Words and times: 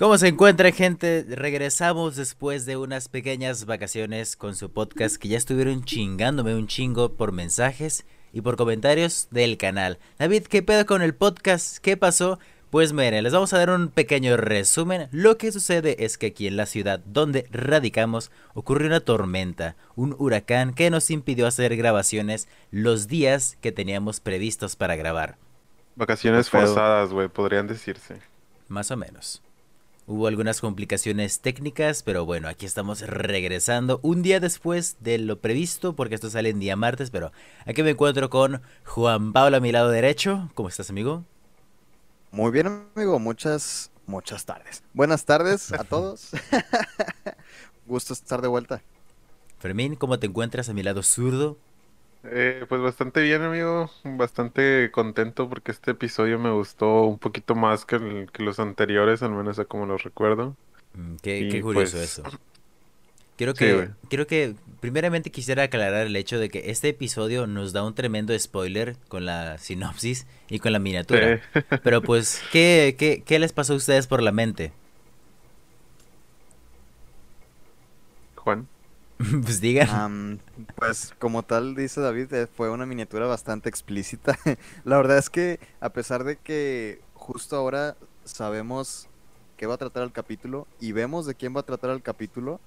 ¿Cómo 0.00 0.16
se 0.16 0.28
encuentra 0.28 0.72
gente? 0.72 1.26
Regresamos 1.28 2.16
después 2.16 2.64
de 2.64 2.78
unas 2.78 3.10
pequeñas 3.10 3.66
vacaciones 3.66 4.34
con 4.34 4.56
su 4.56 4.70
podcast 4.70 5.16
que 5.16 5.28
ya 5.28 5.36
estuvieron 5.36 5.84
chingándome 5.84 6.54
un 6.54 6.68
chingo 6.68 7.16
por 7.16 7.32
mensajes 7.32 8.06
y 8.32 8.40
por 8.40 8.56
comentarios 8.56 9.28
del 9.30 9.58
canal. 9.58 9.98
David, 10.18 10.44
¿qué 10.44 10.62
pedo 10.62 10.86
con 10.86 11.02
el 11.02 11.14
podcast? 11.14 11.76
¿Qué 11.82 11.98
pasó? 11.98 12.38
Pues 12.70 12.94
miren, 12.94 13.24
les 13.24 13.34
vamos 13.34 13.52
a 13.52 13.58
dar 13.58 13.68
un 13.68 13.88
pequeño 13.88 14.38
resumen. 14.38 15.10
Lo 15.12 15.36
que 15.36 15.52
sucede 15.52 16.02
es 16.02 16.16
que 16.16 16.28
aquí 16.28 16.46
en 16.46 16.56
la 16.56 16.64
ciudad 16.64 17.00
donde 17.04 17.46
radicamos 17.50 18.30
ocurrió 18.54 18.86
una 18.86 19.00
tormenta, 19.00 19.76
un 19.96 20.16
huracán 20.18 20.72
que 20.72 20.88
nos 20.88 21.10
impidió 21.10 21.46
hacer 21.46 21.76
grabaciones 21.76 22.48
los 22.70 23.06
días 23.06 23.58
que 23.60 23.70
teníamos 23.70 24.20
previstos 24.20 24.76
para 24.76 24.96
grabar. 24.96 25.36
Vacaciones 25.94 26.48
forzadas, 26.48 27.10
güey, 27.10 27.28
podrían 27.28 27.66
decirse. 27.66 28.16
Más 28.66 28.90
o 28.90 28.96
menos. 28.96 29.42
Hubo 30.10 30.26
algunas 30.26 30.60
complicaciones 30.60 31.38
técnicas, 31.38 32.02
pero 32.02 32.26
bueno, 32.26 32.48
aquí 32.48 32.66
estamos 32.66 33.00
regresando 33.02 34.00
un 34.02 34.22
día 34.22 34.40
después 34.40 34.96
de 34.98 35.18
lo 35.18 35.38
previsto, 35.40 35.94
porque 35.94 36.16
esto 36.16 36.28
sale 36.28 36.48
en 36.48 36.58
día 36.58 36.74
martes, 36.74 37.12
pero 37.12 37.30
aquí 37.64 37.84
me 37.84 37.90
encuentro 37.90 38.28
con 38.28 38.60
Juan 38.84 39.32
Pablo 39.32 39.58
a 39.58 39.60
mi 39.60 39.70
lado 39.70 39.88
derecho. 39.88 40.50
¿Cómo 40.54 40.68
estás, 40.68 40.90
amigo? 40.90 41.24
Muy 42.32 42.50
bien, 42.50 42.88
amigo. 42.96 43.20
Muchas, 43.20 43.92
muchas 44.04 44.44
tardes. 44.44 44.82
Buenas 44.94 45.24
tardes 45.24 45.72
a 45.72 45.84
todos. 45.88 46.30
Gusto 47.86 48.12
estar 48.12 48.42
de 48.42 48.48
vuelta. 48.48 48.82
Fermín, 49.60 49.94
¿cómo 49.94 50.18
te 50.18 50.26
encuentras 50.26 50.68
a 50.68 50.72
mi 50.72 50.82
lado 50.82 51.04
zurdo? 51.04 51.56
Eh, 52.24 52.66
pues 52.68 52.80
bastante 52.80 53.22
bien, 53.22 53.42
amigo. 53.42 53.90
Bastante 54.04 54.90
contento 54.90 55.48
porque 55.48 55.72
este 55.72 55.92
episodio 55.92 56.38
me 56.38 56.50
gustó 56.50 57.02
un 57.04 57.18
poquito 57.18 57.54
más 57.54 57.84
que, 57.84 58.26
los 58.38 58.60
anteriores, 58.60 59.22
al 59.22 59.32
menos 59.32 59.58
a 59.58 59.64
como 59.64 59.86
los 59.86 60.02
recuerdo. 60.02 60.56
Mm, 60.94 61.16
qué, 61.22 61.60
curioso 61.62 61.72
pues, 61.72 61.94
eso. 61.94 62.22
Quiero 63.36 63.54
que, 63.54 63.88
quiero 64.10 64.26
que, 64.26 64.54
primeramente 64.80 65.30
quisiera 65.30 65.62
aclarar 65.62 66.06
el 66.06 66.14
hecho 66.14 66.38
de 66.38 66.50
que 66.50 66.70
este 66.70 66.90
episodio 66.90 67.46
nos 67.46 67.72
da 67.72 67.82
un 67.82 67.94
tremendo 67.94 68.38
spoiler 68.38 68.96
con 69.08 69.24
la 69.24 69.56
sinopsis 69.56 70.26
y 70.50 70.58
con 70.58 70.72
la 70.72 70.78
miniatura. 70.78 71.40
Pero 71.82 72.02
pues, 72.02 72.42
¿qué, 72.52 72.96
qué, 72.98 73.22
¿qué 73.24 73.38
les 73.38 73.54
pasó 73.54 73.72
a 73.72 73.76
ustedes 73.76 74.06
por 74.06 74.22
la 74.22 74.30
mente? 74.30 74.72
Juan. 78.36 78.68
pues 79.42 79.60
digan. 79.60 80.40
pues 80.76 81.14
como 81.18 81.42
tal 81.42 81.74
dice 81.74 82.00
David, 82.00 82.32
eh, 82.32 82.46
fue 82.46 82.70
una 82.70 82.86
miniatura 82.86 83.26
bastante 83.26 83.68
explícita. 83.68 84.38
La 84.84 84.96
verdad 84.96 85.18
es 85.18 85.28
que 85.28 85.60
a 85.80 85.90
pesar 85.90 86.24
de 86.24 86.36
que 86.36 87.00
justo 87.14 87.56
ahora 87.56 87.96
sabemos 88.24 89.08
qué 89.56 89.66
va 89.66 89.74
a 89.74 89.78
tratar 89.78 90.04
el 90.04 90.12
capítulo 90.12 90.66
y 90.80 90.92
vemos 90.92 91.26
de 91.26 91.34
quién 91.34 91.54
va 91.54 91.60
a 91.60 91.64
tratar 91.64 91.90
el 91.90 92.02
capítulo, 92.02 92.60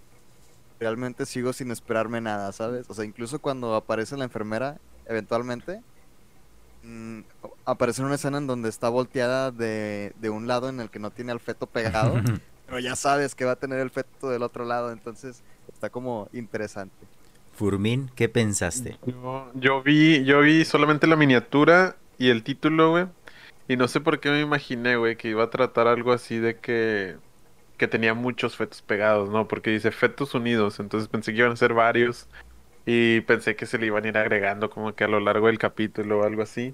realmente 0.80 1.26
sigo 1.26 1.54
sin 1.54 1.72
esperarme 1.72 2.22
nada, 2.22 2.52
¿sabes? 2.52 2.86
O 2.88 2.94
sea, 2.94 3.06
incluso 3.06 3.40
cuando 3.40 3.74
aparece 3.74 4.16
la 4.16 4.26
enfermera, 4.26 4.78
eventualmente, 5.08 5.82
mm, 6.84 7.22
aparece 7.66 8.04
una 8.04 8.16
escena 8.16 8.38
en 8.38 8.46
donde 8.46 8.70
está 8.70 8.90
volteada 8.90 9.50
de, 9.50 10.14
de 10.20 10.30
un 10.30 10.48
lado 10.48 10.70
en 10.70 10.80
el 10.80 10.92
que 10.92 11.00
no 11.00 11.10
tiene 11.10 11.32
al 11.32 11.40
feto 11.40 11.66
pegado, 11.66 12.14
pero 12.68 12.80
ya 12.80 12.96
sabes 12.96 13.34
que 13.34 13.46
va 13.46 13.54
a 13.54 13.60
tener 13.60 13.80
el 13.80 13.90
feto 13.90 14.30
del 14.30 14.44
otro 14.44 14.66
lado, 14.66 14.92
entonces 14.92 15.42
Está 15.84 15.92
como 15.92 16.30
interesante. 16.32 16.96
Furmin, 17.52 18.10
¿qué 18.16 18.30
pensaste? 18.30 18.98
Yo, 19.54 19.84
vi, 19.84 20.24
yo 20.24 20.40
vi 20.40 20.64
solamente 20.64 21.08
la 21.08 21.18
miniatura 21.18 21.98
y 22.18 22.30
el 22.30 22.42
título, 22.44 22.92
güey. 22.92 23.08
Y 23.68 23.76
no 23.76 23.90
sé 23.90 24.00
por 24.00 24.22
qué 24.22 24.30
me 24.30 24.40
imaginé, 24.40 24.96
güey, 24.96 25.18
que 25.18 25.28
iba 25.28 25.44
a 25.44 25.50
tratar 25.50 25.88
algo 25.88 26.14
así 26.14 26.38
de 26.38 26.56
que, 26.56 27.18
que 27.76 27.90
tenía 27.90 28.14
muchos 28.14 28.56
fetos 28.56 28.82
pegados, 28.82 29.30
¿no? 29.30 29.50
Porque 29.50 29.72
dice 29.72 29.92
fetos 29.92 30.34
unidos, 30.36 30.80
entonces 30.80 31.10
pensé 31.10 31.34
que 31.34 31.40
iban 31.40 31.52
a 31.52 31.58
ser 31.58 31.74
varios. 31.74 32.30
Y 32.86 33.20
pensé 33.20 33.58
que 33.58 33.66
se 33.66 33.78
le 33.78 33.88
iban 33.88 34.06
a 34.06 34.08
ir 34.08 34.18
agregando 34.18 34.70
como 34.70 34.96
que 34.96 35.04
a 35.04 35.10
lo 35.10 35.20
largo 35.20 35.48
del 35.48 35.58
capítulo 35.58 36.22
o 36.22 36.24
algo 36.24 36.44
así. 36.44 36.74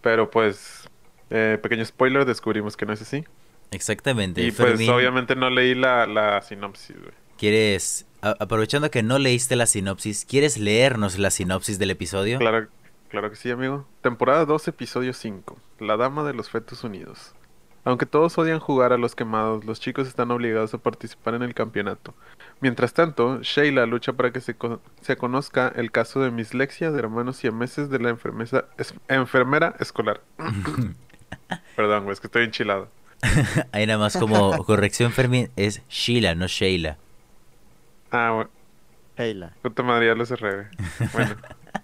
Pero 0.00 0.28
pues, 0.28 0.90
eh, 1.30 1.56
pequeño 1.62 1.84
spoiler, 1.84 2.24
descubrimos 2.24 2.76
que 2.76 2.84
no 2.84 2.94
es 2.94 3.02
así. 3.02 3.24
Exactamente. 3.70 4.42
Y 4.42 4.50
pues 4.50 4.88
obviamente 4.88 5.36
no 5.36 5.50
leí 5.50 5.76
la, 5.76 6.04
la 6.08 6.42
sinopsis, 6.42 6.96
güey. 6.98 7.14
¿Quieres 7.38 8.06
aprovechando 8.22 8.90
que 8.90 9.02
no 9.02 9.18
leíste 9.18 9.56
la 9.56 9.66
sinopsis, 9.66 10.24
¿quieres 10.24 10.58
leernos 10.58 11.18
la 11.18 11.30
sinopsis 11.30 11.78
del 11.78 11.90
episodio? 11.90 12.38
Claro, 12.38 12.68
claro 13.08 13.30
que 13.30 13.36
sí, 13.36 13.50
amigo. 13.50 13.86
Temporada 14.02 14.44
2, 14.44 14.68
episodio 14.68 15.12
5. 15.12 15.58
La 15.80 15.96
Dama 15.96 16.24
de 16.24 16.34
los 16.34 16.50
Fetos 16.50 16.84
Unidos. 16.84 17.34
Aunque 17.84 18.04
todos 18.04 18.36
odian 18.36 18.60
jugar 18.60 18.92
a 18.92 18.98
los 18.98 19.14
quemados, 19.14 19.64
los 19.64 19.80
chicos 19.80 20.06
están 20.06 20.30
obligados 20.30 20.74
a 20.74 20.78
participar 20.78 21.34
en 21.34 21.42
el 21.42 21.54
campeonato. 21.54 22.14
Mientras 22.60 22.92
tanto, 22.92 23.40
Sheila 23.40 23.86
lucha 23.86 24.12
para 24.12 24.32
que 24.32 24.40
se, 24.42 24.54
se 25.00 25.16
conozca 25.16 25.72
el 25.74 25.90
caso 25.90 26.20
de 26.20 26.30
mislexia 26.30 26.90
de 26.90 26.98
hermanos 26.98 27.42
y 27.42 27.50
meses 27.50 27.88
de 27.88 27.98
la 27.98 28.10
enfermera 29.08 29.74
escolar. 29.80 30.20
Perdón, 31.76 32.04
güey, 32.04 32.12
es 32.12 32.20
que 32.20 32.26
estoy 32.26 32.44
enchilado. 32.44 32.88
Ahí 33.72 33.86
nada 33.86 33.98
más 33.98 34.16
como 34.16 34.62
corrección, 34.64 35.12
Fermín, 35.12 35.50
es 35.56 35.82
Sheila, 35.88 36.34
no 36.34 36.46
Sheila. 36.46 36.98
Ah, 38.10 38.32
bueno. 38.32 38.50
Heila. 39.16 39.56
Puta 39.62 39.82
madre, 39.82 40.14
lo 40.14 40.26
cerré. 40.26 40.68
Bueno. 41.12 41.36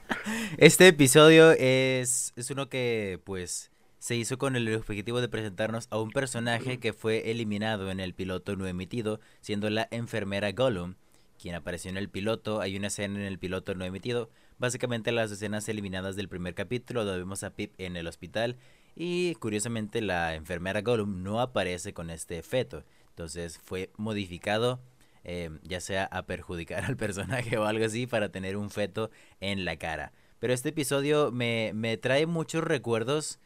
este 0.59 0.89
episodio 0.89 1.53
es, 1.53 2.33
es 2.37 2.51
uno 2.51 2.69
que, 2.69 3.21
pues, 3.25 3.71
se 3.99 4.17
hizo 4.17 4.39
con 4.39 4.57
el 4.57 4.75
objetivo 4.75 5.21
de 5.21 5.29
presentarnos 5.29 5.89
a 5.91 5.99
un 6.01 6.11
personaje 6.11 6.79
que 6.79 6.93
fue 6.93 7.31
eliminado 7.31 7.91
en 7.91 8.01
el 8.01 8.15
piloto 8.15 8.57
no 8.57 8.67
emitido, 8.67 9.21
siendo 9.41 9.69
la 9.71 9.89
enfermera 9.91 10.53
Gollum, 10.53 10.95
quien 11.41 11.55
apareció 11.55 11.91
en 11.91 11.97
el 11.97 12.09
piloto. 12.09 12.61
Hay 12.61 12.77
una 12.77 12.87
escena 12.89 13.19
en 13.19 13.27
el 13.27 13.39
piloto 13.39 13.75
no 13.75 13.85
emitido. 13.85 14.31
Básicamente 14.59 15.13
las 15.13 15.31
escenas 15.31 15.69
eliminadas 15.69 16.17
del 16.17 16.29
primer 16.29 16.55
capítulo, 16.55 17.05
donde 17.05 17.21
vemos 17.21 17.43
a 17.43 17.51
Pip 17.51 17.73
en 17.79 17.97
el 17.97 18.07
hospital. 18.07 18.57
Y 18.95 19.35
curiosamente 19.35 20.01
la 20.01 20.35
enfermera 20.35 20.83
Gollum 20.83 21.23
no 21.23 21.41
aparece 21.41 21.93
con 21.93 22.11
este 22.11 22.43
feto. 22.43 22.85
Entonces 23.11 23.59
fue 23.59 23.91
modificado 23.97 24.81
Em, 25.29 25.59
ya 25.65 25.81
sea 25.81 26.05
a 26.05 26.23
perjudicar 26.23 26.85
al 26.85 26.97
personaje 26.97 27.59
o 27.59 27.65
algo 27.65 27.85
así 27.85 28.07
para 28.07 28.29
tener 28.29 28.57
un 28.57 28.71
feto 28.71 29.11
en 29.41 29.65
la 29.65 29.77
cara. 29.77 30.13
Pero 30.39 30.53
este 30.53 30.69
episodio 30.69 31.33
me, 31.33 31.73
me 31.75 31.97
trae 31.97 32.27
muchos 32.27 32.63
recuerdos, 32.63 33.41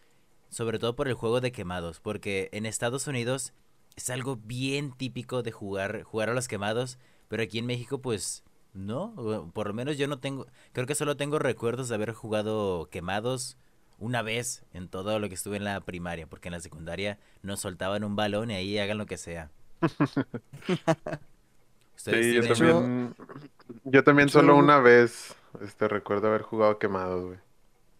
sobre 0.51 0.79
todo 0.79 0.95
por 0.95 1.09
el 1.09 1.15
juego 1.15 1.41
de 1.41 1.53
quemados, 1.53 1.99
porque 1.99 2.51
en 2.53 2.67
Estados 2.67 3.07
Unidos 3.07 3.55
es 3.97 4.11
algo 4.11 4.37
bien 4.37 4.93
típico 4.93 5.43
de 5.43 5.53
jugar, 5.53 6.03
jugar 6.03 6.29
a 6.29 6.35
los 6.35 6.49
quemados, 6.49 6.99
pero 7.29 7.43
aquí 7.43 7.59
en 7.59 7.65
México 7.67 8.03
pues 8.03 8.45
no, 8.75 9.51
por 9.55 9.69
lo 9.69 9.73
menos 9.73 9.97
yo 9.97 10.07
no 10.07 10.19
tengo, 10.19 10.49
creo 10.73 10.87
que 10.87 10.95
solo 10.95 11.17
tengo 11.17 11.39
recuerdos 11.39 11.89
de 11.89 11.95
haber 11.95 12.13
jugado 12.13 12.91
quemados 12.91 13.57
una 13.99 14.21
vez 14.21 14.65
en 14.75 14.91
todo 14.91 15.19
lo 15.19 15.29
que 15.31 15.35
estuve 15.35 15.57
en 15.57 15.65
la 15.65 15.81
primaria, 15.81 16.27
porque 16.27 16.49
en 16.49 16.53
la 16.53 16.61
secundaria 16.61 17.19
nos 17.43 17.61
soltaban 17.61 18.05
un 18.05 18.17
balón 18.17 18.51
y 18.51 18.55
ahí 18.55 18.79
hagan 18.79 18.99
lo 18.99 19.07
que 19.07 19.17
sea. 19.17 19.51
Sí, 22.05 22.35
yo 22.35 22.47
también, 22.47 23.15
yo 23.85 24.05
también 24.05 24.29
solo 24.31 24.57
una 24.57 24.79
vez 24.79 25.35
este, 25.61 25.87
recuerdo 25.89 26.29
haber 26.29 26.43
jugado 26.43 26.79
quemados, 26.79 27.25
güey. 27.27 27.39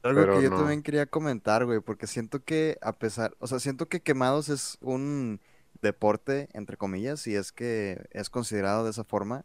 Algo 0.03 0.39
que 0.39 0.45
yo 0.45 0.51
también 0.51 0.83
quería 0.83 1.05
comentar, 1.05 1.67
güey, 1.67 1.81
porque 1.81 2.07
siento 2.07 2.43
que 2.43 2.79
a 2.81 2.93
pesar, 2.93 3.35
o 3.39 3.47
sea, 3.47 3.61
siento 3.61 3.89
que 3.89 4.01
quemados 4.01 4.49
es 4.49 4.79
un 4.81 5.41
deporte, 5.83 6.49
entre 6.55 6.79
comillas, 6.79 7.27
y 7.27 7.35
es 7.35 7.53
que 7.53 8.09
es 8.13 8.31
considerado 8.31 8.85
de 8.85 8.91
esa 8.91 9.05
forma, 9.05 9.45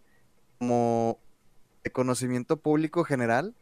como 0.58 1.20
de 1.84 1.92
conocimiento 1.92 2.56
público 2.58 3.04
general, 3.04 3.54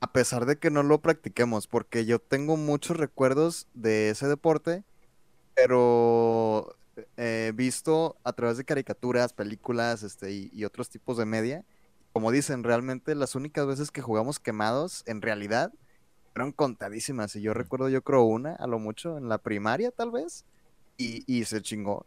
a 0.00 0.12
pesar 0.12 0.46
de 0.46 0.58
que 0.58 0.70
no 0.70 0.82
lo 0.82 1.02
practiquemos, 1.02 1.66
porque 1.66 2.06
yo 2.06 2.18
tengo 2.18 2.56
muchos 2.56 2.96
recuerdos 2.96 3.68
de 3.74 4.08
ese 4.08 4.26
deporte, 4.26 4.84
pero 5.54 6.76
eh, 7.16 7.52
visto 7.54 8.16
a 8.24 8.32
través 8.32 8.56
de 8.56 8.64
caricaturas, 8.64 9.32
películas 9.32 10.02
este, 10.02 10.32
y, 10.32 10.64
otros 10.64 10.88
tipos 10.88 11.16
de 11.16 11.26
media. 11.26 11.64
Como 12.12 12.30
dicen, 12.30 12.64
realmente 12.64 13.14
las 13.14 13.34
únicas 13.34 13.66
veces 13.66 13.90
que 13.90 14.00
jugamos 14.00 14.38
quemados, 14.38 15.02
en 15.06 15.20
realidad, 15.20 15.72
fueron 16.32 16.52
contadísimas. 16.52 17.36
Y 17.36 17.42
yo 17.42 17.52
recuerdo, 17.54 17.88
yo 17.88 18.02
creo, 18.02 18.22
una, 18.22 18.54
a 18.54 18.66
lo 18.66 18.78
mucho, 18.78 19.18
en 19.18 19.28
la 19.28 19.38
primaria 19.38 19.90
tal 19.90 20.10
vez, 20.10 20.44
y, 20.96 21.44
se 21.44 21.60
chingó. 21.60 22.06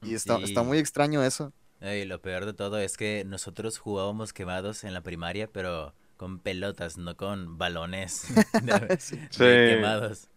Y 0.00 0.14
está, 0.14 0.38
está 0.38 0.62
muy 0.62 0.78
extraño 0.78 1.22
eso. 1.22 1.52
Y 1.80 2.04
lo 2.04 2.22
peor 2.22 2.46
de 2.46 2.54
todo 2.54 2.78
es 2.78 2.96
que 2.96 3.24
nosotros 3.26 3.78
jugábamos 3.78 4.32
quemados 4.32 4.84
en 4.84 4.94
la 4.94 5.02
primaria, 5.02 5.48
pero 5.48 5.94
con 6.16 6.38
pelotas, 6.38 6.96
no 6.96 7.16
con 7.16 7.58
balones 7.58 8.28
quemados. 9.36 10.28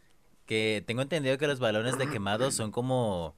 Que 0.45 0.83
tengo 0.86 1.01
entendido 1.01 1.38
que 1.38 1.48
los 1.48 1.59
balones 1.59 1.98
de 1.98 2.09
quemados 2.09 2.56
son 2.56 2.71
como 2.71 3.36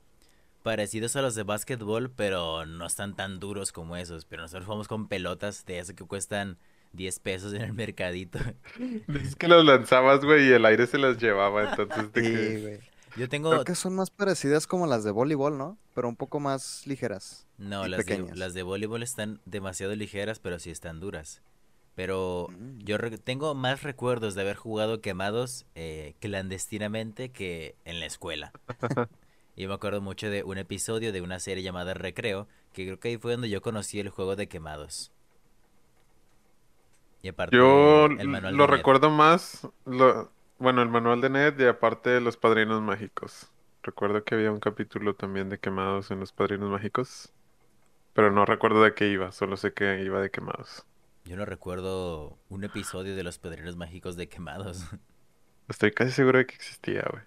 parecidos 0.68 1.16
a 1.16 1.22
los 1.22 1.34
de 1.34 1.44
básquetbol, 1.44 2.12
pero 2.12 2.66
no 2.66 2.86
están 2.86 3.16
tan 3.16 3.40
duros 3.40 3.72
como 3.72 3.96
esos. 3.96 4.26
Pero 4.26 4.42
nosotros 4.42 4.66
jugamos 4.66 4.90
con 4.90 5.08
pelotas 5.08 5.66
de 5.66 5.80
esas 5.80 5.96
que 5.96 6.04
cuestan 6.04 6.58
10 6.92 7.20
pesos 7.22 7.54
en 7.54 7.62
el 7.62 7.72
mercadito. 7.72 8.38
Es 9.08 9.38
que 9.38 9.48
los 9.48 9.64
lanzabas, 9.64 10.26
güey, 10.26 10.50
y 10.50 10.52
el 10.52 10.66
aire 10.66 10.86
se 10.86 10.98
las 10.98 11.20
llevaba, 11.20 11.70
entonces... 11.70 12.82
Yo 13.16 13.30
tengo... 13.30 13.52
Creo 13.52 13.64
que 13.64 13.76
son 13.76 13.96
más 13.96 14.10
parecidas 14.10 14.68
como 14.68 14.88
las 14.88 15.06
de 15.06 15.12
voleibol, 15.12 15.58
¿no? 15.58 15.78
pero 15.94 16.10
un 16.10 16.18
poco 16.18 16.42
más 16.42 16.86
ligeras. 16.86 17.48
No, 17.58 17.88
las 17.88 18.06
de, 18.06 18.30
las 18.36 18.54
de 18.54 18.64
voleibol 18.64 19.04
están 19.04 19.40
demasiado 19.46 19.96
ligeras, 19.96 20.40
pero 20.40 20.60
sí 20.60 20.70
están 20.70 21.00
duras. 21.00 21.42
Pero 21.96 22.50
mm. 22.52 22.80
yo 22.84 23.00
tengo 23.22 23.56
más 23.56 23.84
recuerdos 23.84 24.36
de 24.36 24.42
haber 24.42 24.58
jugado 24.58 25.00
quemados 25.00 25.66
eh, 25.76 26.14
clandestinamente 26.20 27.30
que 27.30 27.76
en 27.86 28.02
la 28.02 28.06
escuela. 28.06 28.52
y 29.58 29.66
me 29.68 29.74
acuerdo 29.74 30.02
mucho 30.02 30.30
de 30.30 30.44
un 30.44 30.60
episodio 30.60 31.12
de 31.12 31.20
una 31.22 31.40
serie 31.40 31.64
llamada 31.64 31.96
Recreo, 31.96 32.48
que 32.74 32.86
creo 32.86 33.00
que 33.00 33.08
ahí 33.10 33.18
fue 33.18 33.32
donde 33.32 33.50
yo 33.50 33.64
conocí 33.64 34.00
el 34.00 34.10
juego 34.10 34.36
de 34.36 34.48
quemados. 34.48 35.12
Y 37.24 37.30
aparte, 37.30 37.58
yo 37.58 38.06
el 38.06 38.28
manual 38.28 38.56
lo 38.56 38.68
recuerdo 38.68 39.10
más, 39.10 39.68
bueno, 39.86 40.84
el 40.84 40.90
manual 40.90 41.22
de 41.22 41.32
Ned 41.32 41.60
y 41.60 41.66
aparte 41.66 42.22
los 42.22 42.38
padrinos 42.38 42.84
mágicos. 42.84 43.52
Recuerdo 43.82 44.24
que 44.24 44.36
había 44.36 44.52
un 44.52 44.60
capítulo 44.60 45.16
también 45.16 45.50
de 45.50 45.58
quemados 45.58 46.12
en 46.12 46.20
los 46.20 46.32
padrinos 46.32 46.70
mágicos. 46.70 47.34
Pero 48.14 48.32
no 48.32 48.46
recuerdo 48.46 48.84
de 48.84 48.94
qué 48.94 49.08
iba, 49.08 49.32
solo 49.32 49.58
sé 49.58 49.74
que 49.74 50.04
iba 50.04 50.22
de 50.22 50.30
quemados. 50.30 50.86
Yo 51.26 51.36
no 51.36 51.46
recuerdo 51.46 52.38
un 52.50 52.64
episodio 52.64 53.16
de 53.16 53.24
los 53.24 53.40
padrinos 53.40 53.76
mágicos 53.76 54.16
de 54.18 54.30
quemados. 54.30 54.86
Estoy 55.68 55.92
casi 55.92 56.12
seguro 56.12 56.38
de 56.38 56.46
que 56.46 56.56
existía, 56.56 57.04
güey. 57.12 57.24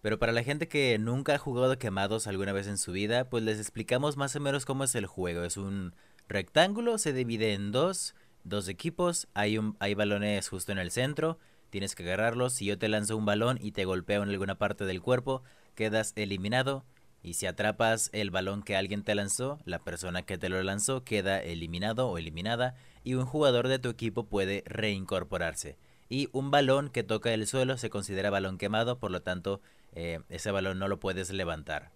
Pero 0.00 0.18
para 0.18 0.32
la 0.32 0.44
gente 0.44 0.68
que 0.68 0.96
nunca 0.98 1.34
ha 1.34 1.38
jugado 1.38 1.78
quemados 1.78 2.26
alguna 2.26 2.52
vez 2.52 2.66
en 2.68 2.78
su 2.78 2.92
vida, 2.92 3.28
pues 3.28 3.42
les 3.42 3.58
explicamos 3.58 4.16
más 4.16 4.36
o 4.36 4.40
menos 4.40 4.64
cómo 4.64 4.84
es 4.84 4.94
el 4.94 5.06
juego. 5.06 5.42
Es 5.42 5.56
un 5.56 5.94
rectángulo, 6.28 6.98
se 6.98 7.12
divide 7.12 7.54
en 7.54 7.72
dos, 7.72 8.14
dos 8.44 8.68
equipos, 8.68 9.28
hay, 9.34 9.58
un, 9.58 9.76
hay 9.80 9.94
balones 9.94 10.48
justo 10.48 10.70
en 10.72 10.78
el 10.78 10.92
centro, 10.92 11.38
tienes 11.70 11.94
que 11.94 12.04
agarrarlos. 12.04 12.52
Si 12.54 12.64
yo 12.64 12.78
te 12.78 12.88
lanzo 12.88 13.16
un 13.16 13.26
balón 13.26 13.58
y 13.60 13.72
te 13.72 13.84
golpeo 13.84 14.22
en 14.22 14.28
alguna 14.28 14.56
parte 14.56 14.84
del 14.84 15.02
cuerpo, 15.02 15.42
quedas 15.74 16.12
eliminado. 16.16 16.84
Y 17.20 17.34
si 17.34 17.46
atrapas 17.46 18.10
el 18.12 18.30
balón 18.30 18.62
que 18.62 18.76
alguien 18.76 19.02
te 19.02 19.14
lanzó, 19.16 19.58
la 19.64 19.80
persona 19.80 20.22
que 20.22 20.38
te 20.38 20.48
lo 20.48 20.62
lanzó 20.62 21.02
queda 21.02 21.42
eliminado 21.42 22.08
o 22.08 22.18
eliminada 22.18 22.76
y 23.02 23.14
un 23.14 23.26
jugador 23.26 23.66
de 23.66 23.80
tu 23.80 23.88
equipo 23.88 24.26
puede 24.26 24.62
reincorporarse. 24.66 25.76
Y 26.08 26.28
un 26.32 26.50
balón 26.50 26.88
que 26.88 27.02
toca 27.02 27.34
el 27.34 27.46
suelo 27.46 27.76
se 27.76 27.90
considera 27.90 28.30
balón 28.30 28.56
quemado, 28.56 28.98
por 28.98 29.10
lo 29.10 29.20
tanto 29.20 29.60
eh, 29.98 30.20
ese 30.28 30.52
balón 30.52 30.78
no 30.78 30.86
lo 30.86 31.00
puedes 31.00 31.30
levantar. 31.30 31.90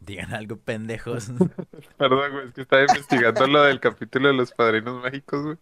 Digan 0.00 0.34
algo, 0.34 0.56
pendejos. 0.56 1.30
Perdón, 1.96 2.32
güey, 2.32 2.48
es 2.48 2.54
que 2.54 2.62
estaba 2.62 2.82
investigando 2.82 3.46
lo 3.46 3.62
del 3.62 3.78
capítulo 3.78 4.28
de 4.28 4.34
los 4.34 4.50
padrinos 4.50 5.00
mágicos, 5.00 5.44
güey. 5.44 5.58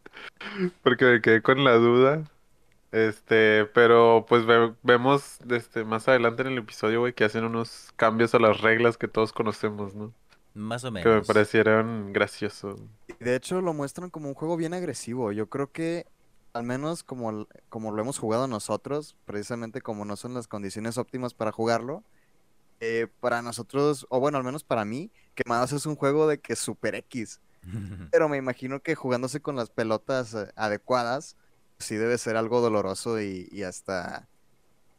Porque 0.82 1.04
me 1.04 1.20
quedé 1.20 1.42
con 1.42 1.62
la 1.62 1.74
duda. 1.74 2.24
Este, 2.90 3.66
pero 3.74 4.24
pues 4.26 4.46
vemos 4.82 5.40
este, 5.50 5.84
más 5.84 6.08
adelante 6.08 6.40
en 6.40 6.48
el 6.48 6.58
episodio, 6.58 7.00
güey, 7.00 7.12
que 7.12 7.24
hacen 7.24 7.44
unos 7.44 7.92
cambios 7.96 8.34
a 8.34 8.38
las 8.38 8.62
reglas 8.62 8.96
que 8.96 9.08
todos 9.08 9.34
conocemos, 9.34 9.94
¿no? 9.94 10.14
Más 10.54 10.84
o 10.84 10.90
menos. 10.90 11.04
Que 11.04 11.20
me 11.20 11.22
parecieron 11.22 12.14
graciosos. 12.14 12.80
De 13.20 13.36
hecho, 13.36 13.60
lo 13.60 13.74
muestran 13.74 14.08
como 14.08 14.28
un 14.28 14.34
juego 14.34 14.56
bien 14.56 14.72
agresivo. 14.72 15.32
Yo 15.32 15.50
creo 15.50 15.70
que, 15.70 16.06
al 16.52 16.64
menos 16.64 17.02
como, 17.02 17.46
como 17.68 17.92
lo 17.92 18.02
hemos 18.02 18.18
jugado 18.18 18.46
nosotros, 18.46 19.16
precisamente 19.24 19.80
como 19.80 20.04
no 20.04 20.16
son 20.16 20.34
las 20.34 20.48
condiciones 20.48 20.98
óptimas 20.98 21.34
para 21.34 21.52
jugarlo, 21.52 22.02
eh, 22.80 23.08
para 23.20 23.42
nosotros, 23.42 24.06
o 24.08 24.20
bueno, 24.20 24.38
al 24.38 24.44
menos 24.44 24.64
para 24.64 24.84
mí, 24.84 25.10
Quemados 25.34 25.72
es 25.72 25.86
un 25.86 25.94
juego 25.94 26.26
de 26.26 26.38
que 26.38 26.56
super 26.56 26.96
X. 26.96 27.40
Pero 28.10 28.28
me 28.28 28.36
imagino 28.36 28.80
que 28.80 28.94
jugándose 28.94 29.40
con 29.40 29.56
las 29.56 29.70
pelotas 29.70 30.34
eh, 30.34 30.48
adecuadas, 30.56 31.36
sí 31.78 31.94
debe 31.94 32.18
ser 32.18 32.36
algo 32.36 32.60
doloroso 32.60 33.20
y, 33.20 33.62
hasta 33.62 34.26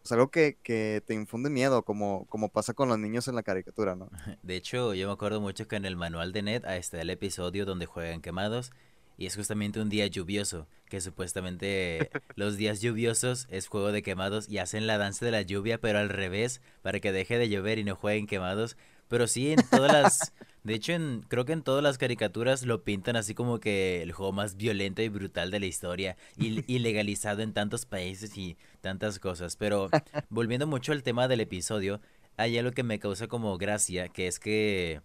pues, 0.02 0.12
algo 0.13 0.30
que, 0.30 1.04
te 1.06 1.13
infunde 1.13 1.50
miedo, 1.50 1.84
como, 1.84 2.25
como 2.30 2.50
pasa 2.50 2.74
con 2.74 2.88
los 2.88 3.00
niños 3.00 3.28
en 3.28 3.36
la 3.36 3.44
caricatura, 3.44 3.95
¿no? 3.95 4.10
De 4.44 4.56
hecho, 4.56 4.94
yo 4.94 5.07
me 5.07 5.13
acuerdo 5.13 5.42
mucho 5.42 5.68
que 5.68 5.75
en 5.75 5.86
el 5.86 5.98
manual 5.98 6.31
de 6.31 6.42
Ned 6.42 6.66
está 6.66 7.02
el 7.02 7.10
episodio 7.10 7.66
donde 7.66 7.86
juegan 7.86 8.22
quemados 8.22 8.72
y 9.19 9.25
es 9.25 9.36
justamente 9.36 9.81
un 9.81 9.89
día 9.89 10.07
lluvioso, 10.07 10.66
que 10.88 11.01
supuestamente 11.01 12.10
los 12.36 12.56
días 12.56 12.80
lluviosos 12.80 13.48
es 13.51 13.68
juego 13.68 13.92
de 13.92 14.01
quemados 14.01 14.48
y 14.48 14.60
hacen 14.60 14.88
la 14.88 14.98
danza 14.98 15.25
de 15.25 15.31
la 15.31 15.42
lluvia, 15.42 15.77
pero 15.77 16.00
al 16.00 16.07
revés, 16.07 16.62
para 16.81 17.01
que 17.01 17.12
deje 17.12 17.38
de 17.38 17.50
llover 17.50 17.80
y 17.80 17.83
no 17.83 17.98
jueguen 17.98 18.27
quemados. 18.27 18.77
Pero 19.10 19.27
sí, 19.27 19.51
en 19.51 19.60
todas 19.69 19.92
las... 19.92 20.33
De 20.63 20.74
hecho, 20.74 20.92
en, 20.92 21.24
creo 21.30 21.45
que 21.45 21.54
en 21.54 21.63
todas 21.63 21.81
las 21.81 21.98
caricaturas 21.98 22.63
lo 22.63 22.83
pintan 22.83 23.16
así 23.16 23.33
como 23.33 23.62
que 23.62 24.01
el 24.01 24.12
juego 24.12 24.33
más 24.33 24.57
violento 24.57 25.01
y 25.01 25.07
brutal 25.07 25.51
de 25.51 25.60
la 25.62 25.66
historia, 25.66 26.18
y, 26.38 26.63
ilegalizado 26.74 27.42
en 27.42 27.54
tantos 27.54 27.86
países 27.86 28.38
y 28.38 28.57
tantas 28.81 29.19
cosas. 29.19 29.56
Pero 29.56 29.89
volviendo 30.30 30.68
mucho 30.68 30.92
al 30.92 31.04
tema 31.04 31.27
del 31.27 31.39
episodio, 31.39 32.01
hay 32.38 32.57
algo 32.57 32.71
que 32.71 32.83
me 32.83 33.00
causa 33.00 33.27
como 33.27 33.57
gracia, 33.57 34.10
que 34.10 34.27
es 34.27 34.39
que 34.39 35.01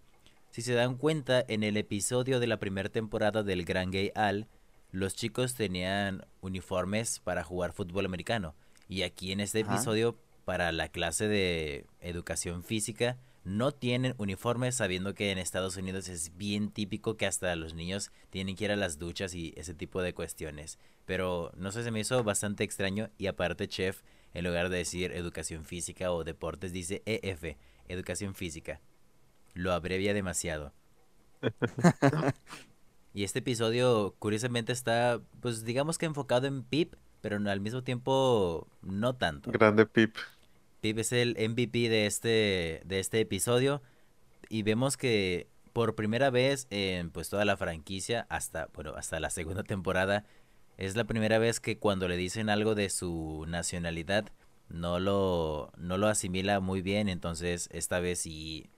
si 0.54 0.62
se 0.62 0.74
dan 0.74 0.94
cuenta, 0.94 1.44
en 1.48 1.64
el 1.64 1.76
episodio 1.76 2.38
de 2.38 2.46
la 2.46 2.60
primera 2.60 2.88
temporada 2.88 3.42
del 3.42 3.64
Gran 3.64 3.90
Gay 3.90 4.12
Al, 4.14 4.46
los 4.92 5.16
chicos 5.16 5.54
tenían 5.54 6.26
uniformes 6.42 7.18
para 7.18 7.42
jugar 7.42 7.72
fútbol 7.72 8.06
americano. 8.06 8.54
Y 8.88 9.02
aquí 9.02 9.32
en 9.32 9.40
este 9.40 9.58
episodio, 9.58 10.16
para 10.44 10.70
la 10.70 10.90
clase 10.90 11.26
de 11.26 11.86
educación 12.00 12.62
física, 12.62 13.18
no 13.42 13.72
tienen 13.72 14.14
uniformes 14.16 14.76
sabiendo 14.76 15.12
que 15.12 15.32
en 15.32 15.38
Estados 15.38 15.76
Unidos 15.76 16.08
es 16.08 16.36
bien 16.36 16.70
típico 16.70 17.16
que 17.16 17.26
hasta 17.26 17.56
los 17.56 17.74
niños 17.74 18.12
tienen 18.30 18.54
que 18.54 18.66
ir 18.66 18.70
a 18.70 18.76
las 18.76 19.00
duchas 19.00 19.34
y 19.34 19.54
ese 19.56 19.74
tipo 19.74 20.02
de 20.02 20.14
cuestiones. 20.14 20.78
Pero 21.04 21.50
no 21.56 21.72
sé, 21.72 21.82
se 21.82 21.90
me 21.90 21.98
hizo 21.98 22.22
bastante 22.22 22.62
extraño 22.62 23.10
y 23.18 23.26
aparte 23.26 23.66
Chef, 23.66 24.02
en 24.34 24.44
lugar 24.44 24.68
de 24.68 24.76
decir 24.76 25.10
educación 25.10 25.64
física 25.64 26.12
o 26.12 26.22
deportes, 26.22 26.72
dice 26.72 27.02
EF, 27.06 27.56
educación 27.88 28.36
física 28.36 28.80
lo 29.54 29.72
abrevia 29.72 30.12
demasiado. 30.14 30.72
y 33.14 33.24
este 33.24 33.38
episodio, 33.38 34.14
curiosamente, 34.18 34.72
está, 34.72 35.20
pues 35.40 35.64
digamos 35.64 35.98
que 35.98 36.06
enfocado 36.06 36.46
en 36.46 36.62
Pip, 36.62 36.94
pero 37.20 37.36
al 37.36 37.60
mismo 37.60 37.82
tiempo 37.82 38.68
no 38.82 39.14
tanto. 39.14 39.50
Grande 39.50 39.86
Pip. 39.86 40.16
Pip 40.80 40.98
es 40.98 41.12
el 41.12 41.36
MVP 41.38 41.88
de 41.88 42.06
este, 42.06 42.82
de 42.84 43.00
este 43.00 43.20
episodio. 43.20 43.80
Y 44.50 44.62
vemos 44.62 44.96
que 44.96 45.48
por 45.72 45.94
primera 45.94 46.30
vez 46.30 46.66
en 46.70 47.10
pues 47.10 47.30
toda 47.30 47.44
la 47.44 47.56
franquicia, 47.56 48.26
hasta, 48.28 48.68
bueno, 48.74 48.92
hasta 48.94 49.18
la 49.20 49.30
segunda 49.30 49.62
temporada, 49.62 50.24
es 50.76 50.96
la 50.96 51.04
primera 51.04 51.38
vez 51.38 51.60
que 51.60 51.78
cuando 51.78 52.08
le 52.08 52.16
dicen 52.16 52.50
algo 52.50 52.74
de 52.74 52.90
su 52.90 53.44
nacionalidad, 53.48 54.26
no 54.68 54.98
lo, 54.98 55.72
no 55.76 55.98
lo 55.98 56.08
asimila 56.08 56.60
muy 56.60 56.82
bien. 56.82 57.08
Entonces, 57.08 57.68
esta 57.72 58.00
vez 58.00 58.20
sí 58.20 58.68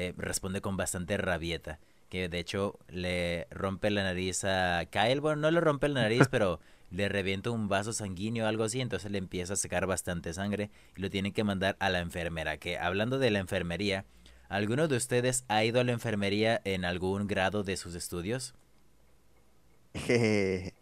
eh, 0.00 0.14
responde 0.16 0.60
con 0.60 0.76
bastante 0.76 1.16
rabieta. 1.16 1.78
Que 2.08 2.28
de 2.28 2.38
hecho 2.38 2.78
le 2.88 3.46
rompe 3.50 3.90
la 3.90 4.02
nariz 4.02 4.44
a 4.44 4.84
Kyle. 4.90 5.20
Bueno, 5.20 5.42
no 5.42 5.50
le 5.50 5.60
rompe 5.60 5.88
la 5.88 6.02
nariz, 6.02 6.28
pero 6.30 6.58
le 6.90 7.08
revienta 7.08 7.50
un 7.50 7.68
vaso 7.68 7.92
sanguíneo 7.92 8.46
o 8.46 8.48
algo 8.48 8.64
así. 8.64 8.80
Entonces 8.80 9.10
le 9.10 9.18
empieza 9.18 9.52
a 9.52 9.56
sacar 9.56 9.86
bastante 9.86 10.32
sangre 10.32 10.70
y 10.96 11.02
lo 11.02 11.10
tienen 11.10 11.32
que 11.32 11.44
mandar 11.44 11.76
a 11.80 11.90
la 11.90 12.00
enfermera. 12.00 12.56
Que 12.56 12.78
hablando 12.78 13.18
de 13.18 13.30
la 13.30 13.40
enfermería, 13.40 14.06
¿alguno 14.48 14.88
de 14.88 14.96
ustedes 14.96 15.44
ha 15.48 15.64
ido 15.64 15.80
a 15.80 15.84
la 15.84 15.92
enfermería 15.92 16.60
en 16.64 16.84
algún 16.84 17.26
grado 17.26 17.62
de 17.62 17.76
sus 17.76 17.94
estudios? 17.94 18.54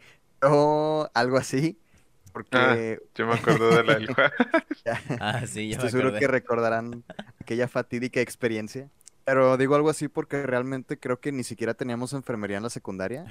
o 0.43 1.11
algo 1.13 1.39
así. 1.39 1.79
Porque. 2.33 2.57
Ah, 2.57 2.77
yo 3.15 3.27
me 3.27 3.35
acuerdo 3.35 3.71
de 3.71 3.83
la 3.83 3.95
del 3.95 4.09
Ah, 5.21 5.47
sí, 5.47 5.73
Estoy 5.73 5.91
seguro 5.91 6.17
que 6.17 6.29
recordarán 6.29 7.03
aquella 7.41 7.67
fatídica 7.67 8.21
experiencia. 8.21 8.89
Pero 9.29 9.59
digo 9.59 9.75
algo 9.75 9.91
así 9.91 10.09
porque 10.09 10.47
realmente 10.47 10.99
creo 10.99 11.21
que 11.21 11.33
ni 11.33 11.45
siquiera 11.45 11.75
teníamos 11.75 12.15
enfermería 12.15 12.57
en 12.57 12.63
la 12.63 12.71
secundaria. 12.71 13.27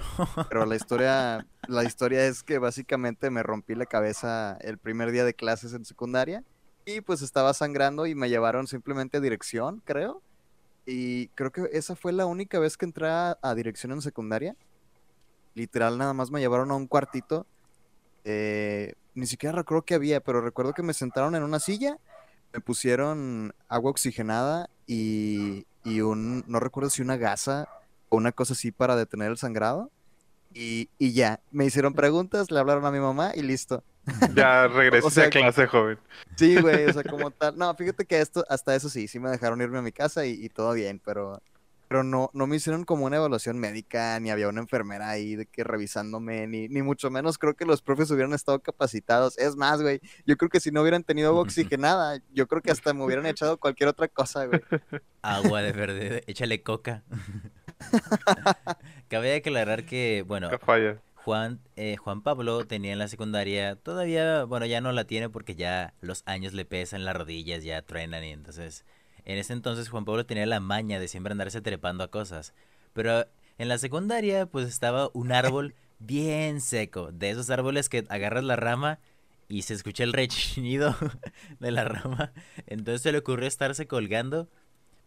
Pero 0.48 0.64
la 0.68 0.76
historia, 0.76 1.48
la 1.68 1.84
historia 1.86 2.28
es 2.28 2.44
que 2.44 2.60
básicamente 2.60 3.32
me 3.32 3.42
rompí 3.42 3.74
la 3.74 3.88
cabeza 3.88 4.60
el 4.62 4.78
primer 4.78 5.10
día 5.10 5.26
de 5.26 5.34
clases 5.34 5.74
en 5.74 5.86
secundaria. 5.86 6.44
Y 6.86 7.02
pues 7.02 7.24
estaba 7.24 7.52
sangrando 7.56 8.06
y 8.06 8.14
me 8.14 8.30
llevaron 8.30 8.68
simplemente 8.68 9.18
a 9.18 9.22
dirección, 9.22 9.82
creo. 9.86 10.22
Y 10.86 11.30
creo 11.30 11.52
que 11.52 11.68
esa 11.74 11.96
fue 11.96 12.14
la 12.14 12.28
única 12.28 12.60
vez 12.60 12.78
que 12.78 12.86
entré 12.86 13.08
a, 13.10 13.36
dirección 13.56 13.92
en 13.92 14.04
secundaria. 14.04 14.56
Literal, 15.56 15.98
nada 15.98 16.14
más 16.14 16.30
me 16.30 16.40
llevaron 16.40 16.70
a 16.70 16.76
un 16.76 16.86
cuartito. 16.86 17.48
Eh, 18.24 18.94
ni 19.16 19.26
siquiera 19.26 19.56
recuerdo 19.56 19.82
qué 19.82 19.96
había, 19.96 20.20
pero 20.20 20.42
recuerdo 20.42 20.74
que 20.74 20.84
me 20.84 20.94
sentaron 20.94 21.34
en 21.34 21.42
una 21.42 21.60
silla, 21.60 21.98
me 22.54 22.62
pusieron 22.62 23.56
agua 23.68 23.90
oxigenada 23.90 24.70
y, 24.86 25.66
y 25.88 26.02
un, 26.02 26.44
no 26.48 26.60
recuerdo 26.60 26.90
si 26.90 27.02
una 27.02 27.16
gasa 27.16 27.70
o 28.10 28.18
una 28.18 28.32
cosa 28.32 28.54
así 28.54 28.72
para 28.72 28.96
detener 28.96 29.32
el 29.32 29.38
sangrado. 29.38 29.90
Y, 30.54 30.90
y 30.98 31.14
ya, 31.14 31.40
me 31.52 31.66
hicieron 31.66 31.94
preguntas, 31.94 32.52
le 32.52 32.60
hablaron 32.60 32.86
a 32.86 32.92
mi 32.92 33.00
mamá 33.00 33.32
y 33.36 33.42
listo. 33.42 33.84
Ya 34.34 34.68
regresé 34.68 35.24
a 35.24 35.30
clase, 35.30 35.68
joven. 35.68 35.98
Sí, 36.36 36.60
güey, 36.60 36.86
o 36.86 36.94
sea, 36.94 37.04
como 37.04 37.32
tal. 37.32 37.58
No, 37.58 37.74
fíjate 37.76 38.06
que 38.06 38.20
esto, 38.20 38.46
hasta 38.50 38.76
eso 38.76 38.90
sí, 38.90 39.08
sí 39.08 39.20
me 39.20 39.30
dejaron 39.30 39.62
irme 39.62 39.80
a 39.80 39.82
mi 39.82 39.92
casa 39.92 40.26
y, 40.26 40.50
todo 40.50 40.74
bien, 40.74 41.02
pero 41.04 41.42
pero 41.88 42.04
no, 42.04 42.30
no 42.34 42.48
me 42.48 42.56
hicieron 42.56 42.84
como 42.84 43.06
una 43.06 43.18
evaluación 43.18 43.58
médica, 43.58 44.20
ni 44.20 44.30
había 44.30 44.50
una 44.50 44.62
enfermera 44.62 45.10
ahí 45.10 45.36
de 45.36 45.46
que 45.46 45.64
revisándome, 45.64 46.48
ni, 46.48 46.68
ni 46.68 46.82
mucho 46.82 47.10
menos 47.10 47.38
creo 47.38 47.56
que 47.56 47.66
los 47.66 47.82
profes 47.82 48.12
hubieran 48.12 48.34
estado 48.34 48.60
capacitados. 48.60 49.38
Es 49.38 49.56
más, 49.56 49.82
güey, 49.82 50.02
yo 50.26 50.38
creo 50.38 50.50
que 50.50 50.60
si 50.60 50.72
no 50.72 50.82
hubieran 50.82 51.04
tenido 51.04 51.30
agua 51.30 51.42
oxigenada, 51.44 52.22
yo 52.34 52.48
creo 52.48 52.62
que 52.62 52.72
hasta 52.72 52.94
me 52.94 53.04
hubieran 53.04 53.26
echado 53.26 53.58
cualquier 53.58 53.90
otra 53.90 54.08
cosa, 54.08 54.46
güey. 54.46 54.62
Agua 55.22 55.62
de 55.62 55.72
verde, 55.74 56.24
échale 56.28 56.62
coca. 56.64 57.04
Cabe 59.10 59.36
aclarar 59.36 59.86
que, 59.86 60.24
bueno, 60.26 60.50
Juan, 61.28 61.60
eh, 61.76 61.98
Juan 61.98 62.22
Pablo 62.22 62.66
tenía 62.66 62.94
en 62.94 63.00
la 63.00 63.10
secundaria, 63.10 63.76
todavía, 63.76 64.46
bueno, 64.46 64.66
ya 64.66 64.80
no 64.80 64.94
la 64.94 65.04
tiene 65.04 65.30
porque 65.30 65.56
ya 65.56 65.94
los 66.00 66.24
años 66.26 66.54
le 66.54 66.64
pesan 66.64 67.04
las 67.04 67.18
rodillas, 67.18 67.66
ya 67.66 67.82
truenan 67.82 68.24
y 68.24 68.32
entonces 68.32 68.86
en 69.28 69.38
ese 69.38 69.52
entonces 69.52 69.90
Juan 69.90 70.06
Pablo 70.06 70.26
tenía 70.26 70.46
la 70.46 70.62
maña 70.62 71.02
de 71.02 71.10
siempre 71.10 71.34
andarse 71.34 71.60
trepando 71.60 72.02
a 72.02 72.10
cosas. 72.10 72.54
Pero 72.94 73.28
en 73.58 73.68
la 73.68 73.78
secundaria 73.78 74.46
pues 74.46 74.70
estaba 74.70 75.10
un 75.14 75.34
árbol 75.34 75.76
bien 76.00 76.62
seco. 76.62 77.12
De 77.12 77.30
esos 77.30 77.50
árboles 77.50 77.90
que 77.90 78.06
agarras 78.08 78.46
la 78.46 78.56
rama 78.56 79.00
y 79.50 79.64
se 79.64 79.74
escucha 79.74 80.06
el 80.06 80.14
rechinido 80.14 80.96
de 81.60 81.72
la 81.72 81.84
rama. 81.84 82.32
Entonces 82.68 83.02
se 83.02 83.12
le 83.12 83.18
ocurrió 83.18 83.50
estarse 83.50 83.86
colgando. 83.86 84.48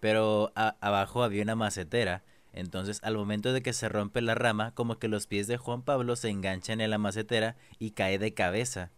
Pero 0.00 0.52
abajo 0.54 1.22
había 1.22 1.42
una 1.42 1.56
macetera. 1.56 2.22
Entonces 2.52 3.00
al 3.02 3.16
momento 3.16 3.54
de 3.54 3.62
que 3.62 3.72
se 3.72 3.88
rompe 3.88 4.20
la 4.20 4.34
rama, 4.34 4.74
como 4.74 4.98
que 4.98 5.08
los 5.08 5.26
pies 5.28 5.46
de 5.46 5.56
Juan 5.56 5.80
Pablo 5.80 6.14
se 6.14 6.28
enganchan 6.28 6.82
en 6.82 6.90
la 6.90 6.98
macetera 6.98 7.56
y 7.78 7.92
cae 7.92 8.18
de 8.18 8.34
cabeza. 8.34 8.90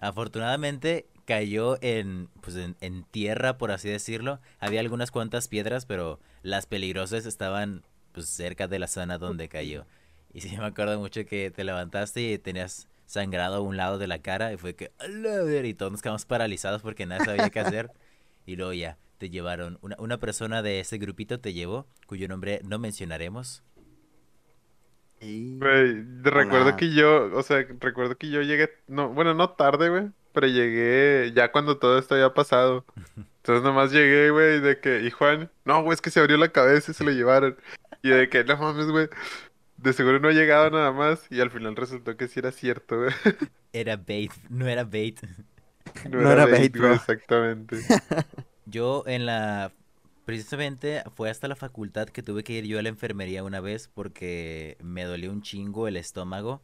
Afortunadamente 0.00 1.06
cayó 1.24 1.78
en, 1.82 2.28
pues 2.40 2.56
en, 2.56 3.04
tierra, 3.04 3.58
por 3.58 3.70
así 3.70 3.88
decirlo. 3.88 4.40
Había 4.58 4.80
algunas 4.80 5.10
cuantas 5.10 5.48
piedras, 5.48 5.86
pero 5.86 6.20
las 6.42 6.66
peligrosas 6.66 7.26
estaban 7.26 7.82
pues, 8.12 8.28
cerca 8.28 8.68
de 8.68 8.78
la 8.78 8.86
zona 8.86 9.18
donde 9.18 9.48
cayó. 9.48 9.86
Y 10.32 10.40
sí 10.40 10.56
me 10.58 10.66
acuerdo 10.66 10.98
mucho 10.98 11.24
que 11.24 11.50
te 11.50 11.64
levantaste 11.64 12.22
y 12.22 12.38
tenías 12.38 12.88
sangrado 13.06 13.56
a 13.56 13.60
un 13.60 13.76
lado 13.76 13.98
de 13.98 14.06
la 14.06 14.20
cara 14.20 14.52
y 14.52 14.56
fue 14.56 14.74
que, 14.74 14.90
y 15.64 15.74
todos 15.74 15.92
nos 15.92 16.02
quedamos 16.02 16.24
paralizados 16.24 16.82
porque 16.82 17.06
nada 17.06 17.24
sabía 17.24 17.50
qué 17.50 17.60
hacer. 17.60 17.90
Y 18.46 18.56
luego 18.56 18.74
ya, 18.74 18.98
te 19.16 19.30
llevaron, 19.30 19.78
una, 19.80 19.96
una 19.98 20.18
persona 20.20 20.60
de 20.60 20.78
ese 20.78 20.98
grupito 20.98 21.40
te 21.40 21.54
llevó, 21.54 21.86
cuyo 22.06 22.28
nombre 22.28 22.60
no 22.62 22.78
mencionaremos. 22.78 23.62
Güey, 25.22 26.04
recuerdo 26.22 26.76
que 26.76 26.92
yo, 26.92 27.34
o 27.34 27.42
sea, 27.42 27.66
recuerdo 27.80 28.16
que 28.16 28.28
yo 28.28 28.42
llegué, 28.42 28.68
no, 28.86 29.08
bueno, 29.08 29.32
no 29.32 29.48
tarde, 29.50 29.88
güey, 29.88 30.10
pero 30.34 30.48
llegué 30.48 31.32
ya 31.34 31.50
cuando 31.52 31.78
todo 31.78 31.98
esto 31.98 32.14
había 32.14 32.34
pasado. 32.34 32.84
Entonces 33.16 33.62
nomás 33.62 33.92
llegué, 33.92 34.30
güey, 34.30 34.60
de 34.60 34.80
que, 34.80 35.00
y 35.02 35.10
Juan, 35.10 35.50
no, 35.64 35.82
güey, 35.82 35.94
es 35.94 36.02
que 36.02 36.10
se 36.10 36.20
abrió 36.20 36.36
la 36.36 36.52
cabeza 36.52 36.90
y 36.90 36.94
se 36.94 37.04
lo 37.04 37.12
llevaron. 37.12 37.56
Y 38.02 38.10
de 38.10 38.28
que, 38.28 38.44
no 38.44 38.56
mames, 38.58 38.88
güey, 38.88 39.08
de 39.78 39.92
seguro 39.92 40.18
no 40.18 40.28
ha 40.28 40.32
llegado 40.32 40.68
nada 40.70 40.92
más. 40.92 41.26
Y 41.30 41.40
al 41.40 41.50
final 41.50 41.76
resultó 41.76 42.16
que 42.16 42.28
sí 42.28 42.40
era 42.40 42.52
cierto, 42.52 42.98
güey. 42.98 43.12
Era 43.72 43.96
bait, 43.96 44.32
no 44.50 44.68
era 44.68 44.84
bait. 44.84 45.20
No, 46.08 46.30
era, 46.30 46.46
bait, 46.46 46.76
güey, 46.76 46.94
exactamente. 46.94 47.78
Yo 48.66 49.04
en 49.06 49.26
la 49.26 49.72
Precisamente 50.24 51.02
fue 51.14 51.28
hasta 51.28 51.48
la 51.48 51.56
facultad 51.56 52.08
que 52.08 52.22
tuve 52.22 52.44
que 52.44 52.54
ir 52.54 52.64
yo 52.64 52.78
a 52.78 52.82
la 52.82 52.88
enfermería 52.88 53.44
una 53.44 53.60
vez 53.60 53.88
porque 53.92 54.78
me 54.82 55.04
dolió 55.04 55.30
un 55.30 55.42
chingo 55.42 55.86
el 55.86 55.98
estómago 55.98 56.62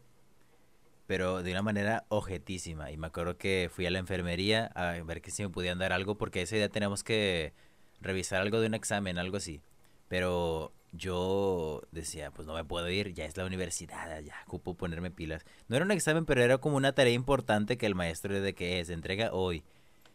pero 1.11 1.43
de 1.43 1.51
una 1.51 1.63
manera 1.63 2.05
objetísima. 2.09 2.93
Y 2.93 2.97
me 2.97 3.09
acuerdo 3.09 3.37
que 3.37 3.69
fui 3.69 3.85
a 3.85 3.91
la 3.91 3.99
enfermería 3.99 4.67
a 4.77 4.93
ver 5.03 5.21
que 5.21 5.33
si 5.33 5.43
me 5.43 5.49
podían 5.49 5.77
dar 5.77 5.93
algo, 5.93 6.17
porque 6.17 6.43
ese 6.43 6.55
día 6.55 6.69
teníamos 6.69 7.03
que 7.03 7.53
revisar 8.01 8.41
algo 8.41 8.61
de 8.61 8.69
un 8.69 8.75
examen, 8.75 9.19
algo 9.19 9.39
así. 9.39 9.61
Pero 10.07 10.73
yo 10.93 11.83
decía, 11.91 12.31
pues 12.31 12.47
no 12.47 12.55
me 12.55 12.65
puedo 12.65 12.89
ir, 12.89 13.13
ya 13.13 13.25
es 13.25 13.37
la 13.37 13.45
universidad, 13.45 14.21
ya 14.21 14.37
ocupo 14.47 14.77
ponerme 14.77 15.11
pilas. 15.11 15.45
No 15.67 15.75
era 15.75 15.85
un 15.85 15.91
examen, 15.91 16.27
pero 16.27 16.45
era 16.45 16.59
como 16.59 16.77
una 16.77 16.93
tarea 16.93 17.13
importante 17.13 17.77
que 17.77 17.87
el 17.87 17.97
maestro 17.97 18.41
de 18.41 18.55
que 18.55 18.79
es, 18.79 18.89
entrega 18.89 19.33
hoy. 19.33 19.65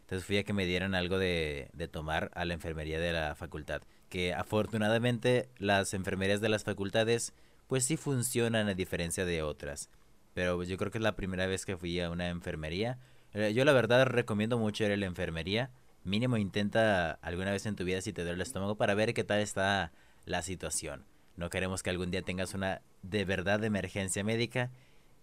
Entonces 0.00 0.24
fui 0.24 0.38
a 0.38 0.44
que 0.44 0.54
me 0.54 0.64
dieran 0.64 0.94
algo 0.94 1.18
de, 1.18 1.68
de 1.74 1.88
tomar 1.88 2.30
a 2.34 2.46
la 2.46 2.54
enfermería 2.54 2.98
de 2.98 3.12
la 3.12 3.34
facultad. 3.34 3.82
Que 4.08 4.32
afortunadamente 4.32 5.50
las 5.58 5.92
enfermerías 5.92 6.40
de 6.40 6.48
las 6.48 6.64
facultades 6.64 7.34
pues 7.66 7.84
sí 7.84 7.98
funcionan 7.98 8.68
a 8.68 8.72
diferencia 8.72 9.26
de 9.26 9.42
otras 9.42 9.90
pero 10.36 10.62
yo 10.64 10.76
creo 10.76 10.90
que 10.90 10.98
es 10.98 11.02
la 11.02 11.16
primera 11.16 11.46
vez 11.46 11.64
que 11.64 11.78
fui 11.78 11.98
a 11.98 12.10
una 12.10 12.28
enfermería. 12.28 12.98
Eh, 13.32 13.54
yo 13.54 13.64
la 13.64 13.72
verdad 13.72 14.04
recomiendo 14.04 14.58
mucho 14.58 14.84
ir 14.84 14.92
a 14.92 14.96
la 14.98 15.06
enfermería. 15.06 15.70
Mínimo 16.04 16.36
intenta 16.36 17.12
alguna 17.22 17.52
vez 17.52 17.64
en 17.64 17.74
tu 17.74 17.84
vida 17.84 18.02
si 18.02 18.12
te 18.12 18.20
duele 18.20 18.34
el 18.34 18.42
estómago 18.42 18.76
para 18.76 18.92
ver 18.92 19.14
qué 19.14 19.24
tal 19.24 19.40
está 19.40 19.92
la 20.26 20.42
situación. 20.42 21.06
No 21.36 21.48
queremos 21.48 21.82
que 21.82 21.88
algún 21.88 22.10
día 22.10 22.20
tengas 22.20 22.52
una 22.52 22.82
de 23.00 23.24
verdad 23.24 23.64
emergencia 23.64 24.24
médica 24.24 24.70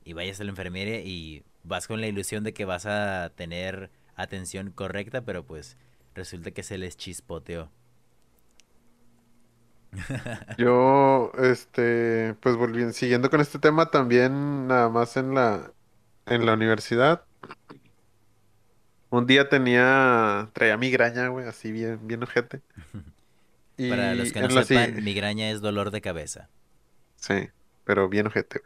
y 0.03 0.13
vayas 0.13 0.41
a 0.41 0.45
la 0.45 0.49
enfermería 0.49 1.01
y 1.01 1.43
vas 1.61 1.85
con 1.85 2.01
la 2.01 2.07
ilusión 2.07 2.43
de 2.43 2.55
que 2.55 2.65
vas 2.65 2.87
a 2.87 3.33
tener 3.35 3.91
atención 4.15 4.71
correcta, 4.71 5.21
pero 5.21 5.45
pues 5.45 5.77
resulta 6.15 6.49
que 6.49 6.63
se 6.63 6.79
les 6.79 6.97
chispoteó. 6.97 7.69
Yo, 10.57 11.31
este, 11.37 12.35
pues 12.41 12.55
volviendo, 12.55 12.93
siguiendo 12.93 13.29
con 13.29 13.41
este 13.41 13.59
tema 13.59 13.91
también, 13.91 14.67
nada 14.67 14.89
más 14.89 15.17
en 15.17 15.33
la, 15.35 15.71
en 16.25 16.45
la 16.45 16.53
universidad. 16.53 17.25
Un 19.09 19.27
día 19.27 19.47
tenía, 19.47 20.49
traía 20.53 20.75
migraña, 20.77 21.27
güey, 21.27 21.47
así 21.47 21.71
bien, 21.71 22.05
bien 22.07 22.23
ojete. 22.23 22.61
Y 23.77 23.89
Para 23.89 24.15
los 24.15 24.31
que 24.31 24.41
no 24.41 24.63
sepan, 24.63 25.03
migraña 25.03 25.51
es 25.51 25.61
dolor 25.61 25.91
de 25.91 26.01
cabeza. 26.01 26.49
Sí, 27.15 27.49
pero 27.85 28.09
bien 28.09 28.27
ojete, 28.27 28.61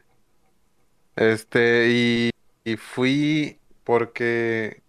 Este, 1.16 1.90
y, 1.90 2.30
y 2.64 2.78
fui 2.78 3.60
porque 3.84 4.84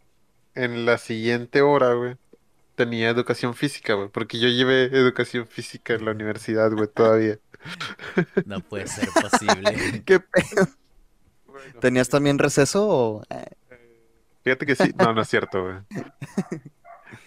en 0.54 0.86
la 0.86 0.98
siguiente 0.98 1.62
hora, 1.62 1.94
güey, 1.94 2.16
tenía 2.78 3.10
educación 3.10 3.54
física, 3.54 3.94
güey, 3.94 4.08
porque 4.08 4.38
yo 4.38 4.48
llevé 4.48 4.84
educación 4.84 5.48
física 5.48 5.94
en 5.94 6.04
la 6.04 6.12
universidad, 6.12 6.70
güey, 6.70 6.86
todavía. 6.86 7.36
No 8.46 8.60
puede 8.60 8.86
ser 8.86 9.08
posible. 9.08 10.02
¿Qué 10.06 10.20
pedo? 10.20 10.68
¿Tenías 11.80 12.08
también 12.08 12.38
receso 12.38 12.88
o...? 12.88 13.22
Fíjate 14.44 14.64
que 14.64 14.76
sí, 14.76 14.94
no, 14.96 15.12
no 15.12 15.22
es 15.22 15.28
cierto, 15.28 15.64
güey. 15.64 15.76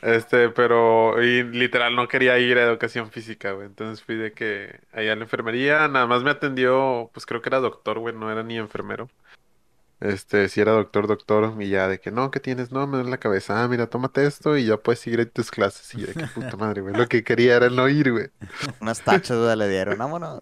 Este, 0.03 0.49
pero, 0.49 1.21
y 1.21 1.43
literal 1.43 1.95
no 1.95 2.07
quería 2.07 2.37
ir 2.39 2.57
a 2.57 2.63
educación 2.63 3.11
física, 3.11 3.51
güey. 3.51 3.67
Entonces 3.67 4.03
fui 4.03 4.15
de 4.15 4.31
que 4.31 4.79
allá 4.91 5.13
a 5.13 5.15
la 5.15 5.23
enfermería, 5.23 5.87
nada 5.87 6.07
más 6.07 6.23
me 6.23 6.31
atendió, 6.31 7.11
pues 7.13 7.27
creo 7.27 7.41
que 7.41 7.49
era 7.49 7.59
doctor, 7.59 7.99
güey, 7.99 8.15
no 8.15 8.31
era 8.31 8.41
ni 8.41 8.57
enfermero. 8.57 9.09
Este, 10.01 10.49
si 10.49 10.59
era 10.59 10.71
doctor, 10.71 11.05
doctor, 11.05 11.55
y 11.61 11.69
ya 11.69 11.87
de 11.87 11.99
que 11.99 12.09
no, 12.09 12.31
¿qué 12.31 12.39
tienes? 12.39 12.71
No, 12.71 12.87
me 12.87 12.97
duele 12.97 13.11
la 13.11 13.19
cabeza. 13.19 13.63
Ah, 13.63 13.67
mira, 13.67 13.87
tómate 13.87 14.25
esto 14.25 14.57
y 14.57 14.65
ya 14.65 14.77
puedes 14.77 14.99
seguir 14.99 15.19
en 15.19 15.29
tus 15.29 15.51
clases. 15.51 15.93
Y 15.93 16.01
yo 16.01 16.07
de 16.07 16.13
que 16.13 16.25
puta 16.25 16.57
madre, 16.57 16.81
güey. 16.81 16.95
Lo 16.95 17.07
que 17.07 17.23
quería 17.23 17.55
era 17.55 17.69
no 17.69 17.87
ir, 17.87 18.11
güey. 18.11 18.29
Unas 18.81 19.01
tachas, 19.01 19.55
le 19.55 19.69
dieron, 19.69 19.99
vámonos. 19.99 20.41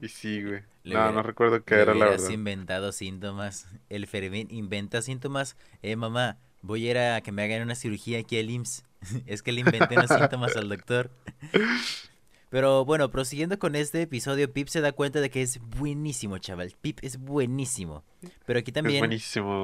Y 0.00 0.08
sí, 0.08 0.42
güey. 0.42 0.62
no, 0.82 1.12
no 1.12 1.22
recuerdo 1.22 1.64
qué 1.64 1.76
era 1.76 1.94
la 1.94 2.06
verdad. 2.06 2.28
inventado 2.30 2.90
síntomas. 2.90 3.68
El 3.88 4.08
Fermín 4.08 4.48
inventa 4.50 5.02
síntomas. 5.02 5.56
Eh, 5.82 5.94
mamá, 5.94 6.38
voy 6.60 6.88
a 6.88 6.90
ir 6.90 6.98
a 6.98 7.20
que 7.20 7.30
me 7.30 7.44
hagan 7.44 7.62
una 7.62 7.76
cirugía 7.76 8.18
aquí 8.18 8.40
al 8.40 8.50
IMSS. 8.50 8.84
es 9.26 9.42
que 9.44 9.52
le 9.52 9.60
inventé 9.60 9.96
unos 9.96 10.10
síntomas 10.10 10.56
al 10.56 10.68
doctor. 10.68 11.10
Pero 12.54 12.84
bueno, 12.84 13.10
prosiguiendo 13.10 13.58
con 13.58 13.74
este 13.74 14.02
episodio, 14.02 14.52
Pip 14.52 14.68
se 14.68 14.80
da 14.80 14.92
cuenta 14.92 15.20
de 15.20 15.28
que 15.28 15.42
es 15.42 15.58
buenísimo, 15.58 16.38
chaval. 16.38 16.72
Pip 16.80 17.00
es 17.02 17.18
buenísimo. 17.18 18.04
Pero 18.46 18.60
aquí 18.60 18.70
también 18.70 19.10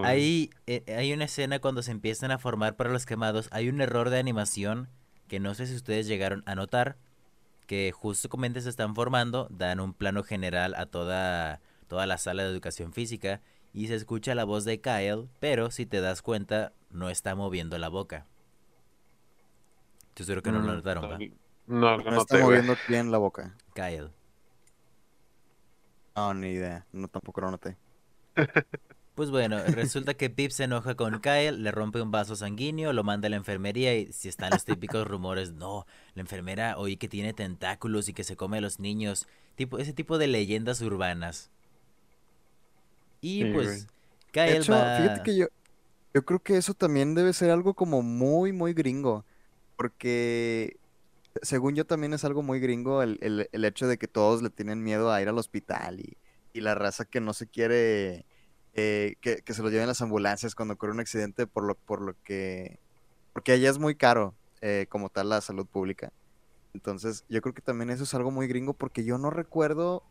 hay, 0.02 0.50
eh, 0.66 0.82
hay 0.99 1.12
una 1.12 1.26
escena 1.26 1.61
cuando 1.61 1.85
se 1.85 1.92
empiezan 1.92 2.32
a 2.32 2.38
formar 2.38 2.75
para 2.75 2.90
los 2.90 3.06
quemados. 3.06 3.49
Hay 3.52 3.68
un 3.68 3.80
error 3.80 4.11
de 4.11 4.18
animación 4.18 4.88
que 5.28 5.38
no 5.38 5.54
sé 5.54 5.68
si 5.68 5.76
ustedes 5.76 6.09
llegaron 6.09 6.42
a 6.47 6.56
notar. 6.56 6.97
Que 7.68 7.92
justo 7.92 8.28
como 8.28 8.44
se 8.47 8.68
están 8.68 8.97
formando, 8.97 9.47
dan 9.52 9.78
un 9.78 9.94
plano 9.94 10.25
general 10.25 10.75
a 10.75 10.87
toda, 10.87 11.61
toda 11.87 12.06
la 12.09 12.18
sala 12.18 12.42
de 12.42 12.50
educación 12.50 12.92
física. 12.92 13.40
Y 13.73 13.87
se 13.87 13.94
escucha 13.94 14.35
la 14.35 14.42
voz 14.42 14.64
de 14.64 14.80
Kyle, 14.80 15.28
pero 15.38 15.70
si 15.70 15.87
te 15.87 16.00
das 16.00 16.23
cuenta, 16.23 16.73
no 16.90 17.09
está 17.09 17.37
moviendo 17.37 17.78
la 17.78 17.88
boca. 17.88 18.26
Yo 20.16 20.25
seguro 20.25 20.42
que 20.42 20.50
no 20.50 20.59
lo 20.59 20.73
mm, 20.73 20.75
notaron, 20.75 21.04
¿va? 21.04 21.18
No, 21.70 21.96
no, 21.98 22.10
no 22.10 22.22
está 22.22 22.38
moviendo 22.38 22.76
bien 22.88 23.12
la 23.12 23.18
boca. 23.18 23.54
Kyle. 23.74 24.10
No, 26.16 26.34
ni 26.34 26.48
idea. 26.48 26.84
No, 26.92 27.06
tampoco 27.06 27.40
lo 27.40 27.50
noté. 27.52 27.76
Pues 29.16 29.30
bueno, 29.30 29.62
resulta 29.66 30.14
que 30.14 30.30
Pip 30.30 30.50
se 30.50 30.64
enoja 30.64 30.94
con 30.94 31.20
Kyle, 31.20 31.62
le 31.62 31.70
rompe 31.72 32.00
un 32.00 32.10
vaso 32.10 32.36
sanguíneo, 32.36 32.94
lo 32.94 33.04
manda 33.04 33.26
a 33.26 33.30
la 33.30 33.36
enfermería 33.36 33.94
y 33.94 34.10
si 34.14 34.30
están 34.30 34.48
los 34.48 34.64
típicos 34.64 35.06
rumores, 35.06 35.52
no, 35.52 35.84
la 36.14 36.22
enfermera 36.22 36.78
oí 36.78 36.96
que 36.96 37.06
tiene 37.06 37.34
tentáculos 37.34 38.08
y 38.08 38.14
que 38.14 38.24
se 38.24 38.36
come 38.36 38.58
a 38.58 38.60
los 38.62 38.80
niños, 38.80 39.26
tipo 39.56 39.76
ese 39.76 39.92
tipo 39.92 40.16
de 40.16 40.26
leyendas 40.26 40.80
urbanas. 40.80 41.50
Y 43.20 43.52
pues 43.52 43.88
Kyle 44.30 44.62
va... 44.70 44.96
Fíjate 44.96 45.22
que 45.22 45.36
yo, 45.36 45.46
yo 46.14 46.24
creo 46.24 46.38
que 46.38 46.56
eso 46.56 46.72
también 46.72 47.14
debe 47.14 47.34
ser 47.34 47.50
algo 47.50 47.74
como 47.74 48.00
muy, 48.00 48.52
muy 48.52 48.72
gringo, 48.72 49.26
porque 49.76 50.79
según 51.42 51.75
yo 51.75 51.87
también 51.87 52.12
es 52.12 52.25
algo 52.25 52.42
muy 52.42 52.61
gringo 52.61 53.02
el, 53.02 53.18
el, 53.23 53.49
el, 53.52 53.64
hecho 53.64 53.87
de 53.88 53.99
que 53.99 54.09
todos 54.09 54.42
le 54.42 54.50
tienen 54.50 54.82
miedo 54.82 55.12
a 55.12 55.20
ir 55.23 55.28
al 55.28 55.38
hospital 55.38 56.00
y, 56.00 56.16
y 56.52 56.61
la 56.61 56.75
raza 56.75 57.04
que 57.04 57.20
no 57.20 57.32
se 57.32 57.47
quiere 57.47 58.26
eh, 58.75 59.16
que, 59.20 59.42
que, 59.42 59.54
se 59.54 59.62
lo 59.62 59.70
lleven 59.70 59.88
las 59.88 60.02
ambulancias 60.02 60.54
cuando 60.54 60.75
ocurre 60.75 60.92
un 60.92 61.00
accidente 61.00 61.47
por 61.47 61.64
lo, 61.64 61.75
por 61.75 62.00
lo 62.00 62.14
que... 62.25 62.78
Porque 63.32 63.52
allá 63.52 63.70
es 63.70 63.78
muy 63.78 63.94
caro 63.94 64.35
eh, 64.61 64.87
como 64.88 65.09
tal 65.09 65.28
la 65.28 65.40
salud 65.40 65.66
pública. 65.66 66.12
Entonces 66.75 67.25
yo 67.28 67.40
creo 67.40 67.54
que 67.54 67.62
también 67.62 67.90
eso 67.90 68.04
es 68.04 68.14
algo 68.14 68.30
muy 68.30 68.47
gringo 68.47 68.75
porque 68.75 69.04
yo 69.04 69.18
no 69.18 69.30
recuerdo 69.30 70.02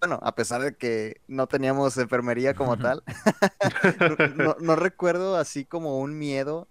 bueno, 0.00 0.20
a 0.22 0.34
pesar 0.34 0.62
de 0.62 0.76
que 0.76 1.20
no 1.26 1.48
teníamos 1.48 1.96
enfermería 1.96 2.54
como 2.54 2.78
tal, 2.78 3.02
no, 4.36 4.56
no, 4.60 4.76
recuerdo 4.76 5.36
así 5.36 5.64
como 5.64 5.98
un 5.98 6.16
miedo 6.16 6.68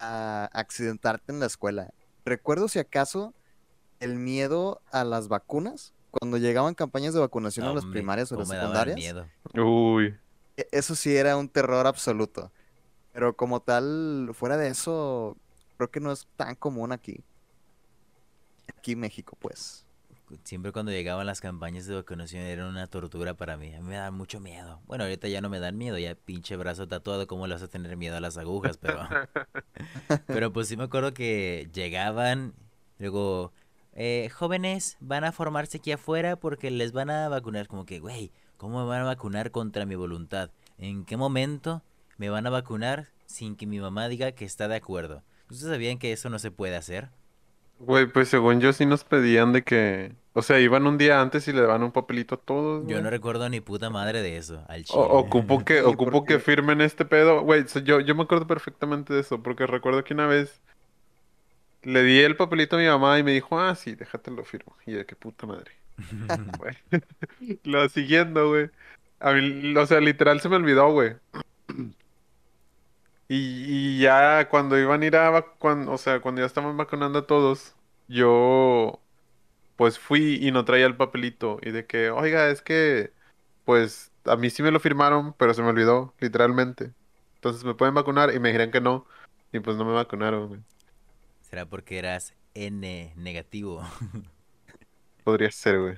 a 0.00 0.48
accidentarte 0.52 1.32
en 1.32 1.38
la 1.38 1.46
escuela. 1.46 1.92
Recuerdo 2.26 2.66
si 2.66 2.80
acaso 2.80 3.34
el 4.00 4.16
miedo 4.16 4.82
a 4.90 5.04
las 5.04 5.28
vacunas, 5.28 5.94
cuando 6.10 6.38
llegaban 6.38 6.74
campañas 6.74 7.14
de 7.14 7.20
vacunación 7.20 7.66
a 7.66 7.72
las 7.72 7.86
primarias 7.86 8.32
o 8.32 8.36
las 8.36 8.48
secundarias. 8.48 8.96
Miedo. 8.96 9.28
Uy. 9.54 10.18
E, 10.56 10.66
eso 10.72 10.96
sí 10.96 11.16
era 11.16 11.36
un 11.36 11.48
terror 11.48 11.86
absoluto. 11.86 12.50
Pero 13.12 13.36
como 13.36 13.60
tal, 13.60 14.30
fuera 14.34 14.56
de 14.56 14.68
eso, 14.68 15.36
creo 15.76 15.90
que 15.92 16.00
no 16.00 16.10
es 16.10 16.26
tan 16.36 16.56
común 16.56 16.90
aquí. 16.90 17.22
Aquí 18.76 18.92
en 18.92 19.00
México, 19.00 19.36
pues. 19.38 19.85
Siempre 20.44 20.72
cuando 20.72 20.92
llegaban 20.92 21.26
las 21.26 21.40
campañas 21.40 21.86
de 21.86 21.94
vacunación 21.94 22.42
era 22.42 22.66
una 22.68 22.86
tortura 22.86 23.34
para 23.34 23.56
mí. 23.56 23.74
A 23.74 23.80
mí 23.80 23.88
me 23.88 23.96
da 23.96 24.10
mucho 24.10 24.40
miedo. 24.40 24.80
Bueno, 24.86 25.04
ahorita 25.04 25.28
ya 25.28 25.40
no 25.40 25.48
me 25.48 25.60
dan 25.60 25.78
miedo, 25.78 25.98
ya 25.98 26.14
pinche 26.14 26.56
brazo 26.56 26.88
tatuado, 26.88 27.26
¿cómo 27.26 27.46
le 27.46 27.54
vas 27.54 27.62
a 27.62 27.68
tener 27.68 27.96
miedo 27.96 28.16
a 28.16 28.20
las 28.20 28.36
agujas? 28.36 28.76
Pero, 28.76 29.06
pero 30.26 30.52
pues 30.52 30.68
sí 30.68 30.76
me 30.76 30.84
acuerdo 30.84 31.14
que 31.14 31.70
llegaban, 31.72 32.54
luego, 32.98 33.52
eh, 33.92 34.28
jóvenes 34.34 34.96
van 35.00 35.24
a 35.24 35.32
formarse 35.32 35.78
aquí 35.78 35.92
afuera 35.92 36.36
porque 36.36 36.70
les 36.70 36.92
van 36.92 37.10
a 37.10 37.28
vacunar. 37.28 37.68
Como 37.68 37.86
que, 37.86 38.00
güey, 38.00 38.32
¿cómo 38.56 38.80
me 38.80 38.88
van 38.88 39.02
a 39.02 39.04
vacunar 39.04 39.50
contra 39.52 39.86
mi 39.86 39.94
voluntad? 39.94 40.50
¿En 40.76 41.04
qué 41.04 41.16
momento 41.16 41.82
me 42.18 42.30
van 42.30 42.46
a 42.46 42.50
vacunar 42.50 43.08
sin 43.26 43.56
que 43.56 43.66
mi 43.66 43.78
mamá 43.78 44.08
diga 44.08 44.32
que 44.32 44.44
está 44.44 44.66
de 44.68 44.76
acuerdo? 44.76 45.22
¿Ustedes 45.48 45.72
sabían 45.72 45.98
que 45.98 46.12
eso 46.12 46.28
no 46.30 46.38
se 46.38 46.50
puede 46.50 46.76
hacer? 46.76 47.10
Güey, 47.78 48.06
pues 48.06 48.28
según 48.28 48.60
yo 48.60 48.72
sí 48.72 48.86
nos 48.86 49.04
pedían 49.04 49.52
de 49.52 49.62
que... 49.62 50.12
O 50.32 50.42
sea, 50.42 50.60
iban 50.60 50.86
un 50.86 50.98
día 50.98 51.20
antes 51.22 51.48
y 51.48 51.52
le 51.52 51.62
daban 51.62 51.82
un 51.82 51.92
papelito 51.92 52.34
a 52.34 52.38
todos. 52.38 52.86
Yo 52.86 53.00
no 53.00 53.08
recuerdo 53.08 53.48
ni 53.48 53.60
puta 53.60 53.88
madre 53.88 54.20
de 54.20 54.36
eso, 54.36 54.62
al 54.68 54.84
chile. 54.84 55.02
ocupo 55.02 55.58
que, 55.64 55.80
ocupo 55.80 56.24
que 56.24 56.38
firmen 56.38 56.82
este 56.82 57.06
pedo. 57.06 57.40
Güey, 57.40 57.64
yo, 57.84 58.00
yo 58.00 58.14
me 58.14 58.24
acuerdo 58.24 58.46
perfectamente 58.46 59.14
de 59.14 59.20
eso, 59.20 59.42
porque 59.42 59.66
recuerdo 59.66 60.04
que 60.04 60.12
una 60.12 60.26
vez 60.26 60.60
le 61.82 62.02
di 62.02 62.18
el 62.18 62.36
papelito 62.36 62.76
a 62.76 62.80
mi 62.80 62.86
mamá 62.86 63.18
y 63.18 63.22
me 63.22 63.32
dijo, 63.32 63.58
ah, 63.58 63.74
sí, 63.74 63.94
déjate 63.94 64.30
lo 64.30 64.44
firmo. 64.44 64.76
Y 64.86 64.92
de 64.92 65.06
qué 65.06 65.16
puta 65.16 65.46
madre. 65.46 65.72
lo 67.64 67.88
siguiendo, 67.88 68.48
güey. 68.48 68.70
A 69.20 69.32
mí, 69.32 69.74
o 69.76 69.86
sea, 69.86 70.00
literal 70.00 70.40
se 70.40 70.48
me 70.48 70.56
olvidó, 70.56 70.90
güey. 70.92 71.14
Y, 73.28 73.98
ya 74.00 74.48
cuando 74.48 74.78
iban 74.78 75.02
a 75.02 75.06
ir 75.06 75.16
a 75.16 75.30
vacunar, 75.30 75.88
o 75.88 75.98
sea, 75.98 76.20
cuando 76.20 76.40
ya 76.40 76.46
estaban 76.46 76.76
vacunando 76.76 77.20
a 77.20 77.26
todos, 77.26 77.74
yo 78.08 79.00
pues 79.76 79.98
fui 79.98 80.38
y 80.42 80.52
no 80.52 80.64
traía 80.64 80.86
el 80.86 80.96
papelito. 80.96 81.58
Y 81.62 81.70
de 81.72 81.86
que, 81.86 82.10
oiga, 82.10 82.50
es 82.50 82.62
que, 82.62 83.12
pues, 83.64 84.12
a 84.24 84.36
mí 84.36 84.50
sí 84.50 84.62
me 84.62 84.70
lo 84.70 84.80
firmaron, 84.80 85.34
pero 85.34 85.54
se 85.54 85.62
me 85.62 85.68
olvidó, 85.68 86.14
literalmente. 86.20 86.92
Entonces 87.36 87.64
me 87.64 87.74
pueden 87.74 87.94
vacunar 87.94 88.34
y 88.34 88.40
me 88.40 88.48
dijeron 88.48 88.70
que 88.70 88.80
no. 88.80 89.06
Y 89.52 89.60
pues 89.60 89.76
no 89.76 89.84
me 89.84 89.92
vacunaron, 89.92 90.64
¿Será 91.40 91.66
porque 91.66 91.98
eras 91.98 92.34
N 92.54 93.12
negativo? 93.16 93.84
Podría 95.24 95.50
ser, 95.50 95.78
güey. 95.78 95.96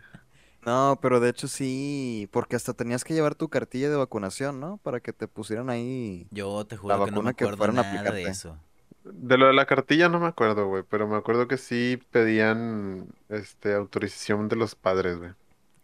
No, 0.65 0.99
pero 1.00 1.21
de 1.21 1.31
hecho 1.31 1.49
sí, 1.49 2.29
porque 2.33 2.57
hasta 2.57 2.75
tenías 2.75 3.05
que 3.05 3.15
llevar 3.15 3.35
tu 3.35 3.49
cartilla 3.49 3.88
de 3.88 3.97
vacunación, 3.97 4.61
¿no? 4.61 4.79
Para 4.79 5.00
que 5.00 5.12
te 5.12 5.29
pusieran 5.29 5.71
ahí 5.71 6.27
Yo 6.31 6.65
te 6.67 6.77
juro 6.77 7.05
que 7.05 7.11
no 7.11 7.23
me 7.23 7.31
acuerdo 7.31 7.73
nada 7.73 8.11
de 8.11 8.25
eso. 8.25 8.59
De 9.05 9.38
lo 9.38 9.47
de 9.47 9.55
la 9.55 9.65
cartilla 9.65 10.09
no 10.09 10.21
me 10.21 10.27
acuerdo, 10.27 10.67
güey, 10.67 10.83
pero 10.88 11.07
me 11.07 11.17
acuerdo 11.17 11.49
que 11.49 11.57
sí 11.57 11.99
pedían 12.11 13.09
este 13.29 13.73
autorización 13.75 14.49
de 14.49 14.57
los 14.57 14.75
padres, 14.75 15.16
güey. 15.18 15.31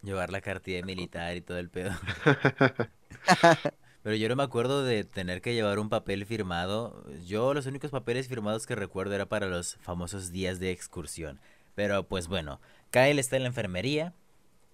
Llevar 0.02 0.30
la 0.30 0.40
cartilla 0.40 0.82
militar 0.84 1.36
y 1.36 1.40
todo 1.40 1.58
el 1.58 1.70
pedo. 1.70 1.92
Pero 4.04 4.16
yo 4.16 4.28
no 4.28 4.36
me 4.36 4.42
acuerdo 4.42 4.84
de 4.84 5.02
tener 5.04 5.40
que 5.40 5.54
llevar 5.54 5.78
un 5.78 5.88
papel 5.88 6.26
firmado. 6.26 7.02
Yo 7.24 7.54
los 7.54 7.64
únicos 7.64 7.90
papeles 7.90 8.28
firmados 8.28 8.66
que 8.66 8.74
recuerdo 8.74 9.14
era 9.14 9.24
para 9.24 9.46
los 9.46 9.76
famosos 9.76 10.30
días 10.30 10.60
de 10.60 10.70
excursión. 10.72 11.40
Pero 11.74 12.06
pues 12.06 12.28
bueno, 12.28 12.60
Kyle 12.90 13.18
está 13.18 13.36
en 13.36 13.44
la 13.44 13.48
enfermería, 13.48 14.12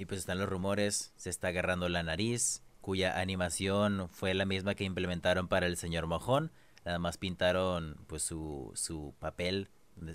y 0.00 0.06
pues 0.06 0.20
están 0.20 0.38
los 0.38 0.48
rumores, 0.48 1.12
se 1.16 1.28
está 1.28 1.48
agarrando 1.48 1.90
la 1.90 2.02
nariz, 2.02 2.62
cuya 2.80 3.20
animación 3.20 4.08
fue 4.08 4.32
la 4.32 4.46
misma 4.46 4.74
que 4.74 4.84
implementaron 4.84 5.46
para 5.46 5.66
el 5.66 5.76
señor 5.76 6.06
Mojón. 6.06 6.52
Nada 6.86 6.98
más 6.98 7.18
pintaron 7.18 7.98
pues 8.06 8.22
su, 8.22 8.72
su 8.74 9.14
papel, 9.18 9.68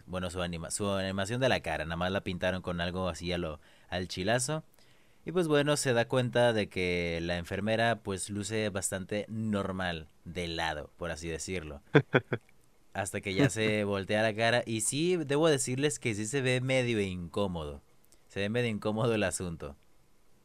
bueno, 0.07 0.31
su, 0.31 0.41
anima, 0.41 0.71
su 0.71 0.89
animación 0.89 1.39
de 1.39 1.49
la 1.49 1.59
cara, 1.59 1.85
nada 1.85 1.97
más 1.97 2.11
la 2.11 2.21
pintaron 2.21 2.63
con 2.63 2.81
algo 2.81 3.07
así 3.09 3.31
a 3.31 3.37
lo, 3.37 3.59
al 3.87 4.07
chilazo. 4.07 4.63
Y 5.23 5.31
pues 5.31 5.47
bueno, 5.47 5.77
se 5.77 5.93
da 5.93 6.07
cuenta 6.07 6.51
de 6.51 6.67
que 6.67 7.19
la 7.21 7.37
enfermera 7.37 7.99
pues 8.01 8.31
luce 8.31 8.69
bastante 8.69 9.27
normal 9.29 10.09
de 10.23 10.47
lado, 10.47 10.89
por 10.97 11.11
así 11.11 11.27
decirlo. 11.27 11.83
Hasta 12.93 13.21
que 13.21 13.35
ya 13.35 13.51
se 13.51 13.83
voltea 13.83 14.23
la 14.23 14.33
cara 14.33 14.63
y 14.65 14.81
sí, 14.81 15.15
debo 15.15 15.47
decirles 15.47 15.99
que 15.99 16.15
sí 16.15 16.25
se 16.25 16.41
ve 16.41 16.59
medio 16.59 16.99
incómodo. 17.01 17.83
Se 18.35 18.41
ve 18.41 18.49
medio 18.49 18.69
incómodo 18.69 19.15
el 19.15 19.23
asunto. 19.23 19.77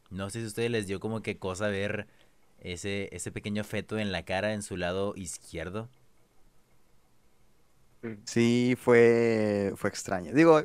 No 0.09 0.29
sé 0.29 0.39
si 0.39 0.45
a 0.45 0.47
ustedes 0.47 0.71
les 0.71 0.87
dio 0.87 1.01
como 1.01 1.21
que 1.21 1.37
cosa 1.37 1.67
ver 1.67 2.07
ese, 2.61 3.09
ese 3.11 3.33
pequeño 3.33 3.65
feto 3.65 3.99
en 3.99 4.13
la 4.13 4.23
cara 4.23 4.53
en 4.53 4.61
su 4.61 4.77
lado 4.77 5.11
izquierdo. 5.17 5.89
Sí, 8.23 8.77
fue, 8.79 9.73
fue 9.75 9.89
extraño. 9.89 10.31
Digo, 10.31 10.61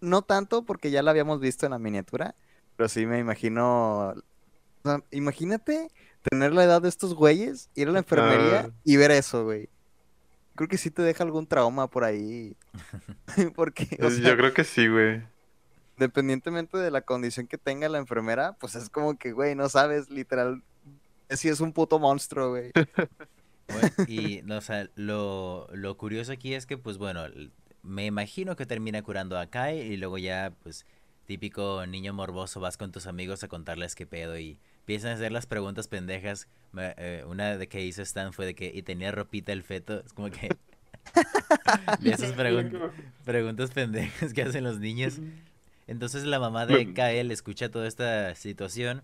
no 0.00 0.22
tanto 0.22 0.64
porque 0.64 0.92
ya 0.92 1.02
lo 1.02 1.10
habíamos 1.10 1.40
visto 1.40 1.66
en 1.66 1.72
la 1.72 1.80
miniatura, 1.80 2.36
pero 2.76 2.88
sí 2.88 3.04
me 3.04 3.18
imagino. 3.18 4.14
imagínate 5.10 5.88
tener 6.22 6.52
la 6.52 6.62
edad 6.62 6.80
de 6.80 6.88
estos 6.88 7.16
güeyes, 7.16 7.68
ir 7.74 7.88
a 7.88 7.90
la 7.90 7.98
enfermería 7.98 8.66
ah. 8.68 8.74
y 8.84 8.96
ver 8.96 9.10
eso, 9.10 9.42
güey. 9.42 9.70
Creo 10.54 10.68
que 10.68 10.78
sí 10.78 10.92
te 10.92 11.02
deja 11.02 11.24
algún 11.24 11.48
trauma 11.48 11.90
por 11.90 12.04
ahí. 12.04 12.56
porque, 13.56 13.88
Yo 13.98 14.36
creo 14.36 14.54
que 14.54 14.62
sí, 14.62 14.86
güey 14.86 15.33
dependientemente 15.96 16.78
de 16.78 16.90
la 16.90 17.02
condición 17.02 17.46
que 17.46 17.58
tenga 17.58 17.88
la 17.88 17.98
enfermera, 17.98 18.54
pues 18.54 18.74
es 18.74 18.88
como 18.88 19.16
que, 19.16 19.32
güey, 19.32 19.54
no 19.54 19.68
sabes, 19.68 20.10
literal, 20.10 20.62
si 21.30 21.48
es 21.48 21.60
un 21.60 21.72
puto 21.72 21.98
monstruo, 21.98 22.50
güey. 22.50 22.72
y, 24.08 24.42
no, 24.44 24.58
o 24.58 24.60
sea, 24.60 24.88
lo, 24.96 25.68
lo 25.72 25.96
curioso 25.96 26.32
aquí 26.32 26.54
es 26.54 26.66
que, 26.66 26.76
pues 26.76 26.98
bueno, 26.98 27.24
me 27.82 28.06
imagino 28.06 28.56
que 28.56 28.66
termina 28.66 29.02
curando 29.02 29.38
a 29.38 29.46
Kai 29.46 29.78
y 29.80 29.96
luego 29.96 30.18
ya, 30.18 30.52
pues, 30.62 30.86
típico 31.26 31.86
niño 31.86 32.12
morboso, 32.12 32.60
vas 32.60 32.76
con 32.76 32.92
tus 32.92 33.06
amigos 33.06 33.44
a 33.44 33.48
contarles 33.48 33.94
qué 33.94 34.06
pedo 34.06 34.38
y 34.38 34.58
empiezan 34.80 35.12
a 35.12 35.14
hacer 35.14 35.32
las 35.32 35.46
preguntas 35.46 35.88
pendejas. 35.88 36.48
Eh, 36.76 37.24
una 37.26 37.56
de 37.56 37.68
que 37.68 37.84
hizo 37.84 38.02
Stan 38.02 38.32
fue 38.32 38.46
de 38.46 38.54
que, 38.54 38.70
y 38.74 38.82
tenía 38.82 39.12
ropita 39.12 39.52
el 39.52 39.62
feto, 39.62 40.02
es 40.04 40.12
como 40.12 40.30
que... 40.30 40.48
de 42.00 42.10
esas 42.10 42.32
preguntas 43.24 43.70
pendejas 43.72 44.32
que 44.32 44.42
hacen 44.42 44.64
los 44.64 44.78
niños. 44.78 45.20
Entonces 45.86 46.24
la 46.24 46.38
mamá 46.38 46.66
de 46.66 46.92
Kael 46.94 47.30
escucha 47.30 47.70
toda 47.70 47.86
esta 47.86 48.34
situación. 48.34 49.02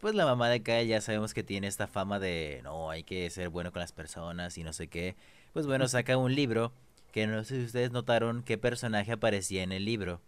Pues 0.00 0.14
la 0.14 0.24
mamá 0.24 0.48
de 0.48 0.62
Kael 0.62 0.88
ya 0.88 1.00
sabemos 1.00 1.34
que 1.34 1.42
tiene 1.42 1.66
esta 1.66 1.86
fama 1.86 2.18
de 2.18 2.60
no, 2.64 2.90
hay 2.90 3.04
que 3.04 3.28
ser 3.30 3.48
bueno 3.48 3.72
con 3.72 3.80
las 3.80 3.92
personas 3.92 4.56
y 4.58 4.64
no 4.64 4.72
sé 4.72 4.88
qué. 4.88 5.16
Pues 5.52 5.66
bueno, 5.66 5.88
saca 5.88 6.16
un 6.16 6.34
libro 6.34 6.72
que 7.12 7.26
no 7.26 7.42
sé 7.44 7.56
si 7.56 7.64
ustedes 7.66 7.90
notaron 7.90 8.42
qué 8.42 8.56
personaje 8.58 9.12
aparecía 9.12 9.62
en 9.62 9.72
el 9.72 9.84
libro. 9.84 10.20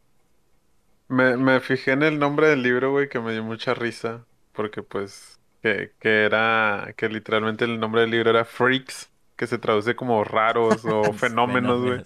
Me, 1.08 1.36
me 1.36 1.60
fijé 1.60 1.92
en 1.92 2.02
el 2.02 2.18
nombre 2.18 2.48
del 2.48 2.62
libro, 2.62 2.90
güey, 2.90 3.08
que 3.08 3.20
me 3.20 3.32
dio 3.32 3.42
mucha 3.42 3.74
risa. 3.74 4.24
Porque 4.52 4.82
pues, 4.82 5.40
que, 5.62 5.92
que 5.98 6.24
era, 6.24 6.92
que 6.96 7.08
literalmente 7.08 7.64
el 7.64 7.80
nombre 7.80 8.02
del 8.02 8.10
libro 8.10 8.30
era 8.30 8.44
Freaks, 8.44 9.10
que 9.36 9.46
se 9.46 9.58
traduce 9.58 9.96
como 9.96 10.24
raros 10.24 10.84
o 10.84 11.12
fenómenos, 11.12 11.82
güey. 11.82 12.02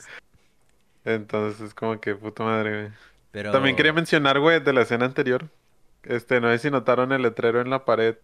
Entonces 1.05 1.61
es 1.69 1.75
como 1.75 2.01
que 2.01 2.15
puta 2.15 2.45
madre, 2.45 2.83
güey. 2.83 2.93
También 3.43 3.77
quería 3.77 3.93
mencionar, 3.93 4.41
güey, 4.41 4.61
de 4.61 4.73
la 4.73 4.83
escena 4.83 5.05
anterior. 5.05 5.49
Este, 6.03 6.41
no 6.41 6.51
sé 6.51 6.59
si 6.59 6.71
notaron 6.71 7.13
el 7.13 7.23
letrero 7.23 7.61
en 7.61 7.71
la 7.71 7.85
pared 7.85 8.17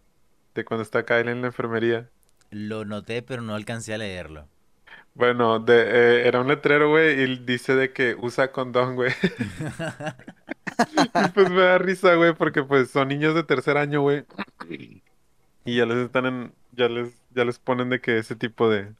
de 0.54 0.64
cuando 0.64 0.82
está 0.82 1.04
Kyle 1.04 1.28
en 1.28 1.42
la 1.42 1.48
enfermería. 1.48 2.08
Lo 2.50 2.84
noté, 2.84 3.22
pero 3.22 3.42
no 3.42 3.54
alcancé 3.54 3.94
a 3.94 3.98
leerlo. 3.98 4.48
Bueno, 5.14 5.58
de, 5.58 5.82
eh, 5.82 6.28
era 6.28 6.40
un 6.40 6.48
letrero, 6.48 6.90
güey, 6.90 7.20
y 7.20 7.38
dice 7.38 7.74
de 7.74 7.92
que 7.92 8.16
usa 8.18 8.52
condón, 8.52 8.94
güey. 8.94 9.12
y 11.14 11.28
pues 11.34 11.50
me 11.50 11.60
da 11.60 11.78
risa, 11.78 12.14
güey, 12.14 12.34
porque 12.34 12.62
pues 12.62 12.90
son 12.90 13.08
niños 13.08 13.34
de 13.34 13.42
tercer 13.42 13.76
año, 13.76 14.00
güey. 14.00 14.24
Y 15.64 15.76
ya 15.76 15.86
les 15.86 15.98
están 15.98 16.26
en, 16.26 16.54
ya 16.72 16.88
les, 16.88 17.20
ya 17.30 17.44
les 17.44 17.58
ponen 17.58 17.90
de 17.90 18.00
que 18.00 18.18
ese 18.18 18.36
tipo 18.36 18.70
de, 18.70 18.94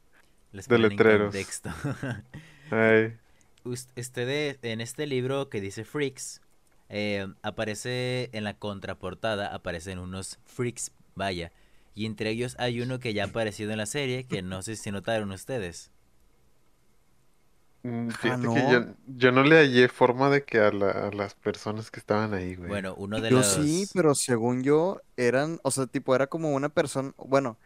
de 0.51 0.77
letreros. 0.77 1.35
Ay. 2.69 3.17
Ustedes 3.63 4.59
en 4.61 4.81
este 4.81 5.07
libro 5.07 5.49
que 5.49 5.61
dice 5.61 5.83
Freaks, 5.85 6.41
eh, 6.89 7.27
aparece 7.41 8.29
en 8.33 8.43
la 8.43 8.53
contraportada, 8.55 9.53
aparecen 9.53 9.99
unos 9.99 10.39
Freaks, 10.45 10.91
vaya. 11.15 11.51
Y 11.95 12.05
entre 12.05 12.29
ellos 12.29 12.55
hay 12.59 12.81
uno 12.81 12.99
que 12.99 13.13
ya 13.13 13.23
ha 13.23 13.27
aparecido 13.27 13.71
en 13.71 13.77
la 13.77 13.85
serie, 13.85 14.25
que 14.25 14.41
no 14.41 14.61
sé 14.61 14.75
si 14.75 14.91
notaron 14.91 15.31
ustedes. 15.31 15.91
Mm, 17.83 18.09
ah, 18.09 18.17
fíjate 18.17 18.47
que 18.47 18.95
yo, 19.07 19.31
no 19.31 19.43
le 19.43 19.57
hallé 19.57 19.89
forma 19.89 20.29
de 20.29 20.43
que 20.43 20.59
a, 20.59 20.71
las 20.71 21.35
personas 21.35 21.91
que 21.91 21.99
estaban 21.99 22.33
ahí, 22.33 22.55
güey. 22.55 22.69
Bueno, 22.69 22.95
uno 22.97 23.19
de 23.19 23.29
Yo 23.29 23.43
sí, 23.43 23.87
pero 23.93 24.15
según 24.15 24.63
yo 24.63 25.01
eran, 25.17 25.59
o 25.63 25.71
sea, 25.71 25.85
tipo 25.85 26.15
era 26.15 26.27
como 26.27 26.53
una 26.53 26.69
persona, 26.69 27.13
bueno, 27.17 27.57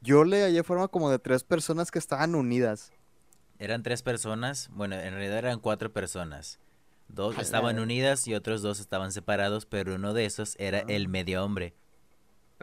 yo 0.00 0.24
le 0.24 0.42
hallé 0.42 0.62
forma 0.62 0.88
como 0.88 1.10
de 1.10 1.18
tres 1.18 1.44
personas 1.44 1.90
que 1.90 1.98
estaban 1.98 2.34
unidas. 2.34 2.92
Eran 3.58 3.82
tres 3.82 4.02
personas, 4.02 4.70
bueno, 4.72 4.94
en 4.96 5.14
realidad 5.14 5.38
eran 5.38 5.58
cuatro 5.58 5.92
personas. 5.92 6.60
Dos 7.08 7.38
estaban 7.38 7.78
unidas 7.78 8.28
y 8.28 8.34
otros 8.34 8.62
dos 8.62 8.80
estaban 8.80 9.12
separados, 9.12 9.66
pero 9.66 9.94
uno 9.94 10.12
de 10.12 10.26
esos 10.26 10.56
era 10.58 10.80
el 10.88 11.06
ah. 11.06 11.08
medio 11.08 11.44
hombre. 11.44 11.74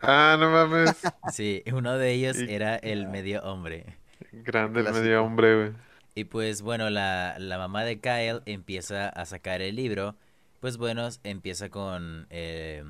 Ah, 0.02 0.38
no 0.40 0.50
mames. 0.52 0.96
Sí, 1.32 1.64
uno 1.74 1.98
de 1.98 2.12
ellos 2.12 2.38
era 2.38 2.76
el 2.76 3.08
medio 3.08 3.42
hombre. 3.44 3.98
Grande 4.32 4.82
el 4.82 4.94
medio 4.94 5.24
hombre, 5.24 5.56
güey. 5.56 5.72
Y 6.14 6.26
pues 6.26 6.62
bueno, 6.62 6.90
la, 6.90 7.36
la, 7.40 7.58
mamá 7.58 7.84
de 7.84 8.00
Kyle 8.00 8.42
empieza 8.46 9.10
a 9.10 9.26
sacar 9.26 9.62
el 9.62 9.76
libro. 9.76 10.16
Pues 10.62 10.78
bueno, 10.78 11.10
empieza 11.24 11.70
con... 11.70 12.28
Eh, 12.30 12.84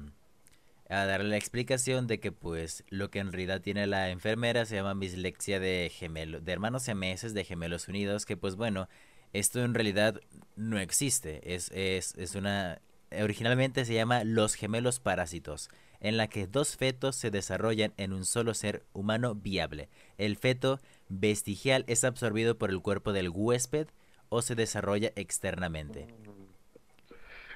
a 0.90 1.06
darle 1.06 1.30
la 1.30 1.38
explicación 1.38 2.08
de 2.08 2.20
que 2.20 2.32
pues 2.32 2.84
lo 2.90 3.10
que 3.10 3.20
en 3.20 3.32
realidad 3.32 3.62
tiene 3.62 3.88
la 3.88 4.10
enfermera 4.10 4.66
se 4.66 4.76
llama 4.76 4.94
mislexia 4.94 5.60
de 5.60 5.92
gemelos, 5.94 6.46
de 6.46 6.52
hermanos 6.52 6.84
siameses 6.84 7.34
de 7.34 7.44
gemelos 7.44 7.88
unidos, 7.88 8.26
que 8.26 8.38
pues 8.38 8.56
bueno, 8.56 8.88
esto 9.34 9.64
en 9.64 9.74
realidad 9.74 10.22
no 10.56 10.80
existe, 10.80 11.56
es, 11.56 11.72
es, 11.72 12.14
es 12.16 12.36
una, 12.36 12.82
originalmente 13.12 13.86
se 13.86 13.94
llama 13.94 14.24
los 14.24 14.54
gemelos 14.54 15.00
parásitos, 15.00 15.70
en 16.00 16.18
la 16.18 16.28
que 16.28 16.46
dos 16.46 16.78
fetos 16.78 17.16
se 17.16 17.32
desarrollan 17.32 17.94
en 17.98 18.14
un 18.14 18.26
solo 18.26 18.54
ser 18.54 18.86
humano 18.94 19.34
viable. 19.34 19.90
El 20.18 20.38
feto 20.38 20.80
vestigial 21.10 21.84
es 21.88 22.04
absorbido 22.04 22.58
por 22.58 22.70
el 22.70 22.82
cuerpo 22.82 23.12
del 23.12 23.30
huésped 23.30 23.88
o 24.30 24.42
se 24.42 24.56
desarrolla 24.56 25.12
externamente. 25.16 26.08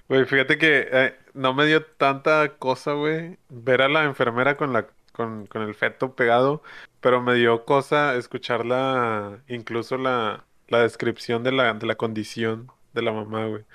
Güey, 0.10 0.26
fíjate 0.26 0.58
que 0.58 0.88
eh, 0.92 1.16
no 1.36 1.54
me 1.54 1.68
dio 1.68 1.86
tanta 1.86 2.58
cosa, 2.58 2.94
güey, 2.94 3.38
ver 3.50 3.84
a 3.84 3.88
la 3.88 4.06
enfermera 4.06 4.58
con 4.58 4.74
la 4.74 4.88
con, 5.14 5.48
con 5.48 5.62
el 5.62 5.76
feto 5.76 6.16
pegado, 6.16 6.64
pero 7.00 7.22
me 7.22 7.36
dio 7.36 7.66
cosa 7.66 8.16
escucharla, 8.16 9.44
incluso 9.48 9.98
la, 9.98 10.46
la 10.68 10.80
descripción 10.80 11.44
de 11.44 11.52
la, 11.52 11.74
de 11.74 11.86
la 11.86 11.96
condición 11.96 12.72
de 12.94 13.02
la 13.02 13.12
mamá, 13.12 13.46
güey. 13.48 13.66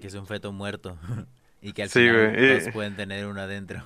Que 0.00 0.06
es 0.06 0.14
un 0.14 0.26
feto 0.26 0.52
muerto 0.52 0.96
y 1.60 1.72
que 1.72 1.82
al 1.82 1.88
final 1.90 2.36
todos 2.36 2.72
pueden 2.72 2.96
tener 2.96 3.26
uno 3.26 3.40
adentro. 3.40 3.84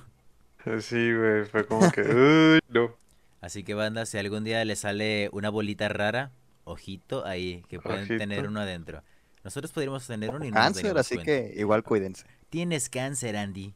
Sí, 0.79 1.13
güey, 1.13 1.45
fue 1.45 1.65
como 1.65 1.91
que, 1.91 2.01
uy, 2.01 2.59
no. 2.69 2.95
Así 3.41 3.63
que 3.63 3.73
banda, 3.73 4.05
si 4.05 4.17
algún 4.17 4.43
día 4.43 4.63
le 4.63 4.75
sale 4.75 5.29
una 5.31 5.49
bolita 5.49 5.89
rara, 5.89 6.31
ojito 6.65 7.25
ahí, 7.25 7.63
que 7.67 7.79
pueden 7.79 8.07
tener 8.07 8.47
uno 8.47 8.61
adentro. 8.61 9.01
Nosotros 9.47 9.71
podríamos 9.71 10.05
tener 10.05 10.29
no 10.29 10.51
Cáncer, 10.51 10.97
así 10.97 11.17
que 11.19 11.53
igual 11.55 11.81
cuídense. 11.81 12.25
Tienes 12.49 12.89
cáncer, 12.89 13.37
Andy. 13.37 13.75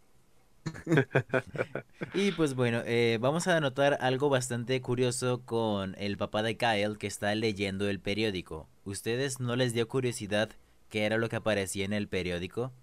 y 2.13 2.33
pues 2.33 2.55
bueno, 2.55 2.81
eh, 2.85 3.19
vamos 3.21 3.47
a 3.47 3.55
anotar 3.55 3.97
algo 4.01 4.27
bastante 4.27 4.81
curioso 4.81 5.43
con 5.45 5.95
el 5.97 6.17
papá 6.17 6.43
de 6.43 6.57
Kyle 6.57 6.97
que 6.97 7.07
está 7.07 7.33
leyendo 7.35 7.89
el 7.89 8.01
periódico. 8.01 8.67
¿Ustedes 8.83 9.39
no 9.39 9.55
les 9.55 9.73
dio 9.73 9.87
curiosidad 9.87 10.49
qué 10.89 11.05
era 11.05 11.17
lo 11.17 11.29
que 11.29 11.37
aparecía 11.37 11.85
en 11.85 11.93
el 11.93 12.09
periódico? 12.09 12.73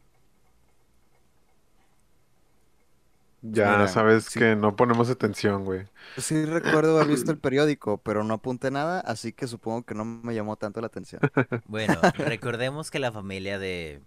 Ya 3.40 3.86
sabes 3.86 4.30
que 4.30 4.56
no 4.56 4.74
ponemos 4.74 5.08
atención, 5.10 5.64
güey. 5.64 5.86
Sí 6.16 6.44
recuerdo 6.44 6.96
haber 6.96 7.08
visto 7.08 7.30
el 7.30 7.38
periódico, 7.38 7.98
pero 7.98 8.24
no 8.24 8.34
apunté 8.34 8.70
nada, 8.70 9.00
así 9.00 9.32
que 9.32 9.46
supongo 9.46 9.84
que 9.84 9.94
no 9.94 10.04
me 10.04 10.34
llamó 10.34 10.56
tanto 10.56 10.80
la 10.80 10.88
atención. 10.88 11.20
Bueno, 11.66 11.94
recordemos 12.16 12.90
que 12.90 12.98
la 12.98 13.12
familia 13.12 13.58
de 13.58 14.00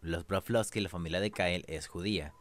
los 0.00 0.26
Broflovsky, 0.26 0.80
la 0.80 0.88
familia 0.88 1.20
de 1.20 1.30
Kyle, 1.30 1.64
es 1.66 1.88
judía. 1.88 2.32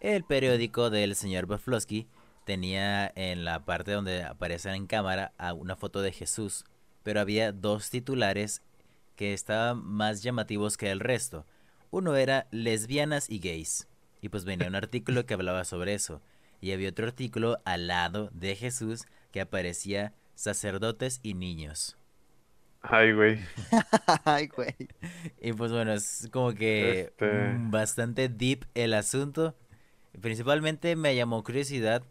El 0.00 0.24
periódico 0.24 0.90
del 0.90 1.14
señor 1.14 1.46
Broflovsky 1.46 2.08
tenía 2.44 3.10
en 3.14 3.44
la 3.44 3.64
parte 3.64 3.92
donde 3.92 4.24
aparecen 4.24 4.74
en 4.74 4.86
cámara 4.86 5.32
una 5.56 5.76
foto 5.76 6.02
de 6.02 6.12
Jesús, 6.12 6.64
pero 7.02 7.20
había 7.20 7.52
dos 7.52 7.90
titulares 7.90 8.62
que 9.14 9.32
estaban 9.32 9.84
más 9.84 10.22
llamativos 10.22 10.76
que 10.76 10.90
el 10.90 11.00
resto. 11.00 11.46
Uno 11.90 12.16
era 12.16 12.46
lesbianas 12.50 13.30
y 13.30 13.38
gays. 13.38 13.88
Y 14.20 14.28
pues 14.28 14.44
venía 14.44 14.68
un 14.68 14.74
artículo 14.74 15.26
que 15.26 15.34
hablaba 15.34 15.64
sobre 15.64 15.94
eso. 15.94 16.22
Y 16.60 16.72
había 16.72 16.88
otro 16.88 17.06
artículo 17.06 17.60
al 17.64 17.86
lado 17.86 18.30
de 18.32 18.56
Jesús 18.56 19.04
que 19.30 19.40
aparecía 19.40 20.14
sacerdotes 20.34 21.20
y 21.22 21.34
niños. 21.34 21.96
Ay, 22.82 23.12
güey. 23.12 23.38
Ay, 24.24 24.46
güey. 24.46 24.74
Y 25.40 25.52
pues 25.52 25.72
bueno, 25.72 25.92
es 25.92 26.28
como 26.32 26.54
que 26.54 27.00
este 27.00 27.54
bastante 27.58 28.28
deep 28.28 28.64
el 28.74 28.94
asunto. 28.94 29.56
Principalmente 30.20 30.94
me 30.96 31.14
llamó 31.16 31.42
curiosidad 31.42 32.04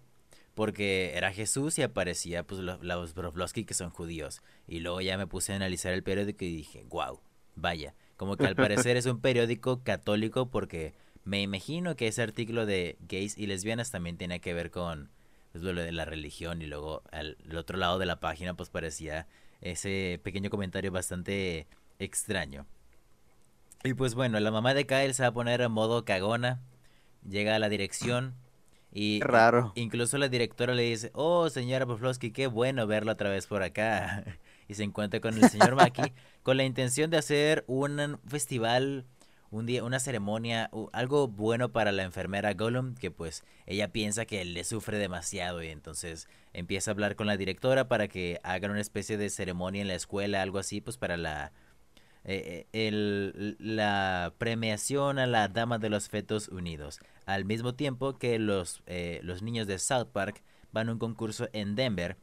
porque 0.53 1.13
era 1.15 1.31
Jesús 1.31 1.77
y 1.79 1.81
aparecía 1.81 2.43
pues 2.43 2.61
los, 2.61 2.81
los 2.81 3.53
que 3.53 3.73
son 3.73 3.89
judíos. 3.89 4.41
Y 4.67 4.79
luego 4.79 5.01
ya 5.01 5.17
me 5.17 5.27
puse 5.27 5.53
a 5.53 5.55
analizar 5.55 5.93
el 5.93 6.03
periódico 6.03 6.43
y 6.43 6.55
dije, 6.55 6.83
wow, 6.89 7.19
vaya. 7.55 7.93
Como 8.17 8.37
que 8.37 8.45
al 8.45 8.55
parecer 8.55 8.97
es 8.97 9.05
un 9.05 9.21
periódico 9.21 9.83
católico 9.83 10.49
porque 10.49 10.93
me 11.25 11.41
imagino 11.41 11.95
que 11.95 12.07
ese 12.07 12.21
artículo 12.21 12.65
de 12.65 12.97
gays 13.07 13.37
y 13.37 13.47
lesbianas 13.47 13.91
también 13.91 14.17
tiene 14.17 14.39
que 14.39 14.53
ver 14.53 14.69
con 14.71 15.09
pues, 15.51 15.63
lo 15.63 15.73
de 15.73 15.91
la 15.91 16.05
religión 16.05 16.61
y 16.61 16.67
luego 16.67 17.01
al, 17.11 17.37
otro 17.57 17.77
lado 17.77 17.97
de 17.97 18.05
la 18.05 18.19
página 18.19 18.53
pues 18.53 18.69
parecía 18.69 19.27
ese 19.59 20.19
pequeño 20.23 20.49
comentario 20.51 20.91
bastante 20.91 21.67
extraño. 21.97 22.67
Y 23.83 23.95
pues 23.95 24.13
bueno, 24.13 24.39
la 24.39 24.51
mamá 24.51 24.73
de 24.73 24.85
Kyle 24.85 25.13
se 25.13 25.23
va 25.23 25.29
a 25.29 25.33
poner 25.33 25.61
en 25.61 25.71
modo 25.71 26.05
cagona, 26.05 26.61
llega 27.27 27.55
a 27.55 27.59
la 27.59 27.69
dirección 27.69 28.35
y 28.91 29.19
raro. 29.21 29.73
incluso 29.75 30.19
la 30.19 30.29
directora 30.29 30.75
le 30.75 30.83
dice, 30.83 31.09
oh 31.13 31.49
señora 31.49 31.87
Poflowski, 31.87 32.31
qué 32.31 32.45
bueno 32.47 32.85
verla 32.85 33.13
otra 33.13 33.29
vez 33.29 33.47
por 33.47 33.63
acá. 33.63 34.23
y 34.67 34.75
se 34.75 34.83
encuentra 34.83 35.19
con 35.19 35.35
el 35.35 35.49
señor 35.49 35.75
Maki 35.75 36.13
con 36.43 36.57
la 36.57 36.63
intención 36.63 37.09
de 37.09 37.17
hacer 37.17 37.63
un 37.67 38.19
festival 38.27 39.05
un 39.55 39.65
día, 39.65 39.85
una 39.85 39.99
ceremonia, 39.99 40.69
algo 40.91 41.29
bueno 41.29 41.71
para 41.71 41.93
la 41.93 42.03
enfermera 42.03 42.53
Gollum, 42.53 42.93
que 42.93 43.09
pues 43.09 43.45
ella 43.65 43.87
piensa 43.93 44.25
que 44.25 44.43
le 44.43 44.65
sufre 44.65 44.97
demasiado 44.97 45.63
y 45.63 45.69
entonces 45.69 46.27
empieza 46.51 46.91
a 46.91 46.93
hablar 46.93 47.15
con 47.15 47.25
la 47.25 47.37
directora 47.37 47.87
para 47.87 48.09
que 48.09 48.41
hagan 48.43 48.71
una 48.71 48.81
especie 48.81 49.15
de 49.17 49.29
ceremonia 49.29 49.81
en 49.81 49.87
la 49.87 49.95
escuela, 49.95 50.41
algo 50.41 50.59
así, 50.59 50.81
pues 50.81 50.97
para 50.97 51.15
la, 51.15 51.53
eh, 52.25 52.65
eh, 52.73 52.87
el, 52.87 53.55
la 53.59 54.33
premiación 54.37 55.19
a 55.19 55.25
la 55.25 55.47
Dama 55.47 55.77
de 55.79 55.89
los 55.89 56.09
Fetos 56.09 56.49
Unidos. 56.49 56.99
Al 57.25 57.45
mismo 57.45 57.75
tiempo 57.75 58.17
que 58.17 58.37
los, 58.39 58.83
eh, 58.87 59.21
los 59.23 59.41
niños 59.41 59.67
de 59.67 59.79
South 59.79 60.09
Park 60.11 60.43
van 60.73 60.89
a 60.89 60.91
un 60.91 60.99
concurso 60.99 61.47
en 61.53 61.75
Denver, 61.75 62.17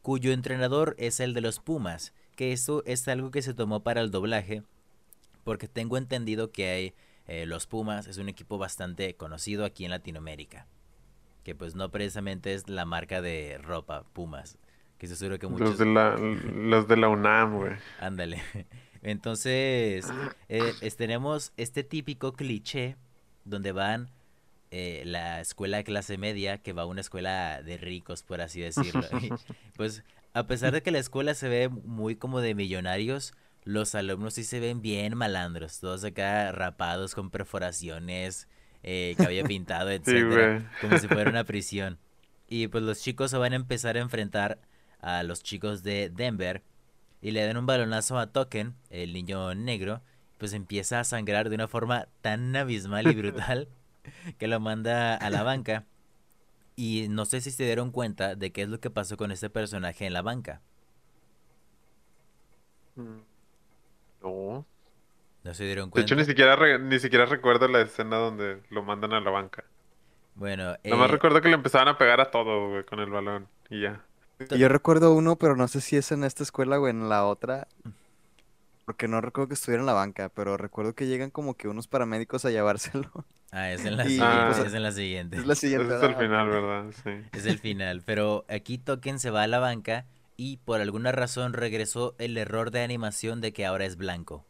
cuyo 0.00 0.32
entrenador 0.32 0.96
es 0.98 1.20
el 1.20 1.34
de 1.34 1.42
los 1.42 1.60
Pumas, 1.60 2.14
que 2.36 2.52
eso 2.52 2.82
es 2.86 3.06
algo 3.06 3.30
que 3.30 3.42
se 3.42 3.52
tomó 3.52 3.82
para 3.82 4.00
el 4.00 4.10
doblaje 4.10 4.62
porque 5.44 5.68
tengo 5.68 5.96
entendido 5.96 6.52
que 6.52 6.70
hay 6.70 6.94
eh, 7.26 7.46
los 7.46 7.66
Pumas 7.66 8.06
es 8.06 8.18
un 8.18 8.28
equipo 8.28 8.58
bastante 8.58 9.14
conocido 9.14 9.64
aquí 9.64 9.84
en 9.84 9.90
Latinoamérica. 9.90 10.66
Que 11.44 11.54
pues 11.54 11.74
no 11.74 11.90
precisamente 11.90 12.54
es 12.54 12.68
la 12.68 12.84
marca 12.84 13.22
de 13.22 13.58
ropa 13.62 14.04
Pumas. 14.12 14.58
Que 14.98 15.06
seguro 15.06 15.38
que 15.38 15.46
muchos... 15.46 15.70
Los 15.70 15.78
de 15.78 15.86
la, 15.86 16.16
los 16.54 16.88
de 16.88 16.96
la 16.96 17.08
UNAM, 17.08 17.56
güey. 17.56 17.72
Ándale. 18.00 18.42
Entonces, 19.02 20.06
eh, 20.48 20.90
tenemos 20.96 21.52
este 21.56 21.84
típico 21.84 22.32
cliché 22.34 22.96
donde 23.44 23.72
van 23.72 24.10
eh, 24.72 25.02
la 25.04 25.40
escuela 25.40 25.82
clase 25.82 26.16
media, 26.16 26.58
que 26.58 26.72
va 26.72 26.82
a 26.82 26.86
una 26.86 27.00
escuela 27.00 27.60
de 27.62 27.76
ricos, 27.76 28.22
por 28.22 28.40
así 28.40 28.60
decirlo. 28.60 29.02
pues, 29.76 30.04
a 30.32 30.46
pesar 30.46 30.72
de 30.72 30.82
que 30.82 30.92
la 30.92 31.00
escuela 31.00 31.34
se 31.34 31.48
ve 31.48 31.68
muy 31.68 32.14
como 32.14 32.40
de 32.40 32.54
millonarios, 32.54 33.34
los 33.64 33.94
alumnos 33.94 34.34
sí 34.34 34.44
se 34.44 34.60
ven 34.60 34.80
bien 34.80 35.16
malandros, 35.16 35.80
todos 35.80 36.04
acá 36.04 36.52
rapados 36.52 37.14
con 37.14 37.30
perforaciones, 37.30 38.48
eh, 38.82 39.14
cabello 39.16 39.44
pintado, 39.44 39.90
etcétera, 39.90 40.70
como 40.80 40.98
si 40.98 41.08
fuera 41.08 41.30
una 41.30 41.44
prisión. 41.44 41.98
Y 42.48 42.68
pues 42.68 42.82
los 42.82 43.00
chicos 43.00 43.30
se 43.30 43.38
van 43.38 43.52
a 43.52 43.56
empezar 43.56 43.96
a 43.96 44.00
enfrentar 44.00 44.58
a 45.00 45.22
los 45.22 45.42
chicos 45.42 45.82
de 45.82 46.10
Denver 46.10 46.62
y 47.22 47.30
le 47.30 47.44
dan 47.44 47.56
un 47.56 47.66
balonazo 47.66 48.18
a 48.18 48.32
Token, 48.32 48.74
el 48.90 49.12
niño 49.12 49.54
negro, 49.54 50.02
pues 50.38 50.52
empieza 50.52 51.00
a 51.00 51.04
sangrar 51.04 51.48
de 51.48 51.54
una 51.54 51.68
forma 51.68 52.08
tan 52.22 52.56
abismal 52.56 53.06
y 53.06 53.14
brutal 53.14 53.68
que 54.38 54.48
lo 54.48 54.58
manda 54.58 55.14
a 55.14 55.30
la 55.30 55.42
banca. 55.42 55.86
Y 56.76 57.08
no 57.10 57.26
sé 57.26 57.42
si 57.42 57.50
se 57.50 57.64
dieron 57.64 57.90
cuenta 57.90 58.34
de 58.36 58.52
qué 58.52 58.62
es 58.62 58.68
lo 58.68 58.80
que 58.80 58.88
pasó 58.88 59.18
con 59.18 59.32
este 59.32 59.50
personaje 59.50 60.06
en 60.06 60.14
la 60.14 60.22
banca. 60.22 60.62
Mm. 62.96 63.29
No. 64.22 64.66
No 65.42 65.54
se 65.54 65.64
dieron 65.64 65.90
cuenta. 65.90 66.00
De 66.00 66.02
hecho, 66.02 66.16
ni 66.16 66.24
siquiera, 66.24 66.78
ni 66.78 66.98
siquiera 66.98 67.24
recuerdo 67.26 67.66
la 67.68 67.80
escena 67.80 68.16
donde 68.16 68.60
lo 68.70 68.82
mandan 68.82 69.12
a 69.14 69.20
la 69.20 69.30
banca. 69.30 69.64
Bueno, 70.34 70.74
eh... 70.82 70.90
Nomás 70.90 71.10
recuerdo 71.10 71.40
que 71.40 71.48
le 71.48 71.54
empezaban 71.54 71.88
a 71.88 71.98
pegar 71.98 72.20
a 72.20 72.30
todo, 72.30 72.70
güey, 72.70 72.84
con 72.84 73.00
el 73.00 73.10
balón. 73.10 73.48
Y 73.68 73.82
ya. 73.82 74.04
Yo 74.56 74.68
recuerdo 74.68 75.12
uno, 75.12 75.36
pero 75.36 75.56
no 75.56 75.68
sé 75.68 75.80
si 75.80 75.96
es 75.96 76.12
en 76.12 76.24
esta 76.24 76.42
escuela 76.42 76.80
o 76.80 76.88
en 76.88 77.08
la 77.08 77.26
otra. 77.26 77.68
Porque 78.84 79.06
no 79.06 79.20
recuerdo 79.20 79.48
que 79.48 79.54
estuviera 79.54 79.82
en 79.82 79.86
la 79.86 79.92
banca, 79.92 80.30
pero 80.30 80.56
recuerdo 80.56 80.94
que 80.94 81.06
llegan 81.06 81.30
como 81.30 81.54
que 81.54 81.68
unos 81.68 81.88
paramédicos 81.88 82.44
a 82.44 82.50
llevárselo. 82.50 83.10
Ah, 83.52 83.70
es 83.72 83.84
en 83.84 83.96
la, 83.96 84.04
siguiente, 84.04 84.62
es 84.64 84.74
en 84.74 84.82
la 84.82 84.92
siguiente. 84.92 85.36
Es 85.36 85.46
la 85.46 85.54
siguiente. 85.56 85.96
Es 85.96 86.02
el 86.02 86.14
final, 86.14 86.48
¿verdad? 86.48 86.84
Sí. 87.02 87.10
Es 87.32 87.46
el 87.46 87.58
final. 87.58 88.02
Pero 88.06 88.44
aquí 88.48 88.78
Token 88.78 89.18
se 89.18 89.30
va 89.30 89.42
a 89.42 89.46
la 89.46 89.58
banca 89.58 90.06
y 90.40 90.56
por 90.56 90.80
alguna 90.80 91.12
razón 91.12 91.52
regresó 91.52 92.14
el 92.16 92.38
error 92.38 92.70
de 92.70 92.80
animación 92.80 93.42
de 93.42 93.52
que 93.52 93.66
ahora 93.66 93.84
es 93.84 93.96
blanco. 93.96 94.46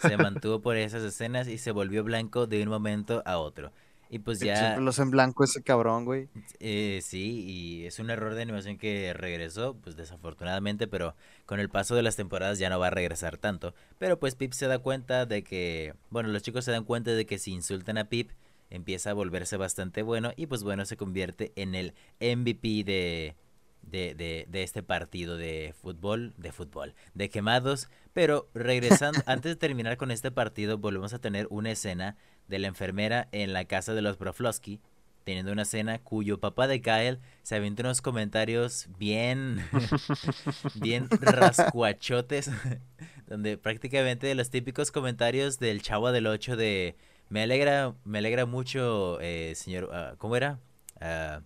Se 0.00 0.16
mantuvo 0.16 0.62
por 0.62 0.78
esas 0.78 1.02
escenas 1.02 1.48
y 1.48 1.58
se 1.58 1.70
volvió 1.70 2.02
blanco 2.02 2.46
de 2.46 2.62
un 2.62 2.70
momento 2.70 3.22
a 3.26 3.36
otro. 3.36 3.72
Y 4.08 4.20
pues 4.20 4.40
ya... 4.40 4.56
Siempre 4.56 4.84
los 4.84 4.98
en 5.00 5.10
blanco 5.10 5.44
ese 5.44 5.62
cabrón, 5.62 6.06
güey. 6.06 6.30
Eh, 6.60 7.00
sí, 7.02 7.44
y 7.46 7.84
es 7.84 7.98
un 7.98 8.08
error 8.08 8.32
de 8.32 8.40
animación 8.40 8.78
que 8.78 9.12
regresó, 9.12 9.74
pues 9.74 9.96
desafortunadamente, 9.96 10.88
pero 10.88 11.14
con 11.44 11.60
el 11.60 11.68
paso 11.68 11.94
de 11.94 12.02
las 12.02 12.16
temporadas 12.16 12.58
ya 12.58 12.70
no 12.70 12.80
va 12.80 12.86
a 12.86 12.90
regresar 12.90 13.36
tanto. 13.36 13.74
Pero 13.98 14.18
pues 14.18 14.34
Pip 14.34 14.54
se 14.54 14.66
da 14.66 14.78
cuenta 14.78 15.26
de 15.26 15.44
que, 15.44 15.92
bueno, 16.08 16.30
los 16.30 16.40
chicos 16.40 16.64
se 16.64 16.70
dan 16.70 16.84
cuenta 16.84 17.10
de 17.10 17.26
que 17.26 17.38
si 17.38 17.52
insultan 17.52 17.98
a 17.98 18.06
Pip, 18.06 18.30
empieza 18.70 19.10
a 19.10 19.14
volverse 19.14 19.58
bastante 19.58 20.00
bueno 20.00 20.32
y 20.36 20.46
pues 20.46 20.62
bueno, 20.62 20.86
se 20.86 20.96
convierte 20.96 21.52
en 21.56 21.74
el 21.74 21.92
MVP 22.18 22.84
de, 22.84 23.36
de, 23.82 24.14
de, 24.14 24.46
de, 24.48 24.62
este 24.62 24.82
partido 24.82 25.36
de 25.36 25.74
fútbol, 25.80 26.34
de 26.36 26.52
fútbol, 26.52 26.94
de 27.14 27.28
quemados. 27.28 27.88
Pero 28.12 28.48
regresando, 28.54 29.20
antes 29.26 29.52
de 29.52 29.56
terminar 29.56 29.96
con 29.96 30.10
este 30.10 30.30
partido, 30.30 30.78
volvemos 30.78 31.12
a 31.12 31.18
tener 31.20 31.46
una 31.50 31.70
escena 31.70 32.16
de 32.48 32.58
la 32.58 32.68
enfermera 32.68 33.28
en 33.32 33.52
la 33.52 33.64
casa 33.64 33.94
de 33.94 34.02
los 34.02 34.18
Broflovsky, 34.18 34.80
teniendo 35.24 35.52
una 35.52 35.64
cena 35.64 35.98
cuyo 35.98 36.40
papá 36.40 36.66
de 36.66 36.80
Kyle 36.80 37.20
se 37.42 37.56
avienta 37.56 37.82
unos 37.82 38.02
comentarios 38.02 38.88
bien, 38.98 39.64
bien 40.74 41.08
rascuachotes, 41.10 42.50
donde 43.28 43.56
prácticamente 43.58 44.34
los 44.34 44.50
típicos 44.50 44.90
comentarios 44.90 45.58
del 45.58 45.82
chavo 45.82 46.10
del 46.10 46.26
8 46.26 46.56
de 46.56 46.96
me 47.28 47.42
alegra, 47.42 47.94
me 48.04 48.18
alegra 48.18 48.44
mucho, 48.44 49.20
eh, 49.20 49.52
señor, 49.54 49.84
uh, 49.84 50.16
¿cómo 50.18 50.34
era? 50.36 50.58
Uh, 51.00 51.40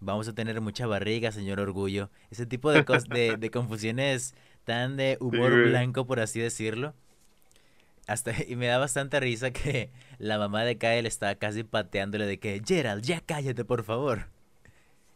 vamos 0.00 0.28
a 0.28 0.34
tener 0.34 0.60
mucha 0.60 0.86
barriga, 0.86 1.32
señor 1.32 1.60
Orgullo. 1.60 2.10
Ese 2.30 2.46
tipo 2.46 2.70
de, 2.70 2.84
cosas, 2.84 3.08
de, 3.08 3.36
de 3.36 3.50
confusiones 3.50 4.34
tan 4.64 4.96
de 4.96 5.16
humor 5.20 5.52
sí, 5.52 5.70
blanco, 5.70 6.06
por 6.06 6.20
así 6.20 6.40
decirlo. 6.40 6.94
Hasta, 8.06 8.32
y 8.46 8.56
me 8.56 8.66
da 8.66 8.78
bastante 8.78 9.20
risa 9.20 9.50
que 9.50 9.90
la 10.18 10.38
mamá 10.38 10.64
de 10.64 10.78
Kyle 10.78 11.06
estaba 11.06 11.34
casi 11.34 11.64
pateándole 11.64 12.26
de 12.26 12.38
que, 12.38 12.60
Gerald, 12.64 13.02
ya 13.02 13.20
cállate, 13.20 13.64
por 13.64 13.84
favor. 13.84 14.26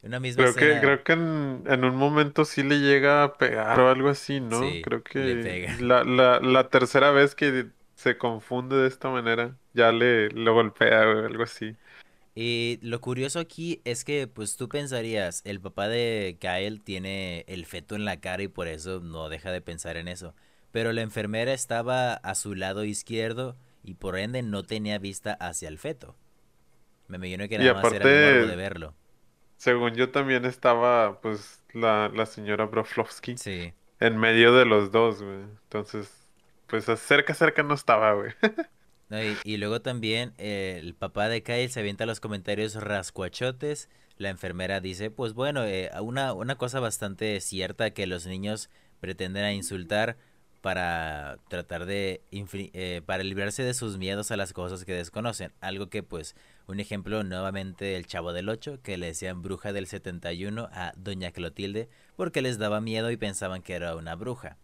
Una 0.03 0.19
misma 0.19 0.45
creo 0.45 0.51
escena... 0.51 0.75
que 0.75 0.87
Creo 0.87 1.05
que 1.05 1.13
en, 1.13 1.63
en, 1.67 1.85
un 1.85 1.97
momento 1.97 2.45
sí 2.45 2.63
le 2.63 2.81
llega 2.81 3.23
a 3.23 3.35
pegar 3.35 3.79
o 3.79 3.89
algo 3.89 4.09
así, 4.09 4.41
¿no? 4.41 4.61
Sí, 4.61 4.83
creo 4.83 5.03
que 5.03 5.21
le 5.21 5.43
pega. 5.43 5.77
La, 5.81 6.03
la, 6.03 6.41
la 6.41 6.69
tercera 6.69 7.13
vez 7.13 7.35
que 7.35 7.69
se 7.95 8.19
confunde 8.19 8.77
de 8.77 8.89
esta 8.89 9.11
manera, 9.11 9.57
ya 9.75 9.93
le 9.93 10.29
lo 10.31 10.55
golpea 10.55 11.03
o 11.03 11.27
algo 11.27 11.45
así. 11.45 11.77
Y 12.35 12.79
lo 12.83 13.01
curioso 13.01 13.39
aquí 13.41 13.83
es 13.85 14.05
que, 14.05 14.27
pues 14.27 14.57
tú 14.57 14.69
pensarías, 14.69 15.43
el 15.45 15.61
papá 15.61 15.89
de 15.89 16.39
Kyle 16.41 16.81
tiene 16.81 17.45
el 17.47 17.67
feto 17.67 17.95
en 17.95 18.05
la 18.07 18.21
cara 18.21 18.43
y 18.43 18.49
por 18.49 18.69
eso 18.69 19.01
no 19.01 19.29
deja 19.29 19.51
de 19.53 19.61
pensar 19.61 19.97
en 19.99 20.09
eso. 20.09 20.35
Pero 20.71 20.93
la 20.93 21.03
enfermera 21.03 21.53
estaba 21.53 22.15
a 22.15 22.35
su 22.35 22.55
lado 22.55 22.85
izquierdo 22.85 23.57
y 23.85 23.95
por 23.95 24.19
ende 24.19 24.43
no 24.43 24.63
tenía 24.63 24.99
vista 24.99 25.35
hacia 25.35 25.69
el 25.69 25.79
feto. 25.79 26.17
Me 27.09 27.19
imagino 27.19 27.47
que 27.49 27.59
nada 27.59 27.71
y 27.71 27.75
más 27.75 27.93
era 27.93 28.05
el 28.31 28.49
de 28.49 28.57
verlo. 28.57 28.95
Según 29.59 29.95
yo 29.95 30.11
también 30.11 30.45
estaba, 30.47 31.21
pues, 31.21 31.63
la, 31.73 32.09
la 32.15 32.27
señora 32.27 32.65
Broflovsky 32.65 33.37
Sí. 33.37 33.75
en 34.01 34.17
medio 34.17 34.55
de 34.55 34.65
los 34.65 34.91
dos, 34.91 35.23
güey. 35.23 35.43
Entonces, 35.65 36.11
pues, 36.67 36.87
cerca, 37.01 37.35
cerca 37.35 37.63
no 37.63 37.75
estaba, 37.75 38.15
güey. 38.15 38.33
Y, 39.45 39.57
luego 39.59 39.83
también 39.83 40.33
eh, 40.39 40.79
el 40.81 40.95
papá 40.95 41.29
de 41.29 41.43
Kyle 41.43 41.69
se 41.69 41.81
avienta 41.81 42.07
los 42.07 42.21
comentarios 42.21 42.75
rascuachotes. 42.75 43.89
La 44.17 44.31
enfermera 44.31 44.81
dice, 44.81 45.11
pues 45.11 45.35
bueno, 45.35 45.65
eh, 45.65 45.91
una, 46.01 46.33
una 46.33 46.57
cosa 46.57 46.81
bastante 46.81 47.41
cierta 47.41 47.91
que 47.91 48.07
los 48.07 48.27
niños 48.27 48.71
pretenden 49.01 49.45
a 49.45 49.53
insultar 49.53 50.17
para 50.63 51.39
tratar 51.49 51.87
de 51.87 52.23
eh, 52.31 53.03
para 53.05 53.25
librarse 53.25 53.65
de 53.65 53.75
sus 53.75 53.99
miedos 53.99 54.31
a 54.31 54.37
las 54.37 54.53
cosas 54.53 54.85
que 54.85 54.95
desconocen. 54.95 55.53
Algo 55.61 55.91
que 55.91 56.03
pues 56.05 56.37
un 56.69 56.79
ejemplo 56.79 57.25
nuevamente 57.25 57.97
el 57.97 58.07
chavo 58.07 58.33
del 58.33 58.49
8 58.49 58.81
que 58.83 58.97
le 58.97 59.07
decían 59.07 59.43
bruja 59.43 59.73
del 59.73 59.89
71 59.89 60.69
a 60.73 60.93
doña 60.97 61.33
Clotilde 61.33 61.89
porque 62.17 62.43
les 62.43 62.59
daba 62.59 62.81
miedo 62.81 63.11
y 63.11 63.17
pensaban 63.17 63.63
que 63.63 63.75
era 63.75 63.97
una 63.97 64.15
bruja. 64.15 64.57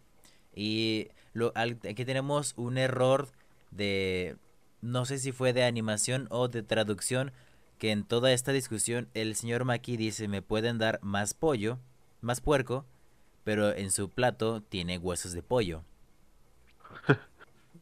Y 0.55 1.09
lo, 1.33 1.51
aquí 1.55 2.05
tenemos 2.05 2.53
un 2.55 2.77
error 2.77 3.29
de 3.71 4.37
no 4.81 5.05
sé 5.05 5.17
si 5.19 5.31
fue 5.31 5.53
de 5.53 5.63
animación 5.63 6.27
o 6.31 6.47
de 6.47 6.63
traducción 6.63 7.31
que 7.77 7.91
en 7.91 8.03
toda 8.03 8.31
esta 8.33 8.51
discusión 8.51 9.09
el 9.13 9.35
señor 9.35 9.65
Maki 9.65 9.97
dice 9.97 10.27
me 10.27 10.41
pueden 10.41 10.77
dar 10.77 10.99
más 11.01 11.33
pollo, 11.33 11.79
más 12.21 12.41
puerco, 12.41 12.85
pero 13.43 13.75
en 13.75 13.91
su 13.91 14.09
plato 14.09 14.61
tiene 14.61 14.97
huesos 14.97 15.33
de 15.33 15.43
pollo. 15.43 15.83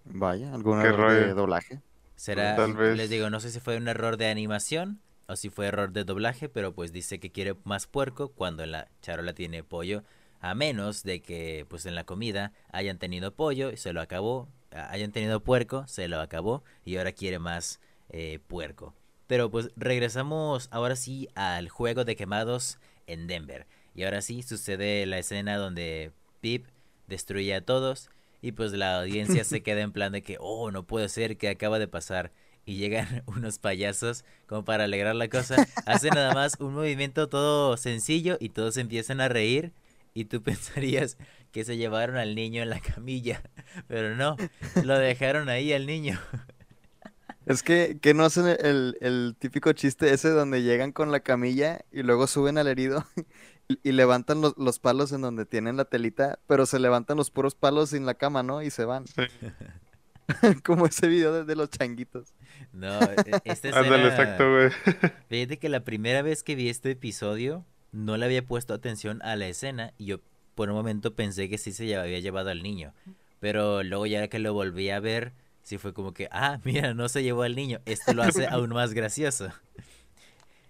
Vaya, 0.06 0.54
algún 0.54 0.82
error 0.82 1.13
de 1.13 1.34
doblaje. 1.34 1.82
Será, 2.15 2.56
Tal 2.56 2.73
vez. 2.73 2.97
les 2.97 3.10
digo, 3.10 3.30
no 3.30 3.39
sé 3.39 3.52
si 3.52 3.60
fue 3.60 3.78
un 3.78 3.88
error 3.88 4.17
de 4.17 4.28
animación 4.30 5.00
o 5.28 5.36
si 5.36 5.50
fue 5.50 5.67
error 5.67 5.91
de 5.91 6.04
doblaje, 6.04 6.50
pero 6.50 6.73
pues 6.73 6.91
dice 6.91 7.19
que 7.19 7.32
quiere 7.32 7.56
más 7.63 7.86
puerco 7.88 8.30
cuando 8.30 8.63
en 8.63 8.71
la 8.71 8.88
charola 9.02 9.34
tiene 9.34 9.63
pollo, 9.63 10.04
a 10.39 10.56
menos 10.56 11.04
de 11.04 11.21
que 11.21 11.65
pues 11.69 11.86
en 11.86 11.95
la 11.95 12.06
comida 12.06 12.54
hayan 12.71 12.97
tenido 12.97 13.36
pollo 13.36 13.71
y 13.71 13.78
se 13.78 13.93
lo 13.93 14.02
acabó, 14.02 14.47
hayan 14.77 15.11
tenido 15.11 15.43
puerco, 15.43 15.85
se 15.87 16.07
lo 16.07 16.19
acabó 16.19 16.63
y 16.85 16.97
ahora 16.97 17.11
quiere 17.11 17.39
más 17.39 17.79
eh, 18.09 18.39
puerco. 18.47 18.93
Pero 19.27 19.51
pues 19.51 19.71
regresamos 19.75 20.69
ahora 20.71 20.95
sí 20.95 21.27
al 21.35 21.69
juego 21.69 22.05
de 22.05 22.15
quemados 22.15 22.79
en 23.07 23.27
Denver. 23.27 23.67
Y 23.93 24.03
ahora 24.03 24.21
sí 24.21 24.43
sucede 24.43 25.05
la 25.05 25.17
escena 25.17 25.57
donde 25.57 26.11
Pip 26.39 26.67
destruye 27.07 27.53
a 27.55 27.65
todos 27.65 28.09
y 28.41 28.51
pues 28.51 28.71
la 28.73 28.99
audiencia 28.99 29.43
se 29.43 29.61
queda 29.63 29.81
en 29.81 29.91
plan 29.91 30.11
de 30.11 30.21
que, 30.21 30.37
oh, 30.39 30.71
no 30.71 30.83
puede 30.85 31.09
ser 31.09 31.37
que 31.37 31.49
acaba 31.49 31.79
de 31.79 31.87
pasar. 31.87 32.31
Y 32.65 32.75
llegan 32.75 33.23
unos 33.27 33.59
payasos 33.59 34.25
como 34.45 34.65
para 34.65 34.83
alegrar 34.83 35.15
la 35.15 35.29
cosa. 35.29 35.67
Hacen 35.85 36.11
nada 36.13 36.33
más 36.33 36.57
un 36.59 36.73
movimiento 36.73 37.29
todo 37.29 37.77
sencillo 37.77 38.37
y 38.39 38.49
todos 38.49 38.77
empiezan 38.77 39.21
a 39.21 39.29
reír. 39.29 39.73
Y 40.13 40.25
tú 40.25 40.41
pensarías 40.43 41.17
que 41.51 41.63
se 41.63 41.77
llevaron 41.77 42.17
al 42.17 42.36
niño 42.36 42.62
en 42.62 42.69
la 42.69 42.79
camilla. 42.79 43.41
Pero 43.88 44.15
no, 44.15 44.36
lo 44.83 44.97
dejaron 44.97 45.49
ahí 45.49 45.73
al 45.73 45.86
niño. 45.86 46.19
Es 47.45 47.63
que, 47.63 47.97
que 48.01 48.13
no 48.13 48.25
hacen 48.25 48.45
el, 48.47 48.97
el, 48.99 49.36
típico 49.39 49.71
chiste 49.71 50.13
ese 50.13 50.29
donde 50.29 50.63
llegan 50.63 50.91
con 50.91 51.12
la 51.13 51.21
camilla 51.21 51.79
y 51.93 52.03
luego 52.03 52.27
suben 52.27 52.57
al 52.57 52.67
herido 52.67 53.05
y, 53.69 53.79
y 53.83 53.91
levantan 53.93 54.41
los, 54.41 54.57
los, 54.57 54.79
palos 54.79 55.13
en 55.13 55.21
donde 55.21 55.45
tienen 55.45 55.77
la 55.77 55.86
telita, 55.86 56.39
pero 56.45 56.65
se 56.65 56.77
levantan 56.77 57.15
los 57.15 57.31
puros 57.31 57.55
palos 57.55 57.91
sin 57.91 58.05
la 58.05 58.15
cama, 58.15 58.43
¿no? 58.43 58.62
Y 58.62 58.69
se 58.69 58.83
van. 58.83 59.07
Sí. 59.07 59.21
Como 60.65 60.88
ese 60.88 61.07
video 61.07 61.31
de, 61.31 61.45
de, 61.45 61.55
los 61.55 61.69
changuitos. 61.69 62.33
No, 62.73 62.99
este 62.99 63.31
es. 63.45 63.63
exacto, 63.63 64.51
güey. 64.51 64.69
Fíjate 65.29 65.57
que 65.57 65.69
la 65.69 65.86
primera 65.86 66.21
vez 66.21 66.43
que 66.43 66.55
vi 66.55 66.67
este 66.67 66.91
episodio 66.91 67.65
no 67.91 68.17
le 68.17 68.25
había 68.25 68.45
puesto 68.45 68.73
atención 68.73 69.21
a 69.21 69.36
la 69.36 69.47
escena 69.47 69.93
y 69.97 70.05
yo 70.05 70.19
por 70.57 70.69
un 70.69 70.75
momento 70.75 71.13
pensé 71.13 71.47
que 71.47 71.57
sí 71.57 71.71
se 71.71 71.95
había 71.95 72.19
llevado 72.19 72.49
al 72.49 72.63
niño. 72.63 72.91
Pero 73.39 73.83
luego 73.83 74.07
ya 74.07 74.27
que 74.27 74.39
lo 74.39 74.53
volví 74.53 74.89
a 74.89 74.99
ver 74.99 75.31
sí 75.67 75.77
fue 75.77 75.93
como 75.93 76.13
que, 76.13 76.29
ah, 76.31 76.59
mira, 76.63 76.93
no 76.93 77.09
se 77.09 77.23
llevó 77.23 77.43
al 77.43 77.55
niño. 77.55 77.79
Esto 77.85 78.13
lo 78.13 78.23
hace 78.23 78.47
aún 78.49 78.69
más 78.69 78.93
gracioso. 78.93 79.49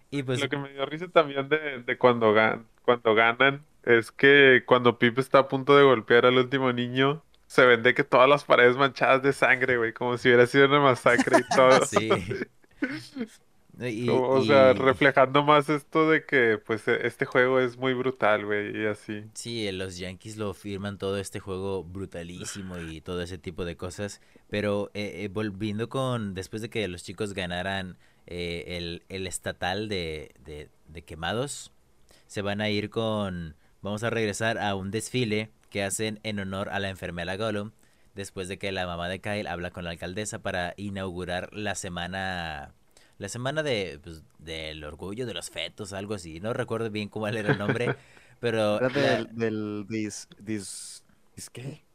Y 0.09 0.23
pues... 0.23 0.39
Lo 0.39 0.47
que 0.47 0.55
me 0.55 0.69
dio 0.69 0.85
risa 0.85 1.09
también 1.09 1.49
de, 1.49 1.83
de 1.85 1.97
cuando, 1.97 2.31
gan 2.31 2.65
cuando 2.85 3.13
ganan 3.13 3.59
es 3.83 4.09
que 4.09 4.63
cuando 4.65 4.97
Pip 4.97 5.19
está 5.19 5.39
a 5.39 5.47
punto 5.49 5.75
de 5.75 5.83
golpear 5.83 6.25
al 6.25 6.37
último 6.37 6.71
niño, 6.71 7.25
se 7.47 7.65
vende 7.65 7.93
que 7.93 8.05
todas 8.05 8.29
las 8.29 8.45
paredes 8.45 8.77
manchadas 8.77 9.21
de 9.21 9.33
sangre, 9.33 9.75
güey, 9.75 9.91
como 9.91 10.17
si 10.17 10.29
hubiera 10.29 10.47
sido 10.47 10.67
una 10.67 10.79
masacre 10.79 11.39
y 11.39 11.53
todo. 11.53 11.85
sí. 11.85 12.09
Y, 13.79 14.09
o 14.09 14.41
y... 14.41 14.47
sea, 14.47 14.73
reflejando 14.73 15.43
más 15.43 15.69
esto 15.69 16.09
de 16.09 16.25
que 16.25 16.57
pues 16.57 16.87
este 16.87 17.25
juego 17.25 17.59
es 17.59 17.77
muy 17.77 17.93
brutal, 17.93 18.45
güey, 18.45 18.75
y 18.75 18.85
así. 18.87 19.23
Sí, 19.33 19.71
los 19.71 19.97
Yankees 19.97 20.37
lo 20.37 20.53
firman 20.53 20.97
todo 20.97 21.17
este 21.17 21.39
juego 21.39 21.83
brutalísimo 21.83 22.79
y 22.79 23.01
todo 23.01 23.21
ese 23.21 23.37
tipo 23.37 23.65
de 23.65 23.77
cosas, 23.77 24.21
pero 24.49 24.89
eh, 24.93 25.23
eh, 25.23 25.29
volviendo 25.31 25.89
con, 25.89 26.33
después 26.33 26.61
de 26.61 26.69
que 26.69 26.87
los 26.87 27.03
chicos 27.03 27.33
ganaran 27.33 27.97
eh, 28.25 28.77
el, 28.77 29.03
el, 29.09 29.27
estatal 29.27 29.89
de, 29.89 30.33
de, 30.43 30.69
de, 30.87 31.01
quemados, 31.03 31.71
se 32.25 32.41
van 32.41 32.61
a 32.61 32.69
ir 32.69 32.89
con, 32.89 33.55
vamos 33.81 34.03
a 34.03 34.09
regresar 34.09 34.57
a 34.57 34.75
un 34.75 34.91
desfile 34.91 35.51
que 35.69 35.83
hacen 35.83 36.19
en 36.23 36.39
honor 36.39 36.69
a 36.69 36.79
la 36.79 36.89
enfermera 36.89 37.37
Gollum, 37.37 37.71
después 38.15 38.47
de 38.47 38.57
que 38.57 38.71
la 38.71 38.87
mamá 38.87 39.07
de 39.07 39.21
Kyle 39.21 39.47
habla 39.47 39.69
con 39.69 39.83
la 39.83 39.91
alcaldesa 39.91 40.39
para 40.39 40.73
inaugurar 40.77 41.53
la 41.53 41.75
semana 41.75 42.73
la 43.17 43.29
semana 43.29 43.63
de 43.63 43.99
pues, 44.03 44.23
del 44.39 44.83
orgullo 44.83 45.25
de 45.25 45.33
los 45.33 45.49
fetos, 45.49 45.93
algo 45.93 46.13
así. 46.13 46.39
No 46.39 46.53
recuerdo 46.53 46.89
bien 46.89 47.09
cuál 47.09 47.37
era 47.37 47.51
el 47.51 47.57
nombre, 47.57 47.95
pero 48.39 48.79
del, 48.79 49.29
del 49.35 49.85
dis, 49.87 50.27
dis, 50.39 51.03
dis, 51.35 51.49
¿qué? 51.49 51.86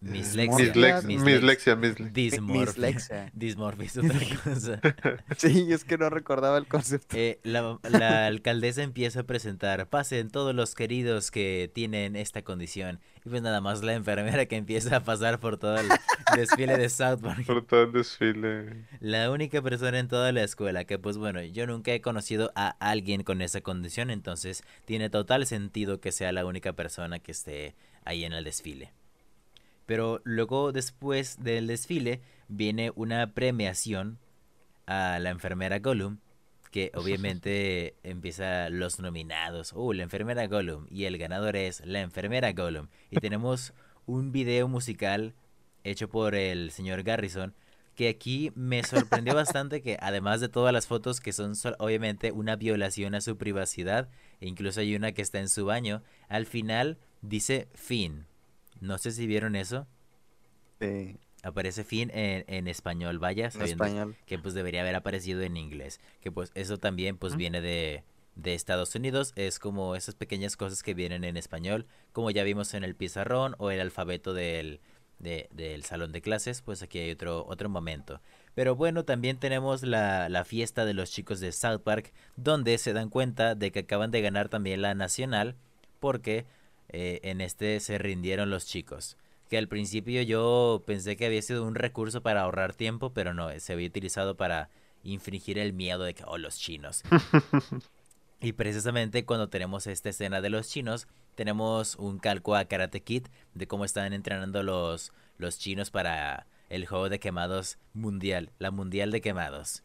Mislexia. 0.00 1.04
Mislexia. 1.06 1.76
Dismorfia. 2.12 3.30
Dismorfia 3.34 3.86
es 3.86 3.96
otra 3.98 4.20
cosa. 4.44 4.80
Sí, 5.36 5.72
es 5.72 5.84
que 5.84 5.98
no 5.98 6.10
recordaba 6.10 6.58
el 6.58 6.66
concepto. 6.66 7.16
Eh, 7.16 7.38
la, 7.42 7.78
la, 7.88 8.26
alcaldesa 8.26 8.82
empieza 8.82 9.20
a 9.20 9.22
presentar, 9.24 9.88
pasen 9.88 10.30
todos 10.30 10.54
los 10.54 10.74
queridos 10.74 11.30
que 11.30 11.70
tienen 11.72 12.16
esta 12.16 12.42
condición. 12.42 13.00
Y 13.24 13.28
pues 13.28 13.42
nada 13.42 13.60
más 13.60 13.82
la 13.82 13.94
enfermera 13.94 14.46
que 14.46 14.56
empieza 14.56 14.96
a 14.96 15.00
pasar 15.00 15.40
por 15.40 15.56
todo 15.56 15.76
el 15.78 15.88
desfile 16.36 16.76
de 16.76 16.88
South 16.88 17.20
Park. 17.20 17.44
Por 17.46 17.64
todo 17.66 17.84
el 17.84 17.92
desfile. 17.92 18.84
La 19.00 19.30
única 19.30 19.60
persona 19.62 19.98
en 19.98 20.08
toda 20.08 20.30
la 20.32 20.44
escuela 20.44 20.84
que 20.84 20.98
pues 20.98 21.18
bueno, 21.18 21.42
yo 21.42 21.66
nunca 21.66 21.92
he 21.92 22.00
conocido 22.00 22.52
a 22.54 22.76
alguien 22.80 23.22
con 23.22 23.42
esa 23.42 23.60
condición, 23.60 24.10
entonces 24.10 24.62
tiene 24.84 25.10
total 25.10 25.46
sentido 25.46 26.00
que 26.00 26.12
sea 26.12 26.32
la 26.32 26.46
única 26.46 26.72
persona 26.72 27.18
que 27.18 27.32
esté 27.32 27.74
ahí 28.06 28.24
en 28.24 28.32
el 28.32 28.44
desfile. 28.44 28.92
Pero 29.84 30.20
luego 30.24 30.72
después 30.72 31.42
del 31.42 31.66
desfile 31.66 32.20
viene 32.48 32.92
una 32.94 33.34
premiación 33.34 34.18
a 34.86 35.18
la 35.18 35.30
enfermera 35.30 35.78
Gollum, 35.78 36.18
que 36.70 36.90
obviamente 36.94 37.94
empieza 38.02 38.68
los 38.70 38.98
nominados. 38.98 39.72
Uh, 39.74 39.92
la 39.92 40.02
enfermera 40.02 40.46
Gollum. 40.46 40.86
Y 40.90 41.04
el 41.04 41.18
ganador 41.18 41.56
es 41.56 41.84
la 41.84 42.00
enfermera 42.00 42.52
Gollum. 42.52 42.88
Y 43.10 43.16
tenemos 43.20 43.72
un 44.06 44.32
video 44.32 44.68
musical 44.68 45.34
hecho 45.84 46.08
por 46.08 46.34
el 46.34 46.70
señor 46.70 47.02
Garrison. 47.02 47.54
Que 47.96 48.08
aquí 48.08 48.52
me 48.54 48.84
sorprendió 48.84 49.34
bastante 49.34 49.82
que 49.82 49.96
además 50.00 50.40
de 50.40 50.48
todas 50.48 50.72
las 50.72 50.86
fotos 50.86 51.20
que 51.20 51.32
son 51.32 51.54
obviamente 51.78 52.30
una 52.30 52.54
violación 52.54 53.14
a 53.14 53.20
su 53.20 53.36
privacidad, 53.36 54.10
e 54.40 54.46
incluso 54.46 54.80
hay 54.80 54.94
una 54.94 55.12
que 55.12 55.22
está 55.22 55.40
en 55.40 55.48
su 55.48 55.64
baño, 55.64 56.02
al 56.28 56.46
final 56.46 56.98
dice 57.22 57.68
fin. 57.74 58.26
No 58.80 58.98
sé 58.98 59.10
si 59.10 59.26
vieron 59.26 59.56
eso. 59.56 59.86
Sí. 60.78 61.16
Aparece 61.42 61.84
fin 61.84 62.10
en, 62.12 62.68
español, 62.68 63.18
vaya, 63.18 63.50
sabiendo 63.50 64.14
que 64.26 64.38
pues 64.38 64.54
debería 64.54 64.82
haber 64.82 64.96
aparecido 64.96 65.42
en 65.42 65.56
inglés. 65.56 66.00
Que 66.20 66.30
pues 66.30 66.50
eso 66.54 66.78
también 66.78 67.16
pues 67.16 67.36
viene 67.36 67.60
de, 67.60 68.04
de 68.34 68.54
Estados 68.54 68.94
Unidos. 68.94 69.32
Es 69.36 69.58
como 69.58 69.96
esas 69.96 70.14
pequeñas 70.14 70.56
cosas 70.56 70.82
que 70.82 70.92
vienen 70.92 71.24
en 71.24 71.36
español, 71.36 71.86
como 72.12 72.30
ya 72.30 72.42
vimos 72.42 72.74
en 72.74 72.84
el 72.84 72.94
pizarrón 72.94 73.54
o 73.58 73.70
el 73.70 73.80
alfabeto 73.80 74.34
del, 74.34 74.80
del 75.18 75.84
salón 75.84 76.12
de 76.12 76.20
clases, 76.20 76.62
pues 76.62 76.82
aquí 76.82 76.98
hay 76.98 77.10
otro, 77.10 77.44
otro 77.46 77.68
momento. 77.68 78.20
Pero 78.54 78.76
bueno, 78.76 79.04
también 79.04 79.38
tenemos 79.38 79.82
la, 79.82 80.28
la, 80.28 80.44
fiesta 80.44 80.84
de 80.84 80.94
los 80.94 81.10
chicos 81.10 81.40
de 81.40 81.52
South 81.52 81.80
Park, 81.82 82.12
donde 82.36 82.78
se 82.78 82.92
dan 82.92 83.10
cuenta 83.10 83.54
de 83.54 83.72
que 83.72 83.80
acaban 83.80 84.10
de 84.10 84.22
ganar 84.22 84.48
también 84.48 84.82
la 84.82 84.94
nacional, 84.94 85.56
porque 86.00 86.46
eh, 86.88 87.20
en 87.22 87.40
este 87.40 87.80
se 87.80 87.98
rindieron 87.98 88.50
los 88.50 88.66
chicos. 88.66 89.16
Que 89.48 89.58
al 89.58 89.68
principio 89.68 90.22
yo 90.22 90.82
pensé 90.86 91.16
que 91.16 91.26
había 91.26 91.42
sido 91.42 91.64
un 91.64 91.74
recurso 91.74 92.22
para 92.22 92.42
ahorrar 92.42 92.74
tiempo, 92.74 93.12
pero 93.12 93.34
no, 93.34 93.48
se 93.58 93.72
había 93.72 93.88
utilizado 93.88 94.36
para 94.36 94.70
infringir 95.04 95.58
el 95.58 95.72
miedo 95.72 96.04
de 96.04 96.14
que, 96.14 96.24
oh, 96.26 96.38
los 96.38 96.58
chinos. 96.58 97.02
y 98.40 98.52
precisamente 98.52 99.24
cuando 99.24 99.48
tenemos 99.48 99.86
esta 99.86 100.08
escena 100.08 100.40
de 100.40 100.50
los 100.50 100.68
chinos, 100.68 101.06
tenemos 101.36 101.94
un 101.96 102.18
calco 102.18 102.56
a 102.56 102.64
Karate 102.64 103.02
Kid 103.02 103.26
de 103.54 103.68
cómo 103.68 103.84
están 103.84 104.12
entrenando 104.12 104.64
los, 104.64 105.12
los 105.38 105.58
chinos 105.58 105.90
para 105.90 106.46
el 106.68 106.86
juego 106.86 107.08
de 107.08 107.20
quemados 107.20 107.78
mundial, 107.94 108.50
la 108.58 108.72
mundial 108.72 109.12
de 109.12 109.20
quemados. 109.20 109.84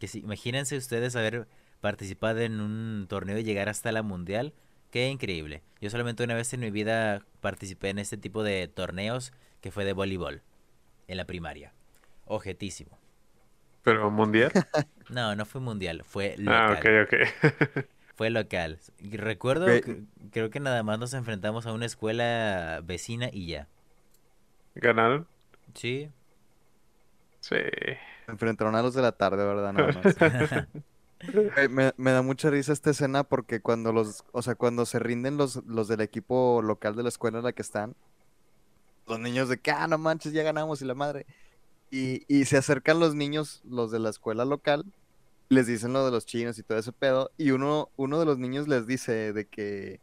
Que 0.00 0.08
si, 0.08 0.18
imagínense 0.18 0.76
ustedes 0.76 1.14
haber 1.14 1.46
participado 1.80 2.40
en 2.40 2.60
un 2.60 3.06
torneo 3.08 3.38
y 3.38 3.44
llegar 3.44 3.68
hasta 3.68 3.92
la 3.92 4.02
mundial. 4.02 4.54
Qué 4.90 5.08
increíble. 5.08 5.62
Yo 5.80 5.90
solamente 5.90 6.24
una 6.24 6.34
vez 6.34 6.52
en 6.54 6.60
mi 6.60 6.70
vida 6.70 7.22
participé 7.40 7.90
en 7.90 7.98
este 7.98 8.16
tipo 8.16 8.42
de 8.42 8.66
torneos 8.66 9.32
que 9.60 9.70
fue 9.70 9.84
de 9.84 9.92
voleibol 9.92 10.42
en 11.08 11.18
la 11.18 11.26
primaria. 11.26 11.72
Objetísimo. 12.24 12.98
¿Pero 13.82 14.10
mundial? 14.10 14.50
No, 15.08 15.36
no 15.36 15.46
fue 15.46 15.60
mundial, 15.60 16.02
fue 16.02 16.34
ah, 16.48 16.74
local. 16.74 16.80
Ah, 16.84 17.06
ok, 17.06 17.76
ok. 17.76 17.86
fue 18.16 18.30
local. 18.30 18.80
Y 18.98 19.16
recuerdo, 19.16 19.66
creo 20.32 20.50
que 20.50 20.60
nada 20.60 20.82
más 20.82 20.98
nos 20.98 21.14
enfrentamos 21.14 21.66
a 21.66 21.72
una 21.72 21.86
escuela 21.86 22.80
vecina 22.82 23.28
y 23.30 23.46
ya. 23.46 23.68
¿Ganaron? 24.74 25.26
Sí. 25.74 26.10
Sí. 27.40 27.56
Enfrentaron 28.26 28.74
a 28.74 28.82
los 28.82 28.94
de 28.94 29.02
la 29.02 29.12
tarde, 29.12 29.44
¿verdad? 29.44 29.72
Nada 29.72 29.92
más. 29.92 30.66
Me, 31.70 31.94
me, 31.96 32.10
da 32.10 32.20
mucha 32.20 32.50
risa 32.50 32.74
esta 32.74 32.90
escena 32.90 33.24
porque 33.24 33.60
cuando 33.62 33.90
los, 33.90 34.24
o 34.32 34.42
sea, 34.42 34.54
cuando 34.54 34.84
se 34.84 34.98
rinden 34.98 35.38
los, 35.38 35.64
los 35.64 35.88
del 35.88 36.02
equipo 36.02 36.60
local 36.62 36.94
de 36.94 37.02
la 37.02 37.08
escuela 37.08 37.38
en 37.38 37.44
la 37.44 37.52
que 37.52 37.62
están, 37.62 37.96
los 39.06 39.18
niños 39.18 39.48
de 39.48 39.58
que, 39.58 39.70
ah, 39.70 39.86
no 39.86 39.96
manches, 39.96 40.34
ya 40.34 40.42
ganamos 40.42 40.82
y 40.82 40.84
la 40.84 40.94
madre. 40.94 41.24
Y, 41.90 42.22
y 42.28 42.44
se 42.44 42.58
acercan 42.58 43.00
los 43.00 43.14
niños, 43.14 43.62
los 43.64 43.90
de 43.90 43.98
la 43.98 44.10
escuela 44.10 44.44
local, 44.44 44.84
les 45.48 45.66
dicen 45.66 45.92
lo 45.92 46.04
de 46.04 46.10
los 46.10 46.26
chinos 46.26 46.58
y 46.58 46.62
todo 46.62 46.78
ese 46.78 46.92
pedo, 46.92 47.30
y 47.38 47.50
uno, 47.50 47.90
uno 47.96 48.18
de 48.18 48.26
los 48.26 48.38
niños 48.38 48.68
les 48.68 48.86
dice 48.86 49.32
de 49.32 49.46
que, 49.46 50.00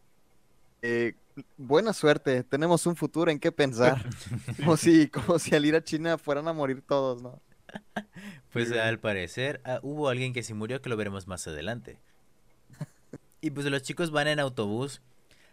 eh, 0.82 1.14
buena 1.56 1.92
suerte, 1.92 2.42
tenemos 2.44 2.86
un 2.86 2.96
futuro 2.96 3.30
en 3.30 3.38
qué 3.38 3.52
pensar. 3.52 4.04
como 4.58 4.76
si, 4.76 5.08
como 5.08 5.38
si 5.38 5.54
al 5.54 5.64
ir 5.64 5.76
a 5.76 5.84
China 5.84 6.18
fueran 6.18 6.48
a 6.48 6.52
morir 6.52 6.82
todos, 6.86 7.22
¿no? 7.22 7.40
Pues 8.52 8.70
al 8.70 9.00
parecer 9.00 9.60
ah, 9.64 9.80
hubo 9.82 10.08
alguien 10.08 10.32
que 10.32 10.44
se 10.44 10.54
murió 10.54 10.80
que 10.80 10.88
lo 10.88 10.96
veremos 10.96 11.26
más 11.26 11.46
adelante. 11.48 11.98
Y 13.40 13.50
pues 13.50 13.66
los 13.66 13.82
chicos 13.82 14.10
van 14.10 14.28
en 14.28 14.40
autobús, 14.40 15.02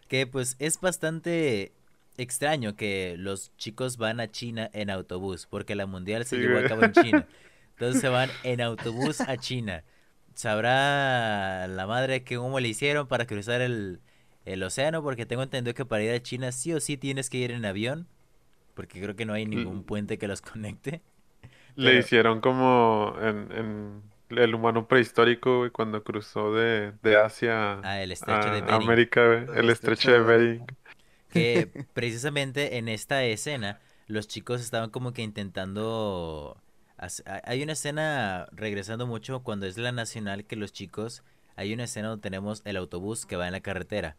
que 0.08 0.26
pues 0.26 0.56
es 0.58 0.80
bastante 0.80 1.72
extraño 2.16 2.74
que 2.74 3.16
los 3.18 3.54
chicos 3.56 3.98
van 3.98 4.18
a 4.20 4.30
China 4.30 4.70
en 4.72 4.88
autobús, 4.88 5.46
porque 5.50 5.74
la 5.74 5.84
mundial 5.84 6.24
se 6.24 6.38
llevó 6.38 6.58
a 6.58 6.68
cabo 6.68 6.84
en 6.84 6.92
China. 6.92 7.26
Entonces 7.82 8.00
se 8.00 8.08
van 8.08 8.30
en 8.44 8.60
autobús 8.60 9.20
a 9.20 9.36
China. 9.38 9.82
Sabrá 10.34 11.66
la 11.66 11.84
madre 11.88 12.22
que 12.22 12.36
cómo 12.36 12.60
le 12.60 12.68
hicieron 12.68 13.08
para 13.08 13.26
cruzar 13.26 13.60
el, 13.60 13.98
el 14.44 14.62
océano, 14.62 15.02
porque 15.02 15.26
tengo 15.26 15.42
entendido 15.42 15.74
que 15.74 15.84
para 15.84 16.04
ir 16.04 16.12
a 16.12 16.22
China 16.22 16.52
sí 16.52 16.72
o 16.72 16.78
sí 16.78 16.96
tienes 16.96 17.28
que 17.28 17.38
ir 17.38 17.50
en 17.50 17.64
avión, 17.64 18.06
porque 18.74 19.00
creo 19.00 19.16
que 19.16 19.24
no 19.26 19.32
hay 19.32 19.46
ningún 19.46 19.78
mm. 19.78 19.82
puente 19.82 20.16
que 20.16 20.28
los 20.28 20.40
conecte. 20.42 21.02
Le 21.74 21.98
hicieron 21.98 22.40
como 22.40 23.16
en, 23.20 24.00
el 24.28 24.54
humano 24.54 24.86
prehistórico, 24.86 25.68
cuando 25.72 26.04
cruzó 26.04 26.54
de, 26.54 26.92
Asia 27.16 27.80
ah, 27.82 28.00
el 28.00 28.12
estrecho 28.12 28.48
a 28.48 28.60
de 28.60 28.72
América, 28.72 29.44
el, 29.56 29.70
estrecho, 29.70 30.12
de 30.12 30.20
Bering. 30.20 30.66
Que 31.30 31.68
precisamente 31.94 32.78
en 32.78 32.88
esta 32.88 33.24
escena 33.24 33.80
los 34.06 34.28
chicos 34.28 34.60
estaban 34.60 34.90
como 34.90 35.12
que 35.12 35.22
intentando... 35.22 36.62
Hay 37.44 37.62
una 37.62 37.72
escena, 37.72 38.46
regresando 38.52 39.06
mucho, 39.06 39.42
cuando 39.42 39.66
es 39.66 39.76
la 39.78 39.92
nacional, 39.92 40.44
que 40.44 40.56
los 40.56 40.72
chicos... 40.72 41.22
Hay 41.54 41.74
una 41.74 41.84
escena 41.84 42.08
donde 42.08 42.22
tenemos 42.22 42.62
el 42.64 42.78
autobús 42.78 43.26
que 43.26 43.36
va 43.36 43.46
en 43.46 43.52
la 43.52 43.60
carretera. 43.60 44.16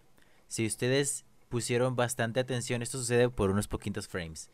Si 0.47 0.67
ustedes 0.67 1.25
pusieron 1.49 1.95
bastante 1.95 2.39
atención, 2.39 2.83
esto 2.83 2.99
sucede 2.99 3.27
por 3.27 3.49
unos 3.49 3.67
poquitos 3.67 4.07
frames 4.07 4.51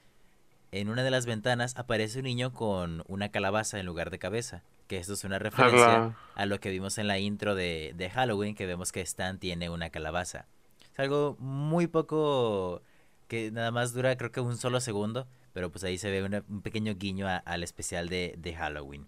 en 0.71 0.89
una 0.89 1.03
de 1.03 1.11
las 1.11 1.25
ventanas 1.25 1.75
aparece 1.77 2.19
un 2.19 2.25
niño 2.25 2.53
con 2.53 3.03
una 3.07 3.29
calabaza 3.29 3.79
en 3.79 3.85
lugar 3.85 4.09
de 4.09 4.19
cabeza. 4.19 4.63
Que 4.87 4.97
esto 4.97 5.13
es 5.13 5.23
una 5.23 5.37
referencia 5.37 6.15
a 6.35 6.45
lo 6.45 6.59
que 6.59 6.71
vimos 6.71 6.97
en 6.97 7.07
la 7.07 7.19
intro 7.19 7.53
de, 7.53 7.93
de, 7.95 8.09
Halloween, 8.09 8.55
que 8.55 8.65
vemos 8.65 8.91
que 8.91 9.01
Stan 9.01 9.37
tiene 9.37 9.69
una 9.69 9.91
calabaza. 9.91 10.47
Es 10.93 10.99
algo 10.99 11.35
muy 11.39 11.85
poco 11.85 12.81
que 13.27 13.51
nada 13.51 13.69
más 13.69 13.93
dura 13.93 14.17
creo 14.17 14.31
que 14.31 14.41
un 14.41 14.57
solo 14.57 14.79
segundo, 14.79 15.27
pero 15.53 15.71
pues 15.71 15.83
ahí 15.83 15.97
se 15.97 16.09
ve 16.09 16.23
un 16.23 16.61
pequeño 16.61 16.95
guiño 16.95 17.27
al 17.27 17.63
especial 17.63 18.09
de, 18.09 18.35
de, 18.37 18.53
Halloween. 18.55 19.07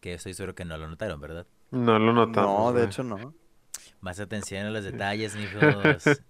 Que 0.00 0.14
estoy 0.14 0.34
seguro 0.34 0.54
que 0.54 0.64
no 0.64 0.76
lo 0.76 0.88
notaron, 0.88 1.20
¿verdad? 1.20 1.46
No 1.70 1.98
lo 1.98 2.12
notamos. 2.12 2.58
No, 2.58 2.72
de 2.72 2.86
hecho 2.86 3.02
no. 3.02 3.34
Más 4.00 4.18
atención 4.18 4.66
a 4.66 4.70
los 4.70 4.84
detalles, 4.84 5.36
mijos. 5.36 5.62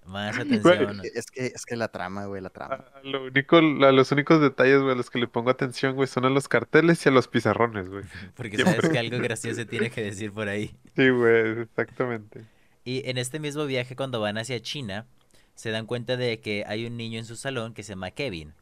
Más 0.07 0.39
atención. 0.39 1.01
es, 1.15 1.31
que, 1.31 1.47
es 1.47 1.65
que 1.65 1.75
la 1.75 1.89
trama, 1.89 2.27
güey, 2.27 2.43
la 2.43 2.51
trama. 2.51 2.85
A, 2.95 3.01
lo 3.03 3.25
único, 3.25 3.57
a 3.57 3.93
los 3.93 4.13
únicos 4.13 4.43
detalles, 4.43 4.81
güey, 4.83 4.93
a 4.93 4.95
los 4.95 5.09
que 5.09 5.19
le 5.19 5.27
pongo 5.27 5.49
atención, 5.49 5.95
güey, 5.95 6.07
son 6.07 6.27
a 6.27 6.31
los 6.31 6.49
carteles 6.49 7.05
y 7.07 7.09
a 7.09 7.13
los 7.13 7.29
pizarrones, 7.29 7.89
güey. 7.89 8.05
Porque 8.37 8.59
sabes 8.59 8.91
que 8.91 8.99
algo 8.99 9.19
gracioso 9.19 9.67
tiene 9.67 9.91
que 9.91 10.03
decir 10.03 10.33
por 10.33 10.49
ahí. 10.49 10.77
Sí, 10.95 11.09
güey, 11.09 11.63
exactamente. 11.63 12.45
Y 12.85 13.09
en 13.09 13.17
este 13.17 13.41
mismo 13.41 13.65
viaje, 13.65 13.97
cuando 13.97 14.21
van 14.21 14.37
hacia 14.37 14.61
China, 14.61 15.07
se 15.55 15.71
dan 15.71 15.87
cuenta 15.87 16.19
de 16.19 16.41
que 16.41 16.65
hay 16.67 16.85
un 16.85 16.99
niño 16.99 17.19
en 17.19 17.25
su 17.25 17.37
salón 17.37 17.73
que 17.73 17.83
se 17.83 17.93
llama 17.93 18.11
Kevin, 18.11 18.53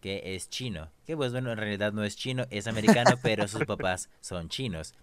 que 0.00 0.34
es 0.34 0.48
chino. 0.48 0.90
Que 1.06 1.16
pues 1.16 1.32
bueno, 1.32 1.52
en 1.52 1.58
realidad 1.58 1.92
no 1.92 2.04
es 2.04 2.16
chino, 2.16 2.46
es 2.50 2.66
americano, 2.66 3.18
pero 3.22 3.46
sus 3.48 3.64
papás 3.64 4.10
son 4.20 4.48
chinos 4.48 4.94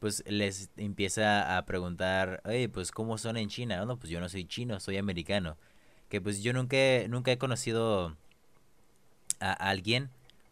pues 0.00 0.24
les 0.26 0.70
empieza 0.78 1.58
a 1.58 1.66
preguntar, 1.66 2.40
oye, 2.46 2.68
pues 2.70 2.90
¿cómo 2.90 3.18
son 3.18 3.36
en 3.36 3.50
China? 3.50 3.84
No, 3.84 3.98
pues 3.98 4.10
yo 4.10 4.18
no 4.18 4.28
soy 4.30 4.46
chino, 4.46 4.80
soy 4.80 4.96
americano. 4.96 5.58
Que 6.08 6.20
pues 6.22 6.42
yo 6.42 6.52
nunca, 6.54 6.76
nunca 7.08 7.30
he 7.32 7.38
conocido 7.38 8.16
a 9.40 9.52
alguien 9.52 10.10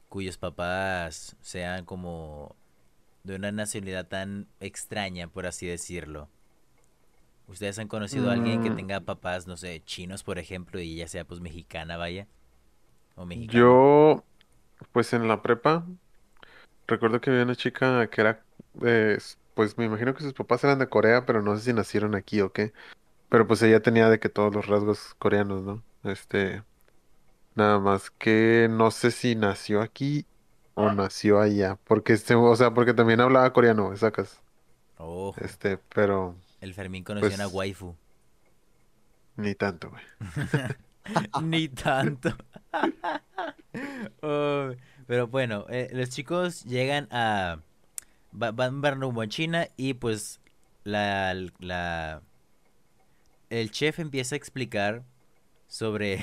cuyos 0.09 0.37
papás 0.39 1.37
sean 1.41 1.87
como 1.87 2.57
de 3.25 3.37
una 3.37 3.51
nacionalidad 3.51 4.07
tan 4.07 4.47
extraña, 4.61 5.29
por 5.29 5.47
así 5.47 5.67
decirlo. 5.67 6.29
¿Ustedes 7.47 7.79
han 7.79 7.89
conocido 7.89 8.29
a 8.29 8.35
alguien 8.35 8.63
que 8.63 8.71
mm. 8.71 8.77
tenga 8.77 9.01
papás, 9.01 9.47
no 9.47 9.57
sé, 9.57 9.83
chinos, 9.87 10.23
por 10.23 10.39
ejemplo, 10.39 10.79
y 10.81 10.97
ya 10.97 11.09
sea 11.09 11.25
pues 11.25 11.41
mexicana, 11.41 11.97
vaya? 11.97 12.27
O. 13.19 13.47
Yo, 13.49 14.25
pues 14.93 15.13
en 15.13 15.27
la 15.29 15.43
prepa, 15.43 15.85
recuerdo 16.87 17.21
que 17.21 17.31
había 17.31 17.43
una 17.43 17.57
chica 17.57 18.09
que 18.09 18.21
era, 18.21 18.43
pues 19.55 19.77
me 19.77 19.85
imagino 19.85 20.15
que 20.15 20.23
sus 20.23 20.35
papás 20.35 20.63
eran 20.65 20.79
de 20.79 20.89
Corea, 20.89 21.27
pero 21.27 21.43
no 21.43 21.57
sé 21.57 21.65
si 21.65 21.73
nacieron 21.73 22.15
aquí 22.15 22.41
o 22.41 22.53
qué. 22.53 22.73
Pero 23.29 23.47
pues 23.47 23.61
ella 23.63 23.81
tenía 23.81 24.09
de 24.09 24.19
que 24.21 24.29
todos 24.29 24.55
los 24.55 24.67
rasgos 24.67 25.15
coreanos, 25.19 25.63
¿no? 25.63 25.83
Este, 26.05 26.63
nada 27.55 27.79
más 27.79 28.11
que 28.11 28.69
no 28.71 28.91
sé 28.91 29.11
si 29.11 29.35
nació 29.35 29.83
aquí 29.83 30.25
o 30.75 30.93
nació 30.93 31.41
allá, 31.41 31.77
porque 31.85 32.13
este, 32.13 32.37
o 32.37 32.55
sea, 32.55 32.73
porque 32.73 32.95
también 32.95 33.21
hablaba 33.21 33.53
coreano, 33.53 33.95
sacas. 33.97 34.41
Oh. 34.97 35.35
Este, 35.39 35.77
pero 35.77 36.37
el 36.61 36.75
Fermín 36.75 37.05
conoció 37.05 37.29
pues, 37.29 37.41
a 37.41 37.49
waifu. 37.49 37.95
Ni 39.37 39.55
tanto, 39.55 39.91
güey. 39.91 40.03
ni 41.43 41.69
tanto. 41.69 42.31
Pero 45.07 45.27
bueno, 45.29 45.67
eh, 45.69 45.89
los 45.93 46.11
chicos 46.11 46.65
llegan 46.65 47.09
a... 47.11 47.61
van 48.33 49.01
rumbo 49.01 49.23
a 49.23 49.29
China 49.29 49.69
y 49.77 49.95
pues 49.95 50.41
la, 50.85 51.35
la... 51.59 52.23
El 53.51 53.71
chef 53.71 53.99
empieza 53.99 54.35
a 54.35 54.39
explicar 54.39 55.03
sobre 55.69 56.23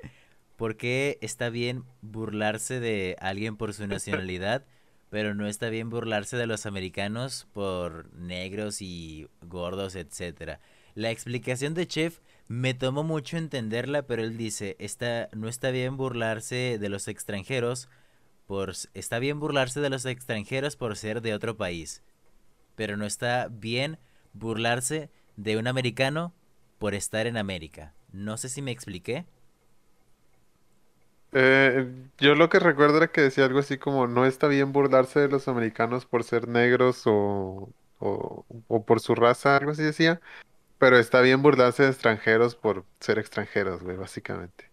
por 0.56 0.76
qué 0.76 1.18
está 1.22 1.48
bien 1.48 1.84
burlarse 2.02 2.80
de 2.80 3.16
alguien 3.20 3.56
por 3.56 3.72
su 3.72 3.86
nacionalidad 3.86 4.64
pero 5.10 5.34
no 5.34 5.46
está 5.46 5.68
bien 5.70 5.90
burlarse 5.90 6.36
de 6.36 6.46
los 6.46 6.66
americanos 6.66 7.46
por 7.52 8.12
negros 8.14 8.82
y 8.82 9.28
gordos, 9.42 9.94
etcétera. 9.94 10.60
La 10.94 11.10
explicación 11.10 11.74
de 11.74 11.86
Chef 11.86 12.18
me 12.48 12.74
tomó 12.74 13.04
mucho 13.04 13.36
entenderla, 13.36 14.02
pero 14.02 14.22
él 14.22 14.36
dice, 14.36 14.76
está, 14.78 15.28
no 15.32 15.48
está 15.48 15.70
bien 15.70 15.96
burlarse 15.96 16.78
de 16.80 16.88
los 16.88 17.08
extranjeros 17.08 17.88
por 18.46 18.72
está 18.94 19.18
bien 19.18 19.40
burlarse 19.40 19.80
de 19.80 19.90
los 19.90 20.06
extranjeros 20.06 20.76
por 20.76 20.96
ser 20.96 21.20
de 21.20 21.34
otro 21.34 21.56
país, 21.58 22.02
pero 22.76 22.96
no 22.96 23.04
está 23.04 23.48
bien 23.50 23.98
burlarse 24.32 25.10
de 25.36 25.58
un 25.58 25.66
americano 25.66 26.32
por 26.78 26.94
estar 26.94 27.26
en 27.26 27.36
América. 27.36 27.94
No 28.12 28.38
sé 28.38 28.48
si 28.48 28.62
me 28.62 28.70
expliqué. 28.70 29.26
Eh, 31.32 31.86
yo 32.18 32.34
lo 32.34 32.48
que 32.48 32.58
recuerdo 32.58 32.96
era 32.96 33.12
que 33.12 33.20
decía 33.20 33.44
algo 33.44 33.58
así 33.58 33.76
como 33.76 34.06
no 34.06 34.24
está 34.24 34.48
bien 34.48 34.72
burlarse 34.72 35.20
de 35.20 35.28
los 35.28 35.46
americanos 35.46 36.06
por 36.06 36.24
ser 36.24 36.48
negros 36.48 37.02
o, 37.04 37.70
o, 37.98 38.84
por 38.86 39.00
su 39.00 39.14
raza, 39.14 39.56
algo 39.56 39.72
así 39.72 39.82
decía, 39.82 40.20
pero 40.78 40.98
está 40.98 41.20
bien 41.20 41.42
burlarse 41.42 41.82
de 41.82 41.90
extranjeros 41.90 42.54
por 42.54 42.84
ser 43.00 43.18
extranjeros, 43.18 43.82
güey, 43.82 43.96
básicamente. 43.96 44.70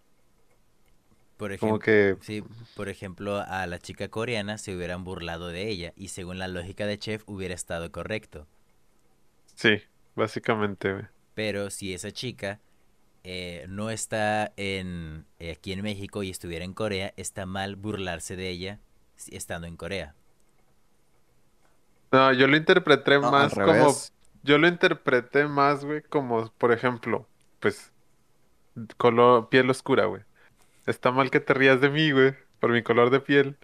Por 1.38 1.52
ejemplo, 1.52 1.80
que... 1.80 2.16
sí, 2.22 2.44
por 2.76 2.88
ejemplo, 2.88 3.42
a 3.46 3.68
la 3.68 3.80
chica 3.80 4.08
coreana 4.08 4.58
se 4.58 4.76
hubieran 4.76 5.04
burlado 5.04 5.50
de 5.50 5.68
ella 5.68 5.94
y 5.98 6.08
según 6.08 6.40
la 6.40 6.48
lógica 6.48 6.86
de 6.86 6.98
Chef 6.98 7.24
hubiera 7.26 7.54
estado 7.54 7.92
correcto. 7.92 8.48
Sí, 9.56 9.82
básicamente, 10.16 10.94
güey. 10.94 11.06
Pero 11.34 11.70
si 11.70 11.94
esa 11.94 12.12
chica 12.12 12.62
eh, 13.26 13.66
no 13.68 13.90
está 13.90 14.54
en, 14.56 15.26
eh, 15.40 15.52
aquí 15.52 15.74
en 15.74 15.82
México 15.82 16.24
y 16.24 16.30
estuviera 16.30 16.64
en 16.64 16.74
Corea, 16.74 17.14
está 17.18 17.46
mal 17.46 17.76
burlarse 17.76 18.38
de 18.38 18.50
ella 18.50 18.80
estando 19.32 19.68
en 19.68 19.76
Corea. 19.76 20.16
No, 22.12 22.32
yo 22.32 22.48
lo 22.48 22.56
interpreté 22.56 23.20
más 23.20 23.54
como... 23.54 23.94
Yo 24.46 24.60
lo 24.60 24.68
interpreté 24.68 25.48
más, 25.48 25.84
güey, 25.84 26.04
como, 26.04 26.52
por 26.60 26.72
ejemplo, 26.72 27.28
pues, 27.60 27.92
color, 28.98 29.50
piel 29.50 29.68
oscura, 29.72 30.06
güey. 30.06 30.22
Está 30.86 31.10
mal 31.10 31.32
que 31.32 31.40
te 31.40 31.56
rías 31.56 31.82
de 31.82 31.90
mí, 31.90 32.12
güey, 32.12 32.36
por 32.60 32.70
mi 32.70 32.84
color 32.84 33.10
de 33.10 33.22
piel, 33.22 33.58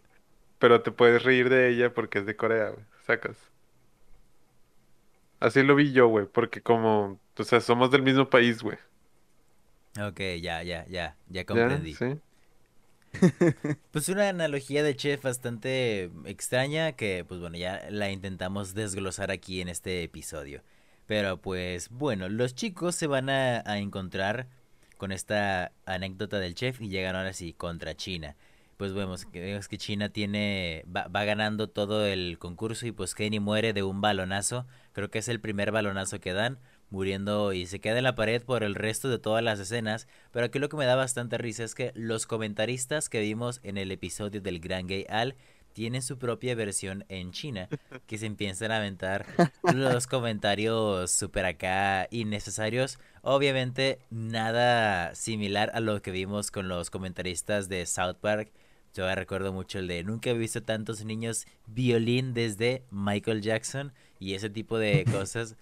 pero 0.57 0.81
te 0.81 0.91
puedes 0.91 1.21
reír 1.21 1.49
de 1.49 1.69
ella 1.69 1.93
porque 1.93 2.17
es 2.17 2.25
de 2.25 2.35
Corea, 2.35 2.69
güey. 2.69 2.83
Sacas. 3.05 3.37
Así 5.39 5.61
lo 5.61 5.75
vi 5.75 5.91
yo, 5.91 6.07
güey, 6.07 6.25
porque 6.25 6.61
como, 6.61 7.19
o 7.37 7.43
sea, 7.43 7.61
somos 7.61 7.91
del 7.91 8.01
mismo 8.01 8.27
país, 8.27 8.63
güey. 8.63 8.79
Ok, 9.99 10.19
ya, 10.41 10.63
ya, 10.63 10.87
ya, 10.87 11.15
ya 11.27 11.45
comprendí. 11.45 11.95
Pues 13.91 14.09
una 14.09 14.29
analogía 14.29 14.83
de 14.83 14.95
chef 14.95 15.23
bastante 15.23 16.11
extraña 16.25 16.93
que, 16.93 17.25
pues 17.27 17.39
bueno, 17.39 17.57
ya 17.57 17.87
la 17.89 18.11
intentamos 18.11 18.73
desglosar 18.73 19.31
aquí 19.31 19.61
en 19.61 19.69
este 19.69 20.03
episodio. 20.03 20.63
Pero 21.07 21.41
pues 21.41 21.89
bueno, 21.89 22.29
los 22.29 22.55
chicos 22.55 22.95
se 22.95 23.07
van 23.07 23.29
a, 23.29 23.61
encontrar 23.77 24.47
con 24.97 25.11
esta 25.11 25.71
anécdota 25.85 26.39
del 26.39 26.55
chef 26.55 26.81
y 26.81 26.89
llegan 26.89 27.15
ahora 27.15 27.33
sí 27.33 27.53
contra 27.53 27.95
China. 27.95 28.35
Pues 28.77 28.93
vemos 28.93 29.25
que, 29.25 29.59
que 29.69 29.77
China 29.77 30.09
tiene 30.09 30.85
va, 30.87 31.07
va, 31.07 31.23
ganando 31.23 31.69
todo 31.69 32.05
el 32.05 32.39
concurso 32.39 32.87
y 32.87 32.91
pues 32.91 33.13
Kenny 33.13 33.39
muere 33.39 33.73
de 33.73 33.83
un 33.83 34.01
balonazo. 34.01 34.65
Creo 34.93 35.11
que 35.11 35.19
es 35.19 35.27
el 35.27 35.39
primer 35.39 35.71
balonazo 35.71 36.19
que 36.19 36.33
dan 36.33 36.59
muriendo 36.91 37.53
y 37.53 37.65
se 37.65 37.79
queda 37.79 37.97
en 37.97 38.03
la 38.03 38.15
pared 38.15 38.43
por 38.43 38.63
el 38.63 38.75
resto 38.75 39.09
de 39.09 39.17
todas 39.17 39.43
las 39.43 39.59
escenas. 39.59 40.07
Pero 40.31 40.45
aquí 40.45 40.59
lo 40.59 40.69
que 40.69 40.77
me 40.77 40.85
da 40.85 40.95
bastante 40.95 41.39
risa 41.39 41.63
es 41.63 41.73
que 41.73 41.91
los 41.95 42.27
comentaristas 42.27 43.09
que 43.09 43.21
vimos 43.21 43.59
en 43.63 43.77
el 43.77 43.91
episodio 43.91 44.41
del 44.41 44.59
Gran 44.59 44.85
Gay 44.85 45.05
Al 45.09 45.35
tienen 45.73 46.01
su 46.01 46.17
propia 46.17 46.53
versión 46.53 47.05
en 47.09 47.31
China, 47.31 47.69
que 48.07 48.17
se 48.17 48.25
empiezan 48.25 48.71
a 48.71 48.77
aventar 48.77 49.25
los 49.73 50.05
comentarios 50.05 51.11
super 51.11 51.45
acá 51.45 52.07
innecesarios. 52.11 52.99
Obviamente 53.21 53.99
nada 54.09 55.15
similar 55.15 55.71
a 55.73 55.79
lo 55.79 56.01
que 56.01 56.11
vimos 56.11 56.51
con 56.51 56.67
los 56.67 56.89
comentaristas 56.89 57.69
de 57.69 57.85
South 57.85 58.17
Park. 58.19 58.51
Yo 58.93 59.13
recuerdo 59.15 59.53
mucho 59.53 59.79
el 59.79 59.87
de 59.87 60.03
nunca 60.03 60.31
he 60.31 60.33
visto 60.33 60.61
tantos 60.61 61.05
niños 61.05 61.45
violín 61.65 62.33
desde 62.33 62.83
Michael 62.91 63.41
Jackson 63.41 63.93
y 64.19 64.33
ese 64.33 64.49
tipo 64.49 64.77
de 64.77 65.05
cosas. 65.11 65.55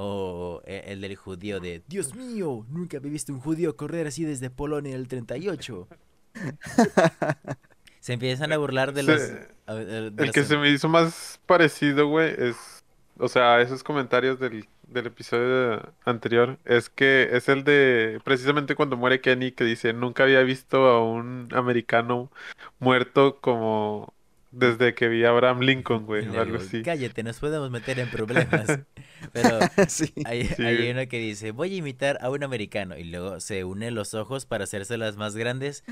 O 0.00 0.62
e, 0.64 0.84
el 0.92 1.00
del 1.00 1.16
judío 1.16 1.58
de, 1.58 1.82
Dios 1.88 2.14
mío, 2.14 2.64
nunca 2.70 2.98
había 2.98 3.10
visto 3.10 3.32
un 3.32 3.40
judío 3.40 3.76
correr 3.76 4.06
así 4.06 4.22
desde 4.22 4.48
Polonia 4.48 4.94
en 4.94 5.00
el 5.00 5.08
38. 5.08 5.88
se 8.00 8.12
empiezan 8.12 8.52
a 8.52 8.58
burlar 8.58 8.92
de 8.92 9.02
los... 9.02 9.20
el 9.66 10.30
que 10.32 10.44
se 10.44 10.56
me 10.56 10.70
hizo 10.70 10.88
más 10.88 11.40
parecido, 11.46 12.06
güey, 12.06 12.32
es... 12.38 12.84
O 13.18 13.26
sea, 13.26 13.60
esos 13.60 13.82
comentarios 13.82 14.38
del, 14.38 14.68
del 14.84 15.06
episodio 15.08 15.92
anterior, 16.04 16.58
es 16.64 16.88
que 16.88 17.30
es 17.32 17.48
el 17.48 17.64
de 17.64 18.20
precisamente 18.22 18.76
cuando 18.76 18.96
muere 18.96 19.20
Kenny, 19.20 19.50
que 19.50 19.64
dice, 19.64 19.92
nunca 19.92 20.22
había 20.22 20.42
visto 20.42 20.86
a 20.86 21.04
un 21.04 21.48
americano 21.52 22.30
muerto 22.78 23.40
como 23.40 24.14
desde 24.50 24.94
que 24.94 25.08
vi 25.08 25.24
a 25.24 25.30
Abraham 25.30 25.60
Lincoln, 25.60 26.06
güey, 26.06 26.26
o 26.28 26.40
algo 26.40 26.56
así. 26.56 26.82
Cállate, 26.82 27.22
nos 27.22 27.38
podemos 27.38 27.70
meter 27.70 27.98
en 27.98 28.08
problemas. 28.08 28.66
Pero 29.32 29.58
hay, 30.24 30.90
uno 30.90 31.06
que 31.06 31.18
dice, 31.18 31.50
voy 31.50 31.74
a 31.74 31.76
imitar 31.76 32.18
a 32.22 32.30
un 32.30 32.42
americano. 32.42 32.96
Y 32.96 33.04
luego 33.04 33.40
se 33.40 33.64
une 33.64 33.90
los 33.90 34.14
ojos 34.14 34.46
para 34.46 34.64
hacerse 34.64 34.96
las 34.96 35.16
más 35.16 35.36
grandes. 35.36 35.84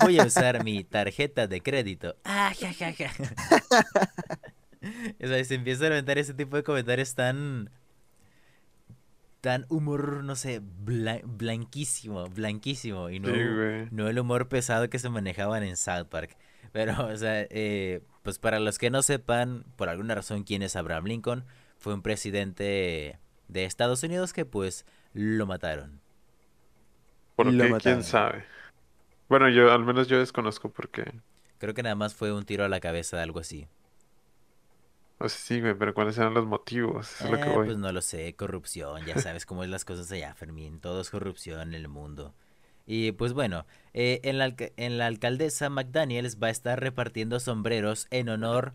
Voy 0.00 0.18
a 0.18 0.24
usar 0.24 0.62
mi 0.62 0.84
tarjeta 0.84 1.46
de 1.46 1.60
crédito. 1.62 2.16
Ah, 2.38 2.52
ja, 2.58 2.72
ja, 2.72 2.92
ja. 2.92 3.10
o 5.22 5.26
sea, 5.26 5.44
se 5.44 5.54
empieza 5.54 5.84
a 5.84 5.86
inventar 5.88 6.18
ese 6.18 6.34
tipo 6.34 6.56
de 6.56 6.62
comentarios 6.62 7.14
tan... 7.14 7.70
Tan 9.40 9.64
humor, 9.68 10.24
no 10.24 10.34
sé, 10.36 10.60
blanquísimo, 10.62 12.28
blanquísimo. 12.28 13.10
Y 13.10 13.20
no, 13.20 13.30
no 13.90 14.08
el 14.08 14.18
humor 14.18 14.48
pesado 14.48 14.90
que 14.90 14.98
se 14.98 15.08
manejaban 15.08 15.62
en 15.62 15.76
South 15.76 16.08
Park. 16.08 16.36
Pero, 16.76 17.06
o 17.06 17.16
sea, 17.16 17.46
eh, 17.48 18.02
pues 18.22 18.38
para 18.38 18.60
los 18.60 18.76
que 18.76 18.90
no 18.90 19.00
sepan, 19.00 19.64
por 19.76 19.88
alguna 19.88 20.14
razón, 20.14 20.42
quién 20.42 20.60
es 20.60 20.76
Abraham 20.76 21.06
Lincoln, 21.06 21.46
fue 21.78 21.94
un 21.94 22.02
presidente 22.02 23.18
de 23.48 23.64
Estados 23.64 24.02
Unidos 24.02 24.34
que 24.34 24.44
pues 24.44 24.84
lo 25.14 25.46
mataron. 25.46 26.02
¿Por 27.34 27.50
qué? 27.50 27.74
¿Quién 27.80 28.02
sabe? 28.02 28.44
Bueno, 29.26 29.48
yo 29.48 29.72
al 29.72 29.86
menos 29.86 30.06
yo 30.06 30.18
desconozco 30.18 30.68
por 30.68 30.90
qué. 30.90 31.14
Creo 31.56 31.72
que 31.72 31.82
nada 31.82 31.94
más 31.94 32.14
fue 32.14 32.30
un 32.30 32.44
tiro 32.44 32.62
a 32.62 32.68
la 32.68 32.78
cabeza, 32.78 33.22
algo 33.22 33.40
así. 33.40 33.66
O 35.16 35.30
sea, 35.30 35.38
sí, 35.38 35.62
pero 35.78 35.94
¿cuáles 35.94 36.18
eran 36.18 36.34
los 36.34 36.44
motivos? 36.44 37.22
es 37.22 37.30
lo 37.30 37.38
que 37.38 37.48
eh, 37.48 37.54
voy. 37.54 37.66
Pues 37.68 37.78
no 37.78 37.90
lo 37.90 38.02
sé, 38.02 38.34
corrupción, 38.34 39.02
ya 39.06 39.18
sabes 39.18 39.46
cómo 39.46 39.64
es 39.64 39.70
las 39.70 39.86
cosas 39.86 40.12
allá, 40.12 40.34
Fermín. 40.34 40.78
Todo 40.80 41.00
es 41.00 41.08
corrupción 41.08 41.68
en 41.68 41.74
el 41.74 41.88
mundo. 41.88 42.34
Y 42.86 43.12
pues 43.12 43.32
bueno, 43.32 43.66
eh, 43.94 44.20
en, 44.22 44.38
la, 44.38 44.54
en 44.76 44.98
la 44.98 45.06
alcaldesa 45.06 45.68
McDaniels 45.68 46.38
va 46.40 46.46
a 46.46 46.50
estar 46.50 46.80
repartiendo 46.80 47.40
sombreros 47.40 48.06
en 48.10 48.28
honor 48.28 48.74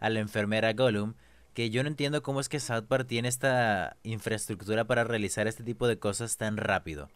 a 0.00 0.10
la 0.10 0.18
enfermera 0.18 0.72
Gollum, 0.72 1.14
que 1.54 1.70
yo 1.70 1.82
no 1.82 1.88
entiendo 1.88 2.22
cómo 2.22 2.40
es 2.40 2.48
que 2.48 2.58
South 2.58 2.86
Park 2.88 3.06
tiene 3.06 3.28
esta 3.28 3.96
infraestructura 4.02 4.84
para 4.84 5.04
realizar 5.04 5.46
este 5.46 5.62
tipo 5.62 5.86
de 5.86 5.98
cosas 5.98 6.36
tan 6.36 6.56
rápido. 6.56 7.08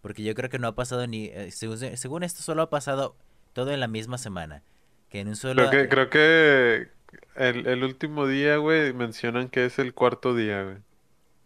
Porque 0.00 0.24
yo 0.24 0.34
creo 0.34 0.50
que 0.50 0.58
no 0.58 0.66
ha 0.66 0.74
pasado 0.74 1.06
ni... 1.06 1.26
Eh, 1.26 1.52
según, 1.52 2.22
esto 2.24 2.42
solo 2.42 2.62
ha 2.62 2.70
pasado 2.70 3.14
todo 3.52 3.70
en 3.70 3.78
la 3.78 3.86
misma 3.86 4.18
semana. 4.18 4.62
Que 5.08 5.20
en 5.20 5.28
un 5.28 5.36
solo... 5.36 5.68
Creo 5.68 5.82
que, 5.82 5.88
creo 5.88 6.10
que 6.10 6.88
el, 7.36 7.66
el 7.68 7.84
último 7.84 8.26
día, 8.26 8.56
güey, 8.56 8.92
mencionan 8.92 9.48
que 9.48 9.66
es 9.66 9.78
el 9.78 9.94
cuarto 9.94 10.34
día, 10.34 10.64
güey. 10.64 10.76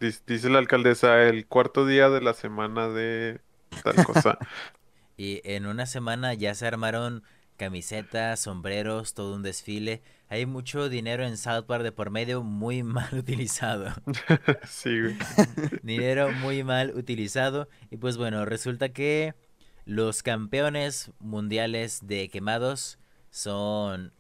Dice, 0.00 0.22
dice 0.26 0.48
la 0.48 0.58
alcaldesa, 0.58 1.24
el 1.24 1.46
cuarto 1.46 1.86
día 1.86 2.08
de 2.08 2.20
la 2.22 2.32
semana 2.32 2.88
de 2.88 3.40
tal 3.82 4.02
cosa. 4.02 4.38
Y 5.16 5.40
en 5.44 5.66
una 5.66 5.86
semana 5.86 6.34
ya 6.34 6.54
se 6.54 6.66
armaron 6.66 7.22
camisetas, 7.56 8.40
sombreros, 8.40 9.14
todo 9.14 9.34
un 9.34 9.42
desfile. 9.42 10.02
Hay 10.28 10.46
mucho 10.46 10.88
dinero 10.90 11.24
en 11.24 11.38
South 11.38 11.64
Park 11.66 11.82
de 11.84 11.92
por 11.92 12.10
medio 12.10 12.42
muy 12.42 12.82
mal 12.84 13.08
utilizado. 13.14 13.92
Sí, 14.64 15.00
güey. 15.00 15.16
Dinero 15.82 16.32
muy 16.32 16.64
mal 16.64 16.92
utilizado. 16.96 17.68
Y 17.90 17.96
pues 17.98 18.16
bueno, 18.16 18.44
resulta 18.44 18.90
que 18.90 19.34
los 19.84 20.22
campeones 20.22 21.12
mundiales 21.18 22.06
de 22.06 22.28
quemados 22.28 22.98
son 23.30 24.12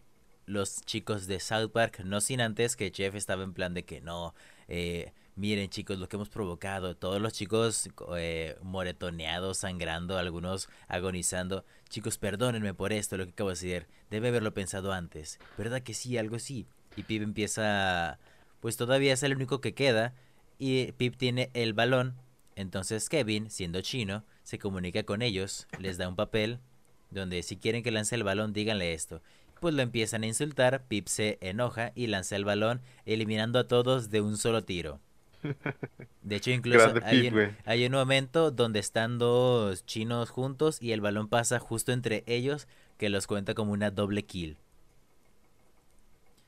los 0.46 0.80
chicos 0.82 1.26
de 1.26 1.40
South 1.40 1.70
Park. 1.72 2.00
No 2.04 2.20
sin 2.20 2.40
antes 2.40 2.76
que 2.76 2.92
Jeff 2.94 3.14
estaba 3.14 3.42
en 3.44 3.52
plan 3.54 3.74
de 3.74 3.84
que 3.84 4.00
no. 4.00 4.34
eh, 4.68 5.12
miren 5.36 5.68
chicos 5.70 5.98
lo 5.98 6.08
que 6.08 6.16
hemos 6.16 6.28
provocado. 6.28 6.96
Todos 6.96 7.20
los 7.20 7.32
chicos 7.32 7.88
eh, 8.16 8.56
moretoneados, 8.62 9.58
sangrando, 9.58 10.18
algunos 10.18 10.68
agonizando. 10.88 11.64
Chicos, 11.88 12.18
perdónenme 12.18 12.74
por 12.74 12.92
esto, 12.92 13.16
lo 13.16 13.24
que 13.24 13.30
acabo 13.30 13.50
de 13.50 13.54
decir. 13.54 13.86
Debe 14.10 14.28
haberlo 14.28 14.52
pensado 14.54 14.92
antes. 14.92 15.38
¿Verdad 15.56 15.82
que 15.82 15.94
sí? 15.94 16.18
Algo 16.18 16.38
sí. 16.38 16.66
Y 16.96 17.02
Pip 17.02 17.22
empieza... 17.22 18.18
Pues 18.60 18.76
todavía 18.76 19.12
es 19.12 19.22
el 19.22 19.36
único 19.36 19.60
que 19.60 19.74
queda. 19.74 20.14
Y 20.58 20.92
Pip 20.92 21.16
tiene 21.16 21.50
el 21.54 21.74
balón. 21.74 22.16
Entonces 22.56 23.08
Kevin, 23.08 23.50
siendo 23.50 23.82
chino, 23.82 24.24
se 24.42 24.58
comunica 24.58 25.02
con 25.02 25.20
ellos, 25.20 25.68
les 25.78 25.98
da 25.98 26.08
un 26.08 26.16
papel 26.16 26.58
donde 27.10 27.42
si 27.42 27.58
quieren 27.58 27.82
que 27.82 27.90
lance 27.90 28.14
el 28.14 28.24
balón, 28.24 28.52
díganle 28.52 28.94
esto. 28.94 29.22
Pues 29.60 29.74
lo 29.74 29.82
empiezan 29.82 30.22
a 30.22 30.26
insultar, 30.26 30.84
Pip 30.86 31.06
se 31.06 31.38
enoja 31.40 31.92
y 31.94 32.06
lanza 32.08 32.36
el 32.36 32.44
balón, 32.44 32.80
eliminando 33.04 33.58
a 33.58 33.68
todos 33.68 34.10
de 34.10 34.20
un 34.20 34.36
solo 34.36 34.64
tiro. 34.64 35.00
De 36.22 36.36
hecho, 36.36 36.50
incluso 36.50 36.94
hay, 37.02 37.22
Pip, 37.22 37.32
un- 37.32 37.34
güey. 37.34 37.56
hay 37.64 37.86
un 37.86 37.92
momento 37.92 38.50
donde 38.50 38.80
están 38.80 39.18
dos 39.18 39.84
chinos 39.86 40.30
juntos 40.30 40.78
y 40.82 40.92
el 40.92 41.00
balón 41.00 41.28
pasa 41.28 41.58
justo 41.58 41.92
entre 41.92 42.24
ellos, 42.26 42.66
que 42.98 43.08
los 43.08 43.26
cuenta 43.26 43.54
como 43.54 43.72
una 43.72 43.90
doble 43.90 44.24
kill. 44.24 44.56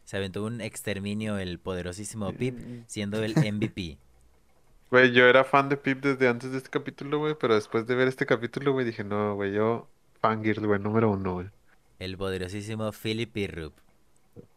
Se 0.05 0.17
aventó 0.17 0.43
un 0.45 0.61
exterminio 0.61 1.39
el 1.39 1.59
poderosísimo 1.59 2.33
Pip, 2.33 2.59
siendo 2.87 3.23
el 3.23 3.35
MVP. 3.37 3.99
Güey, 4.91 5.13
yo 5.13 5.27
era 5.27 5.45
fan 5.45 5.69
de 5.69 5.77
Pip 5.77 6.03
desde 6.03 6.29
antes 6.29 6.51
de 6.51 6.57
este 6.59 6.71
capítulo, 6.71 7.19
güey, 7.19 7.35
pero 7.39 7.55
después 7.55 7.87
de 7.87 7.95
ver 7.95 8.09
este 8.09 8.25
capítulo, 8.25 8.73
güey, 8.73 8.87
dije, 8.87 9.05
no, 9.05 9.35
güey, 9.35 9.53
yo 9.53 9.87
fangirl, 10.23 10.67
güey, 10.67 10.81
número 10.81 11.11
uno, 11.11 11.35
güey. 11.35 11.49
El 11.99 12.17
poderosísimo 12.17 12.91
Philip 12.93 13.31
Pirrup. 13.33 13.75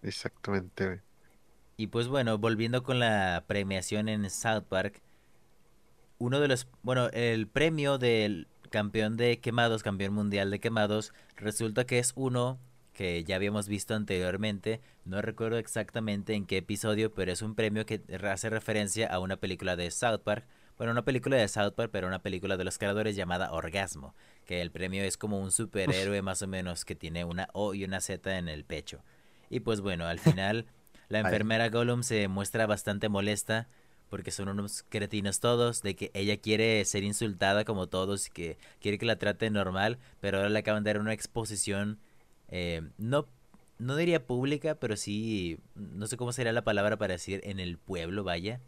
Exactamente, 0.03 0.85
güey. 0.87 0.99
Y 1.81 1.87
pues 1.87 2.07
bueno, 2.07 2.37
volviendo 2.37 2.83
con 2.83 2.99
la 2.99 3.43
premiación 3.47 4.07
en 4.07 4.29
South 4.29 4.65
Park, 4.69 5.01
uno 6.19 6.39
de 6.39 6.47
los, 6.47 6.67
bueno, 6.83 7.07
el 7.07 7.47
premio 7.47 7.97
del 7.97 8.47
campeón 8.69 9.17
de 9.17 9.39
quemados, 9.39 9.81
campeón 9.81 10.13
mundial 10.13 10.51
de 10.51 10.59
quemados, 10.59 11.11
resulta 11.37 11.87
que 11.87 11.97
es 11.97 12.13
uno 12.15 12.59
que 12.93 13.23
ya 13.23 13.35
habíamos 13.35 13.67
visto 13.67 13.95
anteriormente, 13.95 14.79
no 15.05 15.23
recuerdo 15.23 15.57
exactamente 15.57 16.35
en 16.35 16.45
qué 16.45 16.57
episodio, 16.57 17.11
pero 17.15 17.31
es 17.31 17.41
un 17.41 17.55
premio 17.55 17.83
que 17.87 17.99
hace 18.29 18.51
referencia 18.51 19.07
a 19.07 19.17
una 19.17 19.37
película 19.37 19.75
de 19.75 19.89
South 19.89 20.21
Park, 20.23 20.45
bueno, 20.77 20.91
una 20.91 21.03
película 21.03 21.37
de 21.37 21.47
South 21.47 21.73
Park, 21.73 21.89
pero 21.91 22.05
una 22.05 22.21
película 22.21 22.57
de 22.57 22.63
los 22.63 22.77
creadores 22.77 23.15
llamada 23.15 23.53
Orgasmo, 23.53 24.13
que 24.45 24.61
el 24.61 24.69
premio 24.69 25.03
es 25.03 25.17
como 25.17 25.39
un 25.39 25.49
superhéroe 25.49 26.21
más 26.21 26.43
o 26.43 26.47
menos 26.47 26.85
que 26.85 26.93
tiene 26.93 27.25
una 27.25 27.49
O 27.53 27.73
y 27.73 27.85
una 27.85 28.01
Z 28.01 28.37
en 28.37 28.49
el 28.49 28.65
pecho. 28.65 29.03
Y 29.49 29.61
pues 29.61 29.81
bueno, 29.81 30.05
al 30.05 30.19
final 30.19 30.67
la 31.11 31.19
enfermera 31.19 31.69
Gollum 31.69 32.03
se 32.03 32.27
muestra 32.27 32.65
bastante 32.65 33.09
molesta 33.09 33.67
porque 34.09 34.31
son 34.31 34.49
unos 34.49 34.83
cretinos 34.89 35.39
todos, 35.39 35.81
de 35.83 35.95
que 35.95 36.11
ella 36.13 36.35
quiere 36.37 36.83
ser 36.83 37.03
insultada 37.03 37.63
como 37.63 37.87
todos 37.87 38.27
y 38.27 38.31
que 38.31 38.57
quiere 38.81 38.97
que 38.97 39.05
la 39.05 39.15
traten 39.17 39.53
normal, 39.53 39.99
pero 40.19 40.37
ahora 40.37 40.49
le 40.49 40.59
acaban 40.59 40.83
de 40.83 40.89
dar 40.93 40.99
una 41.01 41.13
exposición, 41.13 41.97
eh, 42.49 42.81
no, 42.97 43.25
no 43.79 43.95
diría 43.95 44.25
pública, 44.25 44.75
pero 44.75 44.97
sí, 44.97 45.59
no 45.75 46.07
sé 46.07 46.17
cómo 46.17 46.33
sería 46.33 46.51
la 46.51 46.63
palabra 46.63 46.97
para 46.97 47.13
decir 47.13 47.39
en 47.45 47.61
el 47.61 47.77
pueblo, 47.77 48.25
vaya. 48.25 48.59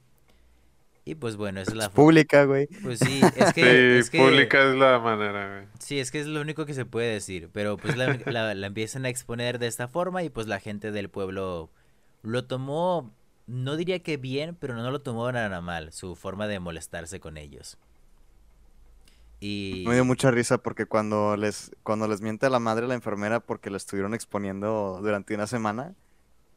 Y 1.06 1.16
pues 1.16 1.36
bueno, 1.36 1.60
esa 1.60 1.72
es 1.72 1.78
la... 1.78 1.90
Pública, 1.92 2.46
güey. 2.46 2.68
Pues 2.82 3.00
sí, 3.00 3.20
es 3.36 3.52
que... 3.54 3.62
Sí, 3.64 4.00
es 4.00 4.10
que- 4.10 4.18
pública 4.20 4.70
es 4.70 4.76
la 4.78 5.00
manera, 5.00 5.56
güey. 5.58 5.68
Sí, 5.80 6.00
es 6.00 6.10
que 6.12 6.22
es 6.22 6.28
lo 6.28 6.40
único 6.40 6.66
que 6.66 6.74
se 6.74 6.86
puede 6.86 7.12
decir, 7.12 7.50
pero 7.52 7.76
pues 7.76 7.98
la, 7.98 8.18
la- 8.28 8.56
la 8.56 8.68
empiezan 8.68 9.04
a 9.06 9.10
exponer 9.10 9.60
de 9.60 9.68
esta 9.68 9.90
forma 9.90 10.24
y 10.24 10.30
pues 10.30 10.48
la 10.48 10.62
gente 10.62 10.94
del 10.94 11.10
pueblo 11.10 11.70
lo 12.24 12.46
tomó, 12.46 13.14
no 13.48 13.76
diría 13.78 14.02
que 14.04 14.18
bien, 14.18 14.56
pero 14.60 14.76
no 14.76 14.92
lo 14.92 15.02
tomó 15.02 15.32
nada 15.32 15.62
mal, 15.62 15.94
su 15.94 16.16
forma 16.16 16.48
de 16.48 16.60
molestarse 16.60 17.20
con 17.20 17.38
ellos. 17.38 17.78
Y 19.40 19.84
Me 19.88 19.96
dio 19.96 20.06
mucha 20.06 20.32
risa 20.32 20.58
porque 20.58 20.86
cuando 20.86 21.36
les, 21.36 21.72
cuando 21.84 22.08
les 22.08 22.22
miente 22.22 22.46
a 22.46 22.50
la 22.50 22.60
madre 22.60 22.88
la 22.88 22.94
enfermera 22.94 23.42
porque 23.42 23.70
la 23.70 23.78
estuvieron 23.78 24.14
exponiendo 24.14 25.00
durante 25.02 25.36
una 25.36 25.48
semana, 25.48 25.96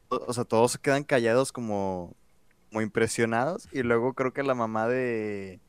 o, 0.09 0.17
o 0.29 0.33
sea, 0.33 0.45
todos 0.45 0.73
se 0.73 0.79
quedan 0.81 1.05
callados 1.05 1.53
como, 1.53 2.15
como 2.71 2.83
impresionados 2.83 3.69
y 3.73 3.83
luego 3.83 4.15
creo 4.15 4.33
que 4.33 4.43
la 4.45 4.55
mamá 4.55 4.89
de... 4.89 5.61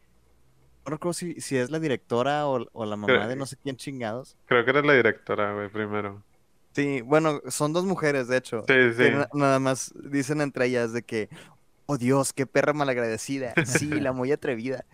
No 0.86 0.92
recuerdo 0.92 1.14
si, 1.14 1.42
si 1.42 1.58
es 1.58 1.72
la 1.72 1.80
directora 1.80 2.48
o, 2.48 2.68
o 2.74 2.86
la 2.86 2.98
mamá 2.98 3.08
Creo- 3.08 3.28
de 3.28 3.36
no 3.36 3.46
sé 3.46 3.58
quién 3.58 3.78
chingados. 3.78 4.38
Creo 4.46 4.64
que 4.66 4.72
era 4.72 4.82
la 4.82 4.94
directora, 4.94 5.54
güey, 5.54 5.70
primero. 5.70 6.24
Sí, 6.78 7.02
bueno, 7.02 7.42
son 7.50 7.74
dos 7.74 7.86
mujeres, 7.86 8.28
de 8.28 8.38
hecho. 8.38 8.64
Sí, 8.68 8.94
sí. 8.96 9.10
na- 9.10 9.28
nada 9.34 9.58
más 9.60 9.92
dicen 10.12 10.42
entre 10.42 10.68
ellas 10.68 10.94
de 10.94 11.02
que, 11.02 11.28
oh 11.88 11.98
Dios, 11.98 12.34
qué 12.34 12.46
perra 12.46 12.72
malagradecida. 12.74 13.54
Sí, 13.66 13.88
la 14.00 14.12
muy 14.12 14.32
atrevida. 14.32 14.86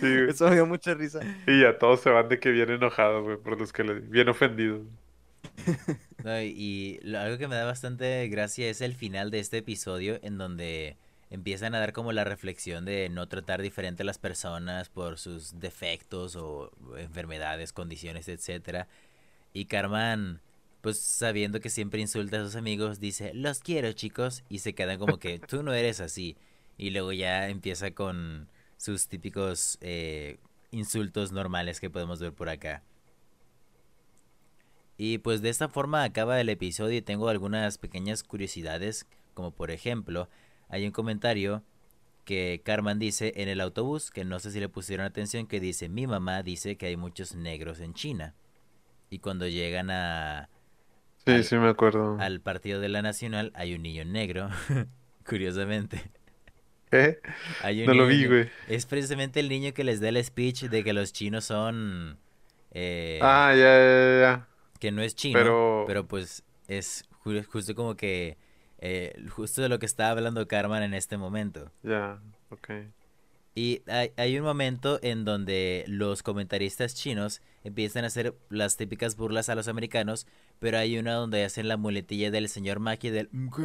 güey. 0.00 0.30
Eso 0.30 0.48
me 0.48 0.54
dio 0.54 0.64
mucha 0.64 0.94
risa. 0.94 1.20
Y 1.46 1.60
ya 1.60 1.76
todos 1.78 2.00
se 2.00 2.08
van 2.08 2.30
de 2.30 2.40
que 2.40 2.50
bien 2.50 2.70
enojados, 2.70 3.24
güey, 3.24 3.36
por 3.36 3.60
los 3.60 3.72
que 3.74 3.84
le... 3.84 4.00
Bien 4.00 4.28
ofendidos. 4.30 4.80
No, 6.24 6.40
y- 6.42 6.46
y 6.56 6.98
lo- 7.02 7.20
algo 7.20 7.38
que 7.38 7.46
me 7.46 7.54
da 7.56 7.64
bastante 7.66 8.26
gracia 8.28 8.68
es 8.68 8.80
el 8.80 8.94
final 8.94 9.30
de 9.30 9.38
este 9.38 9.58
episodio 9.58 10.18
en 10.22 10.38
donde 10.38 10.96
empiezan 11.30 11.74
a 11.74 11.78
dar 11.78 11.92
como 11.92 12.10
la 12.12 12.24
reflexión 12.24 12.84
de 12.84 13.08
no 13.10 13.28
tratar 13.28 13.62
diferente 13.62 14.02
a 14.02 14.06
las 14.06 14.18
personas 14.18 14.88
por 14.88 15.18
sus 15.18 15.60
defectos 15.60 16.34
o 16.36 16.72
enfermedades, 16.98 17.72
condiciones, 17.72 18.28
etcétera. 18.28 18.88
Y 19.52 19.66
Carmen, 19.66 20.40
pues 20.86 21.00
sabiendo 21.00 21.58
que 21.58 21.68
siempre 21.68 22.00
insulta 22.00 22.40
a 22.40 22.44
sus 22.44 22.54
amigos, 22.54 23.00
dice, 23.00 23.34
los 23.34 23.58
quiero 23.58 23.90
chicos, 23.90 24.44
y 24.48 24.60
se 24.60 24.72
quedan 24.72 25.00
como 25.00 25.18
que 25.18 25.40
tú 25.40 25.64
no 25.64 25.72
eres 25.72 25.98
así. 25.98 26.36
Y 26.78 26.90
luego 26.90 27.12
ya 27.12 27.48
empieza 27.48 27.90
con 27.90 28.48
sus 28.76 29.08
típicos 29.08 29.78
eh, 29.80 30.38
insultos 30.70 31.32
normales 31.32 31.80
que 31.80 31.90
podemos 31.90 32.20
ver 32.20 32.32
por 32.32 32.48
acá. 32.48 32.84
Y 34.96 35.18
pues 35.18 35.42
de 35.42 35.48
esta 35.48 35.68
forma 35.68 36.04
acaba 36.04 36.40
el 36.40 36.48
episodio 36.50 36.98
y 36.98 37.02
tengo 37.02 37.28
algunas 37.30 37.78
pequeñas 37.78 38.22
curiosidades, 38.22 39.08
como 39.34 39.50
por 39.50 39.72
ejemplo, 39.72 40.28
hay 40.68 40.86
un 40.86 40.92
comentario 40.92 41.64
que 42.24 42.62
Carmen 42.64 43.00
dice 43.00 43.32
en 43.34 43.48
el 43.48 43.60
autobús, 43.60 44.12
que 44.12 44.24
no 44.24 44.38
sé 44.38 44.52
si 44.52 44.60
le 44.60 44.68
pusieron 44.68 45.04
atención, 45.04 45.48
que 45.48 45.58
dice, 45.58 45.88
mi 45.88 46.06
mamá 46.06 46.44
dice 46.44 46.76
que 46.76 46.86
hay 46.86 46.96
muchos 46.96 47.34
negros 47.34 47.80
en 47.80 47.92
China. 47.92 48.36
Y 49.10 49.18
cuando 49.18 49.48
llegan 49.48 49.90
a, 49.90 50.48
Sí, 51.26 51.32
Al- 51.32 51.44
sí 51.44 51.56
me 51.56 51.68
acuerdo. 51.68 52.18
al 52.20 52.40
partido 52.40 52.80
de 52.80 52.88
la 52.88 53.02
Nacional 53.02 53.52
hay 53.54 53.74
un 53.74 53.82
niño 53.82 54.04
negro, 54.04 54.48
curiosamente. 55.26 56.02
Un 56.92 57.84
No 57.86 57.94
lo 57.94 58.06
vi, 58.06 58.26
güey. 58.26 58.48
Es 58.68 58.86
precisamente 58.86 59.40
el 59.40 59.48
niño 59.48 59.74
que 59.74 59.84
les 59.84 60.00
da 60.00 60.08
el 60.08 60.24
speech 60.24 60.64
de 60.64 60.84
que 60.84 60.92
los 60.92 61.12
chinos 61.12 61.44
son... 61.44 62.16
eh, 62.70 63.18
Ah, 63.22 63.52
ya, 63.54 63.58
ya, 63.58 64.20
ya. 64.20 64.48
que 64.78 64.92
no 64.92 65.02
es 65.02 65.14
chino, 65.16 65.38
Pero- 65.38 65.84
pero, 65.86 66.06
pues 66.06 66.44
es 66.68 67.04
ju- 67.24 67.44
justo 67.44 67.74
como 67.74 67.96
que 67.96 68.38
eh, 68.78 69.14
justo 69.30 69.62
de 69.62 69.68
lo 69.68 69.78
que 69.78 69.86
está 69.86 70.10
hablando 70.10 70.46
Carmen 70.46 70.82
en 70.82 70.94
este 70.94 71.16
momento. 71.16 71.70
Ya, 71.82 72.20
ok. 72.50 72.70
Y 73.54 73.82
hay, 73.88 74.12
hay 74.16 74.38
un 74.38 74.44
momento 74.44 74.98
en 75.02 75.24
donde 75.24 75.84
los 75.88 76.22
comentaristas 76.22 76.94
chinos 76.94 77.40
empiezan 77.64 78.04
a 78.04 78.08
hacer 78.08 78.34
las 78.50 78.76
típicas 78.76 79.16
burlas 79.16 79.48
a 79.48 79.54
los 79.54 79.66
americanos, 79.66 80.26
pero 80.58 80.78
hay 80.78 80.98
una 80.98 81.14
donde 81.14 81.44
hacen 81.44 81.68
la 81.68 81.76
muletilla 81.76 82.30
del 82.30 82.48
señor 82.48 82.80
Maki 82.80 83.10
del 83.10 83.30
"Ok". 83.48 83.60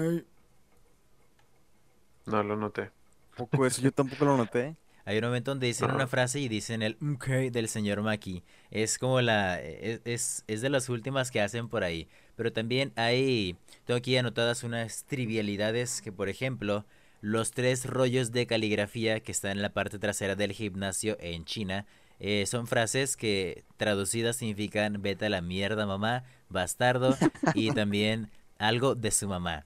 No 2.25 2.41
lo 2.43 2.55
noté. 2.57 2.91
Poco 3.35 3.65
eso, 3.65 3.81
yo 3.81 3.91
tampoco 3.91 4.25
lo 4.25 4.37
noté. 4.37 4.75
Hay 5.03 5.17
un 5.17 5.25
momento 5.25 5.51
donde 5.51 5.65
dicen 5.67 5.89
una 5.89 6.07
frase 6.07 6.39
y 6.39 6.47
dicen 6.47 6.81
el 6.83 6.97
"Ok" 7.01 7.27
del 7.51 7.67
señor 7.67 8.01
Maki. 8.03 8.43
Es 8.69 8.97
como 8.99 9.21
la... 9.21 9.59
Es, 9.59 10.01
es, 10.05 10.43
es 10.47 10.61
de 10.61 10.69
las 10.69 10.89
últimas 10.89 11.31
que 11.31 11.41
hacen 11.41 11.69
por 11.69 11.83
ahí. 11.83 12.07
Pero 12.35 12.53
también 12.53 12.93
hay... 12.95 13.57
Tengo 13.85 13.97
aquí 13.97 14.15
anotadas 14.17 14.63
unas 14.63 15.05
trivialidades 15.05 16.01
que, 16.01 16.11
por 16.11 16.29
ejemplo, 16.29 16.85
los 17.19 17.51
tres 17.51 17.85
rollos 17.85 18.31
de 18.31 18.45
caligrafía 18.47 19.19
que 19.21 19.31
están 19.31 19.53
en 19.53 19.61
la 19.63 19.73
parte 19.73 19.97
trasera 19.99 20.35
del 20.35 20.51
gimnasio 20.53 21.17
en 21.19 21.45
China 21.45 21.85
Eh, 22.19 22.45
son 22.45 22.67
frases 22.67 23.17
que 23.17 23.63
traducidas 23.77 24.35
significan 24.37 25.01
vete 25.01 25.25
a 25.25 25.29
la 25.29 25.41
mierda 25.41 25.87
mamá, 25.87 26.23
bastardo 26.52 27.16
y 27.56 27.72
también 27.72 28.30
algo 28.58 28.95
de 28.95 29.12
su 29.12 29.28
mamá. 29.28 29.66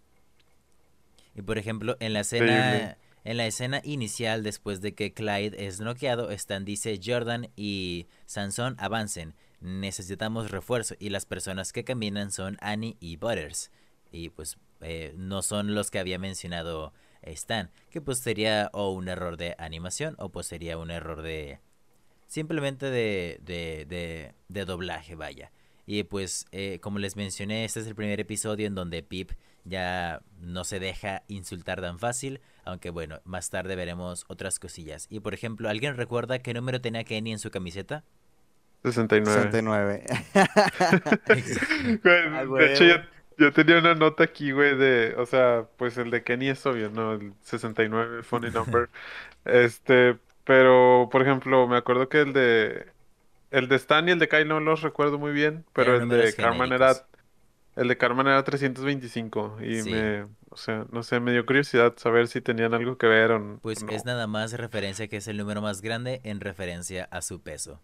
Y 1.35 1.41
por 1.41 1.57
ejemplo, 1.57 1.97
en 1.99 2.13
la 2.13 2.21
escena 2.21 2.97
en 3.25 3.37
la 3.37 3.47
escena 3.47 3.81
inicial 3.83 4.43
después 4.43 4.81
de 4.81 4.93
que 4.93 5.11
Clyde 5.11 5.65
es 5.65 5.79
noqueado, 5.79 6.29
están 6.29 6.63
dice 6.63 6.99
Jordan 7.03 7.49
y 7.55 8.05
Sansón 8.27 8.75
avancen. 8.77 9.33
Necesitamos 9.61 10.51
refuerzo 10.51 10.93
y 10.99 11.09
las 11.09 11.25
personas 11.25 11.73
que 11.73 11.83
caminan 11.83 12.31
son 12.31 12.57
Annie 12.61 12.97
y 12.99 13.17
Butters. 13.17 13.71
Y 14.11 14.29
pues 14.29 14.57
eh, 14.81 15.15
no 15.17 15.41
son 15.41 15.73
los 15.73 15.89
que 15.89 15.97
había 15.97 16.19
mencionado 16.19 16.93
Stan, 17.23 17.71
que 17.89 17.99
pues 17.99 18.19
sería 18.19 18.69
o 18.73 18.91
un 18.91 19.09
error 19.09 19.37
de 19.37 19.55
animación 19.57 20.15
o 20.19 20.29
pues 20.29 20.45
sería 20.45 20.77
un 20.77 20.91
error 20.91 21.23
de, 21.23 21.59
Simplemente 22.27 22.89
de, 22.89 23.39
de, 23.43 24.33
de, 24.49 24.65
doblaje, 24.65 25.15
vaya. 25.15 25.51
Y 25.85 26.03
pues, 26.03 26.45
eh, 26.51 26.79
como 26.81 26.99
les 26.99 27.15
mencioné, 27.15 27.65
este 27.65 27.79
es 27.79 27.87
el 27.87 27.95
primer 27.95 28.19
episodio 28.19 28.67
en 28.67 28.75
donde 28.75 29.03
Pip 29.03 29.31
ya 29.65 30.21
no 30.39 30.63
se 30.63 30.79
deja 30.79 31.23
insultar 31.27 31.81
tan 31.81 31.99
fácil. 31.99 32.41
Aunque 32.63 32.89
bueno, 32.89 33.19
más 33.25 33.49
tarde 33.49 33.75
veremos 33.75 34.25
otras 34.27 34.59
cosillas. 34.59 35.07
Y 35.09 35.19
por 35.19 35.33
ejemplo, 35.33 35.69
¿alguien 35.69 35.97
recuerda 35.97 36.39
qué 36.39 36.53
número 36.53 36.81
tenía 36.81 37.03
Kenny 37.03 37.33
en 37.33 37.39
su 37.39 37.51
camiseta? 37.51 38.03
69. 38.83 39.49
69. 39.51 40.03
de 42.59 42.73
hecho, 42.73 42.83
yo, 42.85 42.95
yo, 43.37 43.51
tenía 43.51 43.79
una 43.79 43.95
nota 43.95 44.23
aquí, 44.23 44.51
güey, 44.51 44.75
de. 44.75 45.15
O 45.17 45.25
sea, 45.25 45.67
pues 45.77 45.97
el 45.97 46.11
de 46.11 46.23
Kenny 46.23 46.49
es 46.49 46.65
obvio, 46.65 46.89
¿no? 46.91 47.13
El 47.13 47.33
69, 47.41 48.23
funny 48.23 48.51
number. 48.51 48.89
este, 49.45 50.17
pero, 50.43 51.09
por 51.11 51.23
ejemplo, 51.23 51.67
me 51.67 51.77
acuerdo 51.77 52.09
que 52.09 52.21
el 52.21 52.33
de. 52.33 52.85
El 53.55 53.69
de 53.69 53.77
Stan 53.77 54.05
y 54.09 54.11
el 54.11 54.19
de 54.19 54.27
Kyle 54.27 54.45
no 54.45 54.59
los 54.59 54.81
recuerdo 54.81 55.17
muy 55.17 55.31
bien, 55.31 55.63
pero 55.71 55.95
el 55.95 56.09
de 56.09 56.33
Carmen 56.33 56.73
era. 56.73 56.93
El 57.77 57.87
de 57.87 57.97
Carmen 57.97 58.27
era 58.27 58.43
325 58.43 59.59
y 59.61 59.89
me, 59.89 60.23
o 60.49 60.57
sea, 60.57 60.85
no 60.91 61.03
sé, 61.03 61.21
me 61.21 61.31
dio 61.31 61.45
curiosidad 61.45 61.93
saber 61.95 62.27
si 62.27 62.41
tenían 62.41 62.73
algo 62.73 62.97
que 62.97 63.07
ver 63.07 63.31
o 63.31 63.59
Pues 63.61 63.85
es 63.89 64.03
nada 64.03 64.27
más 64.27 64.51
referencia 64.53 65.07
que 65.07 65.17
es 65.17 65.27
el 65.29 65.37
número 65.37 65.61
más 65.61 65.81
grande 65.81 66.19
en 66.25 66.41
referencia 66.41 67.07
a 67.11 67.21
su 67.21 67.41
peso. 67.41 67.79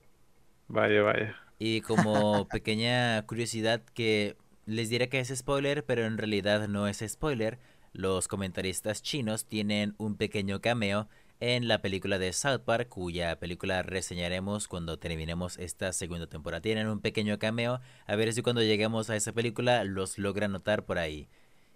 Vaya, 0.68 1.04
vaya. 1.04 1.38
Y 1.58 1.80
como 1.80 2.48
pequeña 2.52 3.26
curiosidad 3.26 3.82
que 3.94 4.36
les 4.66 4.90
diré 4.90 5.08
que 5.08 5.22
es 5.22 5.34
spoiler, 5.34 5.86
pero 5.86 6.06
en 6.06 6.18
realidad 6.18 6.68
no 6.68 6.90
es 6.90 7.02
spoiler, 7.08 7.60
los 7.94 8.28
comentaristas 8.28 9.02
chinos 9.02 9.46
tienen 9.46 9.96
un 9.98 10.18
pequeño 10.18 10.60
cameo 10.60 11.08
en 11.42 11.68
la 11.68 11.82
película 11.82 12.20
de 12.20 12.32
South 12.34 12.62
Park, 12.64 12.88
cuya 12.88 13.40
película 13.40 13.82
reseñaremos 13.82 14.68
cuando 14.68 14.98
terminemos 14.98 15.58
esta 15.58 15.92
segunda 15.92 16.28
temporada. 16.28 16.62
Tienen 16.62 16.88
un 16.88 17.02
pequeño 17.02 17.40
cameo, 17.40 17.82
a 18.06 18.16
ver 18.16 18.32
si 18.32 18.44
cuando 18.44 18.62
lleguemos 18.62 19.10
a 19.10 19.16
esa 19.16 19.34
película 19.34 19.84
los 19.84 20.20
logra 20.20 20.48
notar 20.48 20.86
por 20.86 21.00
ahí. 21.00 21.28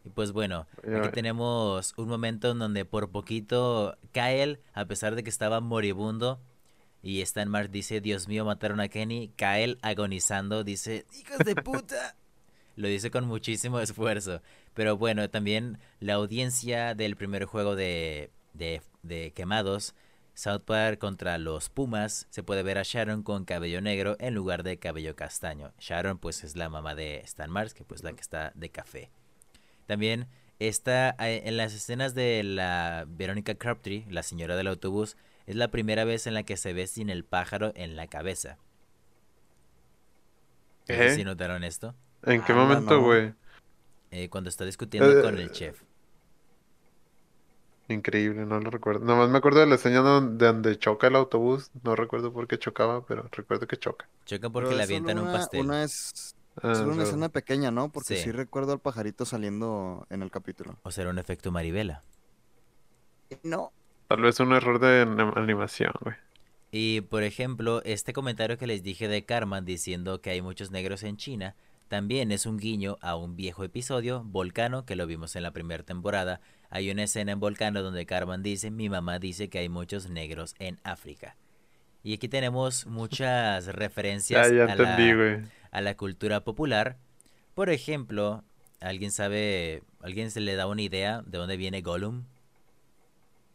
Y 0.05 0.11
pues 0.11 0.31
bueno, 0.31 0.67
aquí 0.83 1.09
tenemos 1.11 1.95
un 1.97 2.07
momento 2.07 2.51
en 2.51 2.59
donde 2.59 2.85
por 2.85 3.09
poquito 3.09 3.97
Kyle, 4.11 4.59
a 4.73 4.85
pesar 4.85 5.15
de 5.15 5.23
que 5.23 5.31
estaba 5.31 5.61
moribundo, 5.61 6.39
y 7.01 7.21
Stan 7.21 7.49
Mark 7.49 7.71
dice, 7.71 8.01
Dios 8.01 8.27
mío, 8.27 8.45
mataron 8.45 8.79
a 8.79 8.87
Kenny, 8.87 9.31
Kyle 9.35 9.79
agonizando 9.81 10.63
dice, 10.63 11.07
hijos 11.19 11.39
de 11.39 11.55
puta. 11.63 12.15
Lo 12.75 12.87
dice 12.87 13.09
con 13.09 13.25
muchísimo 13.25 13.79
esfuerzo. 13.79 14.41
Pero 14.73 14.97
bueno, 14.97 15.27
también 15.29 15.79
la 15.99 16.15
audiencia 16.15 16.93
del 16.93 17.15
primer 17.15 17.45
juego 17.45 17.75
de 17.75 18.31
de, 18.55 19.31
quemados, 19.33 19.95
South 20.33 20.61
Park 20.65 20.99
contra 20.99 21.37
los 21.37 21.69
Pumas, 21.69 22.27
se 22.29 22.43
puede 22.43 22.63
ver 22.63 22.77
a 22.77 22.83
Sharon 22.83 23.23
con 23.23 23.45
cabello 23.45 23.81
negro 23.81 24.15
en 24.19 24.33
lugar 24.33 24.63
de 24.63 24.77
cabello 24.77 25.15
castaño. 25.15 25.73
Sharon 25.79 26.17
pues 26.17 26.43
es 26.43 26.55
la 26.55 26.69
mamá 26.69 26.95
de 26.95 27.19
Stan 27.21 27.49
Mars, 27.49 27.73
que 27.73 27.83
pues 27.83 28.03
la 28.03 28.13
que 28.13 28.21
está 28.21 28.51
de 28.55 28.69
café. 28.69 29.11
También 29.85 30.27
está 30.59 31.15
eh, 31.19 31.43
en 31.45 31.57
las 31.57 31.73
escenas 31.73 32.15
de 32.15 32.43
la 32.43 33.05
Verónica 33.07 33.55
Crabtree, 33.55 34.05
la 34.09 34.23
señora 34.23 34.55
del 34.55 34.67
autobús, 34.67 35.15
es 35.45 35.55
la 35.55 35.69
primera 35.69 36.05
vez 36.05 36.27
en 36.27 36.33
la 36.33 36.43
que 36.43 36.57
se 36.57 36.73
ve 36.73 36.87
sin 36.87 37.09
el 37.09 37.23
pájaro 37.23 37.71
en 37.75 37.95
la 37.95 38.07
cabeza. 38.07 38.57
¿Eh? 40.87 41.13
¿Sí 41.15 41.23
notaron 41.23 41.63
esto? 41.63 41.95
¿En 42.23 42.43
qué 42.43 42.53
momento, 42.53 43.01
güey? 43.01 43.33
Eh, 44.11 44.29
cuando 44.29 44.49
está 44.49 44.65
discutiendo 44.65 45.21
con 45.21 45.37
el 45.37 45.51
chef. 45.51 45.81
Increíble, 47.87 48.45
no 48.45 48.59
lo 48.59 48.71
recuerdo. 48.71 49.05
Nomás 49.05 49.29
me 49.29 49.37
acuerdo 49.37 49.59
de 49.59 49.67
la 49.67 49.75
escena 49.75 49.99
donde, 49.99 50.45
donde 50.45 50.79
choca 50.79 51.07
el 51.07 51.15
autobús. 51.15 51.69
No 51.83 51.95
recuerdo 51.95 52.33
por 52.33 52.47
qué 52.47 52.57
chocaba, 52.57 53.05
pero 53.05 53.27
recuerdo 53.31 53.67
que 53.67 53.77
choca. 53.77 54.07
Choca 54.25 54.49
porque 54.49 54.75
le 54.75 54.83
avientan 54.83 55.19
un 55.19 55.31
pastel. 55.31 55.61
Una 55.61 55.83
es 55.83 56.35
ah, 56.61 56.73
solo 56.73 56.93
una 56.93 57.03
escena 57.03 57.29
pequeña, 57.29 57.69
¿no? 57.69 57.89
Porque 57.91 58.17
sí. 58.17 58.31
recuerdo 58.31 58.73
al 58.73 58.79
pajarito 58.79 59.25
saliendo 59.25 60.07
en 60.09 60.23
el 60.23 60.31
capítulo. 60.31 60.77
O 60.81 60.89
será 60.89 61.11
un 61.11 61.19
efecto 61.19 61.51
Maribela. 61.51 62.03
No. 63.43 63.71
Tal 64.07 64.21
vez 64.21 64.39
un 64.39 64.53
error 64.53 64.79
de 64.79 65.01
animación, 65.35 65.91
güey. 66.01 66.15
Y 66.71 67.01
por 67.01 67.23
ejemplo, 67.23 67.81
este 67.85 68.13
comentario 68.13 68.57
que 68.57 68.67
les 68.67 68.83
dije 68.83 69.07
de 69.07 69.23
Karma 69.23 69.61
diciendo 69.61 70.21
que 70.21 70.31
hay 70.31 70.41
muchos 70.41 70.71
negros 70.71 71.03
en 71.03 71.17
China, 71.17 71.55
también 71.87 72.31
es 72.31 72.45
un 72.45 72.57
guiño 72.57 72.97
a 73.01 73.15
un 73.15 73.35
viejo 73.35 73.63
episodio, 73.63 74.23
Volcano, 74.23 74.85
que 74.85 74.95
lo 74.95 75.05
vimos 75.07 75.35
en 75.35 75.43
la 75.43 75.51
primera 75.51 75.83
temporada, 75.83 76.41
hay 76.69 76.89
una 76.91 77.03
escena 77.03 77.31
en 77.31 77.39
Volcano 77.39 77.83
donde 77.83 78.05
Carmen 78.05 78.43
dice, 78.43 78.71
mi 78.71 78.89
mamá 78.89 79.19
dice 79.19 79.49
que 79.49 79.59
hay 79.59 79.69
muchos 79.69 80.09
negros 80.09 80.55
en 80.59 80.79
África. 80.83 81.35
Y 82.03 82.13
aquí 82.13 82.27
tenemos 82.27 82.85
muchas 82.85 83.65
referencias 83.75 84.47
a, 84.47 84.51
la, 84.51 85.43
a, 85.71 85.81
la, 85.81 85.97
cultura 85.97 86.43
popular. 86.43 86.97
Por 87.53 87.69
ejemplo, 87.69 88.43
¿alguien 88.81 89.11
sabe, 89.11 89.83
alguien 90.01 90.31
se 90.31 90.41
le 90.41 90.55
da 90.55 90.67
una 90.67 90.81
idea 90.81 91.21
de 91.25 91.37
dónde 91.37 91.57
viene 91.57 91.81
Gollum? 91.81 92.25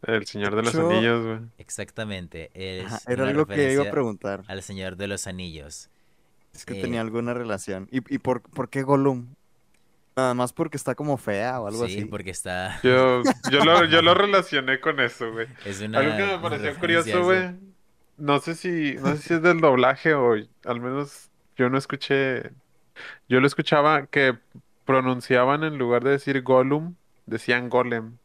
El 0.02 0.26
Señor 0.26 0.56
de 0.56 0.62
los 0.62 0.74
Anillos, 0.74 1.26
güey. 1.26 1.38
Exactamente. 1.58 2.50
Es 2.54 3.06
era 3.06 3.28
algo 3.28 3.44
que 3.44 3.72
iba 3.72 3.84
a 3.86 3.90
preguntar. 3.90 4.44
Al 4.46 4.62
Señor 4.62 4.96
de 4.96 5.08
los 5.08 5.26
Anillos. 5.26 5.90
Es 6.52 6.64
que 6.64 6.74
tenía 6.74 6.98
eh, 6.98 7.02
alguna 7.02 7.34
relación. 7.34 7.88
¿Y, 7.90 7.98
y 8.14 8.18
por, 8.18 8.42
por, 8.42 8.68
qué 8.68 8.82
Gollum? 8.82 9.34
Nada 10.16 10.34
más 10.34 10.52
porque 10.52 10.76
está 10.76 10.94
como 10.94 11.16
fea 11.16 11.60
o 11.60 11.68
algo 11.68 11.84
así. 11.84 12.00
Sí, 12.00 12.04
porque 12.04 12.30
está. 12.30 12.80
Yo, 12.82 13.22
yo, 13.50 13.64
lo, 13.64 13.84
yo 13.84 14.02
lo 14.02 14.14
relacioné 14.14 14.80
con 14.80 15.00
eso, 15.00 15.32
güey. 15.32 15.46
Es 15.64 15.80
una 15.80 16.00
algo 16.00 16.16
que 16.16 16.26
me 16.26 16.38
pareció 16.38 16.78
curioso, 16.78 17.24
güey. 17.24 17.54
No 18.16 18.38
sé 18.38 18.54
si, 18.54 18.96
no 18.96 19.16
sé 19.16 19.22
si 19.22 19.34
es 19.34 19.42
del 19.42 19.60
doblaje 19.60 20.12
o 20.14 20.34
al 20.64 20.80
menos 20.80 21.30
yo 21.56 21.70
no 21.70 21.78
escuché. 21.78 22.50
Yo 23.28 23.40
lo 23.40 23.46
escuchaba 23.46 24.06
que 24.06 24.36
pronunciaban 24.84 25.64
en 25.64 25.78
lugar 25.78 26.04
de 26.04 26.10
decir 26.10 26.42
Gollum, 26.42 26.96
decían 27.26 27.70
Golem. 27.70 28.18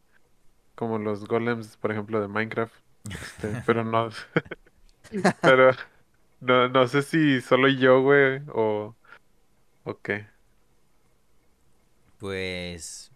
Como 0.75 0.97
los 0.99 1.25
golems, 1.25 1.77
por 1.77 1.91
ejemplo, 1.91 2.19
de 2.19 2.27
Minecraft. 2.27 2.73
Este, 3.09 3.61
pero 3.65 3.83
no. 3.83 4.09
pero 5.41 5.71
no, 6.41 6.69
no 6.69 6.87
sé 6.87 7.01
si 7.01 7.41
solo 7.41 7.67
yo, 7.67 8.01
güey, 8.01 8.41
o. 8.53 8.95
o 9.83 10.01
qué. 10.01 10.27
Pues 12.17 13.11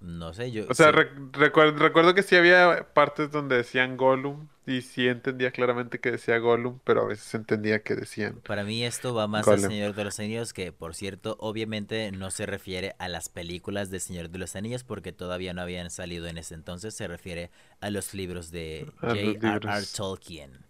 no 0.00 0.32
sé, 0.32 0.52
yo... 0.52 0.64
O 0.68 0.74
sea, 0.74 0.92
recuerdo, 0.92 1.78
recuerdo 1.78 2.14
que 2.14 2.22
sí 2.22 2.36
había 2.36 2.86
partes 2.94 3.32
donde 3.32 3.56
decían 3.56 3.96
Gollum 3.96 4.46
y 4.64 4.82
sí 4.82 5.08
entendía 5.08 5.50
claramente 5.50 5.98
que 5.98 6.12
decía 6.12 6.38
Gollum, 6.38 6.78
pero 6.84 7.02
a 7.02 7.06
veces 7.06 7.34
entendía 7.34 7.82
que 7.82 7.96
decían... 7.96 8.40
Para 8.46 8.62
mí 8.62 8.84
esto 8.84 9.12
va 9.12 9.26
más 9.26 9.48
al 9.48 9.58
Señor 9.58 9.96
de 9.96 10.04
los 10.04 10.20
Anillos, 10.20 10.52
que 10.52 10.70
por 10.70 10.94
cierto, 10.94 11.36
obviamente 11.40 12.12
no 12.12 12.30
se 12.30 12.46
refiere 12.46 12.94
a 12.98 13.08
las 13.08 13.28
películas 13.28 13.90
de 13.90 13.98
Señor 13.98 14.30
de 14.30 14.38
los 14.38 14.54
Anillos 14.54 14.84
porque 14.84 15.12
todavía 15.12 15.52
no 15.52 15.62
habían 15.62 15.90
salido 15.90 16.28
en 16.28 16.38
ese 16.38 16.54
entonces, 16.54 16.94
se 16.94 17.08
refiere 17.08 17.50
a 17.80 17.90
los 17.90 18.14
libros 18.14 18.52
de 18.52 18.86
J.R.R. 19.00 19.86
Tolkien. 19.96 20.67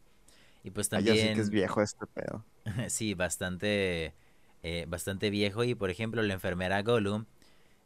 Y 0.64 0.70
pues 0.70 0.88
también... 0.88 1.16
sí 1.16 1.34
que 1.34 1.40
es 1.40 1.50
viejo 1.50 1.82
este 1.82 2.06
pedo. 2.06 2.44
sí, 2.88 3.14
bastante 3.14 4.14
eh, 4.62 4.86
bastante 4.88 5.30
viejo 5.30 5.62
y 5.62 5.76
por 5.76 5.88
ejemplo 5.88 6.20
la 6.22 6.34
enfermera 6.34 6.82
Gollum 6.82 7.26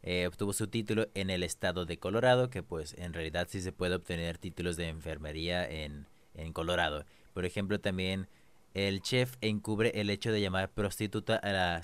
eh, 0.01 0.25
obtuvo 0.27 0.53
su 0.53 0.67
título 0.67 1.07
en 1.13 1.29
el 1.29 1.43
estado 1.43 1.85
de 1.85 1.97
Colorado, 1.97 2.49
que 2.49 2.63
pues 2.63 2.95
en 2.97 3.13
realidad 3.13 3.47
sí 3.49 3.61
se 3.61 3.71
puede 3.71 3.95
obtener 3.95 4.37
títulos 4.37 4.75
de 4.75 4.89
enfermería 4.89 5.69
en, 5.69 6.07
en 6.33 6.51
Colorado. 6.51 7.05
Por 7.33 7.45
ejemplo 7.45 7.79
también 7.79 8.27
el 8.73 9.01
chef 9.01 9.35
encubre 9.41 9.91
el 9.95 10.09
hecho 10.09 10.31
de 10.31 10.41
llamar 10.41 10.71
prostituta 10.71 11.35
a, 11.37 11.51
la, 11.51 11.81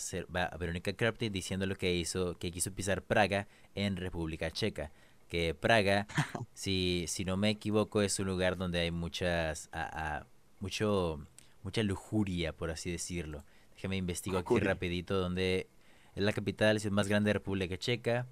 a 0.51 0.57
Verónica 0.57 0.93
Krapty 0.93 1.29
diciendo 1.29 1.67
lo 1.67 1.75
que 1.75 1.93
hizo, 1.93 2.37
que 2.39 2.51
quiso 2.51 2.73
pisar 2.73 3.03
Praga 3.03 3.47
en 3.75 3.95
República 3.95 4.49
Checa. 4.51 4.91
Que 5.27 5.53
Praga, 5.53 6.07
si, 6.53 7.05
si 7.07 7.25
no 7.25 7.37
me 7.37 7.51
equivoco, 7.51 8.01
es 8.01 8.19
un 8.19 8.25
lugar 8.27 8.57
donde 8.57 8.79
hay 8.79 8.91
muchas, 8.91 9.69
a, 9.71 10.25
mucho, 10.59 11.25
mucha 11.63 11.83
lujuria, 11.83 12.53
por 12.53 12.71
así 12.71 12.91
decirlo. 12.91 13.43
Déjame 13.75 13.97
investigo 13.97 14.37
aquí 14.37 14.59
rapidito 14.59 15.15
donde 15.19 15.67
es 16.15 16.23
la 16.23 16.33
capital, 16.33 16.77
es 16.77 16.89
más 16.91 17.07
grande 17.07 17.29
de 17.29 17.33
República 17.33 17.77
Checa. 17.77 18.27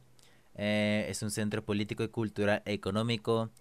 Eh, 0.56 1.06
es 1.10 1.22
un 1.22 1.32
centro 1.32 1.64
político 1.64 2.04
y 2.04 2.10
cultural 2.10 2.62
económico. 2.66 3.52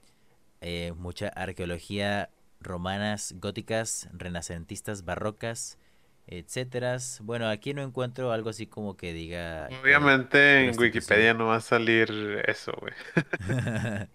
Eh, 0.61 0.93
mucha 0.97 1.29
arqueología 1.29 2.31
romanas, 2.61 3.35
góticas, 3.39 4.09
renacentistas, 4.13 5.05
barrocas, 5.05 5.79
etcétera. 6.27 6.97
Bueno, 7.21 7.49
aquí 7.49 7.75
no 7.75 7.83
encuentro 7.83 8.33
algo 8.33 8.51
así 8.51 8.67
como 8.67 8.97
que 8.97 9.13
diga... 9.13 9.69
eh, 9.69 9.79
Obviamente 9.83 10.67
en 10.67 10.79
Wikipedia 10.79 11.35
no 11.35 11.47
va 11.47 11.57
a 11.57 11.61
salir 11.61 12.43
eso, 12.47 12.73
güey. 12.81 12.95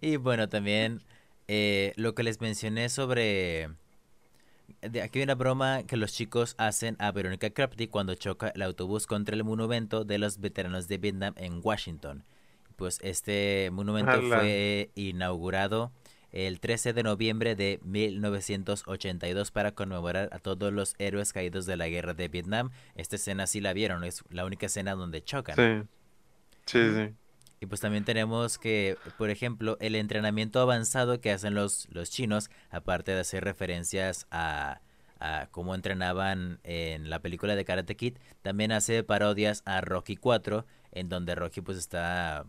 y 0.00 0.16
bueno, 0.16 0.48
también 0.48 1.02
eh, 1.48 1.92
lo 1.96 2.14
que 2.14 2.22
les 2.22 2.40
mencioné 2.40 2.88
sobre... 2.88 3.70
De 4.82 5.00
aquí 5.00 5.20
hay 5.20 5.24
una 5.24 5.36
broma 5.36 5.84
que 5.84 5.96
los 5.96 6.12
chicos 6.12 6.54
hacen 6.58 6.96
a 6.98 7.12
Verónica 7.12 7.50
Crafty 7.50 7.86
cuando 7.86 8.14
choca 8.14 8.48
el 8.48 8.62
autobús 8.62 9.06
contra 9.06 9.36
el 9.36 9.44
monumento 9.44 10.04
de 10.04 10.18
los 10.18 10.40
veteranos 10.40 10.88
de 10.88 10.98
Vietnam 10.98 11.34
en 11.36 11.60
Washington. 11.62 12.24
Pues 12.74 12.98
este 13.02 13.70
monumento 13.72 14.20
fue 14.22 14.90
inaugurado 14.94 15.92
el 16.32 16.60
13 16.60 16.92
de 16.92 17.02
noviembre 17.02 17.56
de 17.56 17.80
1982 17.84 19.50
para 19.50 19.72
conmemorar 19.72 20.28
a 20.32 20.38
todos 20.38 20.72
los 20.72 20.94
héroes 20.98 21.32
caídos 21.32 21.64
de 21.64 21.76
la 21.76 21.88
guerra 21.88 22.12
de 22.12 22.28
Vietnam. 22.28 22.70
Esta 22.94 23.16
escena 23.16 23.46
sí 23.46 23.60
la 23.60 23.72
vieron, 23.72 24.04
es 24.04 24.22
la 24.30 24.44
única 24.44 24.66
escena 24.66 24.94
donde 24.94 25.22
chocan. 25.22 25.56
Sí, 25.56 25.88
sí, 26.66 26.94
sí. 26.94 27.14
Y 27.60 27.66
pues 27.66 27.80
también 27.80 28.04
tenemos 28.04 28.58
que, 28.58 28.98
por 29.16 29.30
ejemplo, 29.30 29.76
el 29.80 29.94
entrenamiento 29.94 30.60
avanzado 30.60 31.20
que 31.20 31.32
hacen 31.32 31.54
los, 31.54 31.88
los 31.90 32.10
chinos, 32.10 32.50
aparte 32.70 33.12
de 33.12 33.20
hacer 33.20 33.44
referencias 33.44 34.26
a, 34.30 34.80
a 35.20 35.48
cómo 35.50 35.74
entrenaban 35.74 36.60
en 36.64 37.08
la 37.10 37.20
película 37.20 37.56
de 37.56 37.64
Karate 37.64 37.96
Kid, 37.96 38.18
también 38.42 38.72
hace 38.72 39.02
parodias 39.04 39.62
a 39.64 39.80
Rocky 39.80 40.16
4, 40.16 40.66
en 40.92 41.08
donde 41.08 41.34
Rocky 41.34 41.62
pues 41.62 41.78
está 41.78 42.44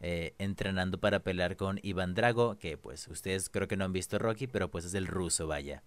eh, 0.00 0.34
entrenando 0.38 0.98
para 1.00 1.20
pelear 1.20 1.56
con 1.56 1.78
Iván 1.82 2.14
Drago, 2.14 2.58
que 2.58 2.76
pues 2.76 3.08
ustedes 3.08 3.48
creo 3.48 3.68
que 3.68 3.76
no 3.76 3.84
han 3.86 3.92
visto 3.92 4.18
Rocky, 4.18 4.46
pero 4.48 4.70
pues 4.70 4.84
es 4.84 4.94
el 4.94 5.06
ruso, 5.06 5.46
vaya. 5.46 5.82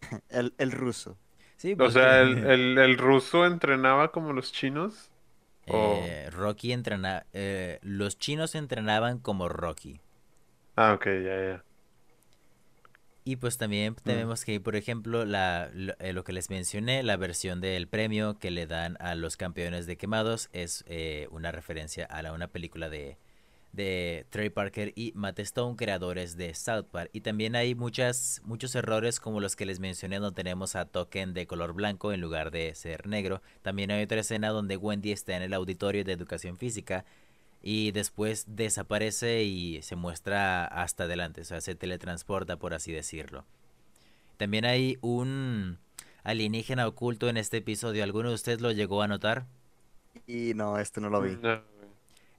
El, 0.28 0.54
el 0.58 0.72
ruso. 0.72 1.18
Sí, 1.56 1.76
O 1.78 1.90
sea, 1.90 2.20
el, 2.22 2.38
el, 2.46 2.78
el 2.78 2.98
ruso 2.98 3.46
entrenaba 3.46 4.10
como 4.12 4.32
los 4.32 4.52
chinos. 4.52 5.11
O- 5.66 6.12
eh, 6.14 6.28
Rocky 6.32 6.72
entrena... 6.72 7.26
eh, 7.32 7.78
los 7.82 8.18
chinos 8.18 8.54
entrenaban 8.54 9.18
como 9.18 9.48
Rocky. 9.48 10.00
Ah, 10.76 10.92
ok, 10.94 11.06
ya, 11.06 11.36
ya. 11.44 11.64
Y 13.24 13.36
pues 13.36 13.56
también 13.56 13.94
tenemos 14.02 14.44
que, 14.44 14.58
por 14.60 14.74
ejemplo, 14.74 15.24
la, 15.24 15.70
lo, 15.72 15.94
eh, 16.00 16.12
lo 16.12 16.24
que 16.24 16.32
les 16.32 16.50
mencioné, 16.50 17.04
la 17.04 17.16
versión 17.16 17.60
del 17.60 17.86
premio 17.86 18.38
que 18.38 18.50
le 18.50 18.66
dan 18.66 18.96
a 19.00 19.14
los 19.14 19.36
campeones 19.36 19.86
de 19.86 19.96
quemados 19.96 20.48
es 20.52 20.84
eh, 20.88 21.28
una 21.30 21.52
referencia 21.52 22.04
a 22.04 22.22
la, 22.22 22.32
una 22.32 22.48
película 22.48 22.88
de, 22.90 23.18
de 23.72 24.26
Trey 24.30 24.50
Parker 24.50 24.92
y 24.94 25.12
Matt 25.14 25.38
Stone, 25.40 25.76
creadores 25.76 26.36
de 26.36 26.54
South 26.54 26.86
Park. 26.90 27.10
Y 27.12 27.22
también 27.22 27.56
hay 27.56 27.74
muchas, 27.74 28.42
muchos 28.44 28.74
errores 28.74 29.18
como 29.18 29.40
los 29.40 29.56
que 29.56 29.66
les 29.66 29.80
mencioné, 29.80 30.18
donde 30.18 30.36
tenemos 30.36 30.76
a 30.76 30.84
Token 30.84 31.34
de 31.34 31.46
color 31.46 31.72
blanco 31.72 32.12
en 32.12 32.20
lugar 32.20 32.50
de 32.50 32.74
ser 32.74 33.06
negro. 33.06 33.40
También 33.62 33.90
hay 33.90 34.04
otra 34.04 34.20
escena 34.20 34.50
donde 34.50 34.76
Wendy 34.76 35.12
está 35.12 35.36
en 35.36 35.42
el 35.42 35.54
auditorio 35.54 36.04
de 36.04 36.12
educación 36.12 36.58
física 36.58 37.04
y 37.62 37.92
después 37.92 38.44
desaparece 38.48 39.44
y 39.44 39.80
se 39.82 39.96
muestra 39.96 40.64
hasta 40.64 41.04
adelante, 41.04 41.42
o 41.42 41.44
sea, 41.44 41.60
se 41.60 41.74
teletransporta 41.74 42.56
por 42.56 42.74
así 42.74 42.92
decirlo. 42.92 43.44
También 44.36 44.64
hay 44.64 44.98
un 45.00 45.78
alienígena 46.24 46.88
oculto 46.88 47.28
en 47.28 47.36
este 47.36 47.58
episodio, 47.58 48.02
¿alguno 48.02 48.30
de 48.30 48.34
ustedes 48.34 48.60
lo 48.60 48.72
llegó 48.72 49.02
a 49.02 49.08
notar? 49.08 49.46
Y 50.26 50.54
no, 50.54 50.78
este 50.78 51.00
no 51.00 51.08
lo 51.08 51.22
vi. 51.22 51.36
No. 51.40 51.71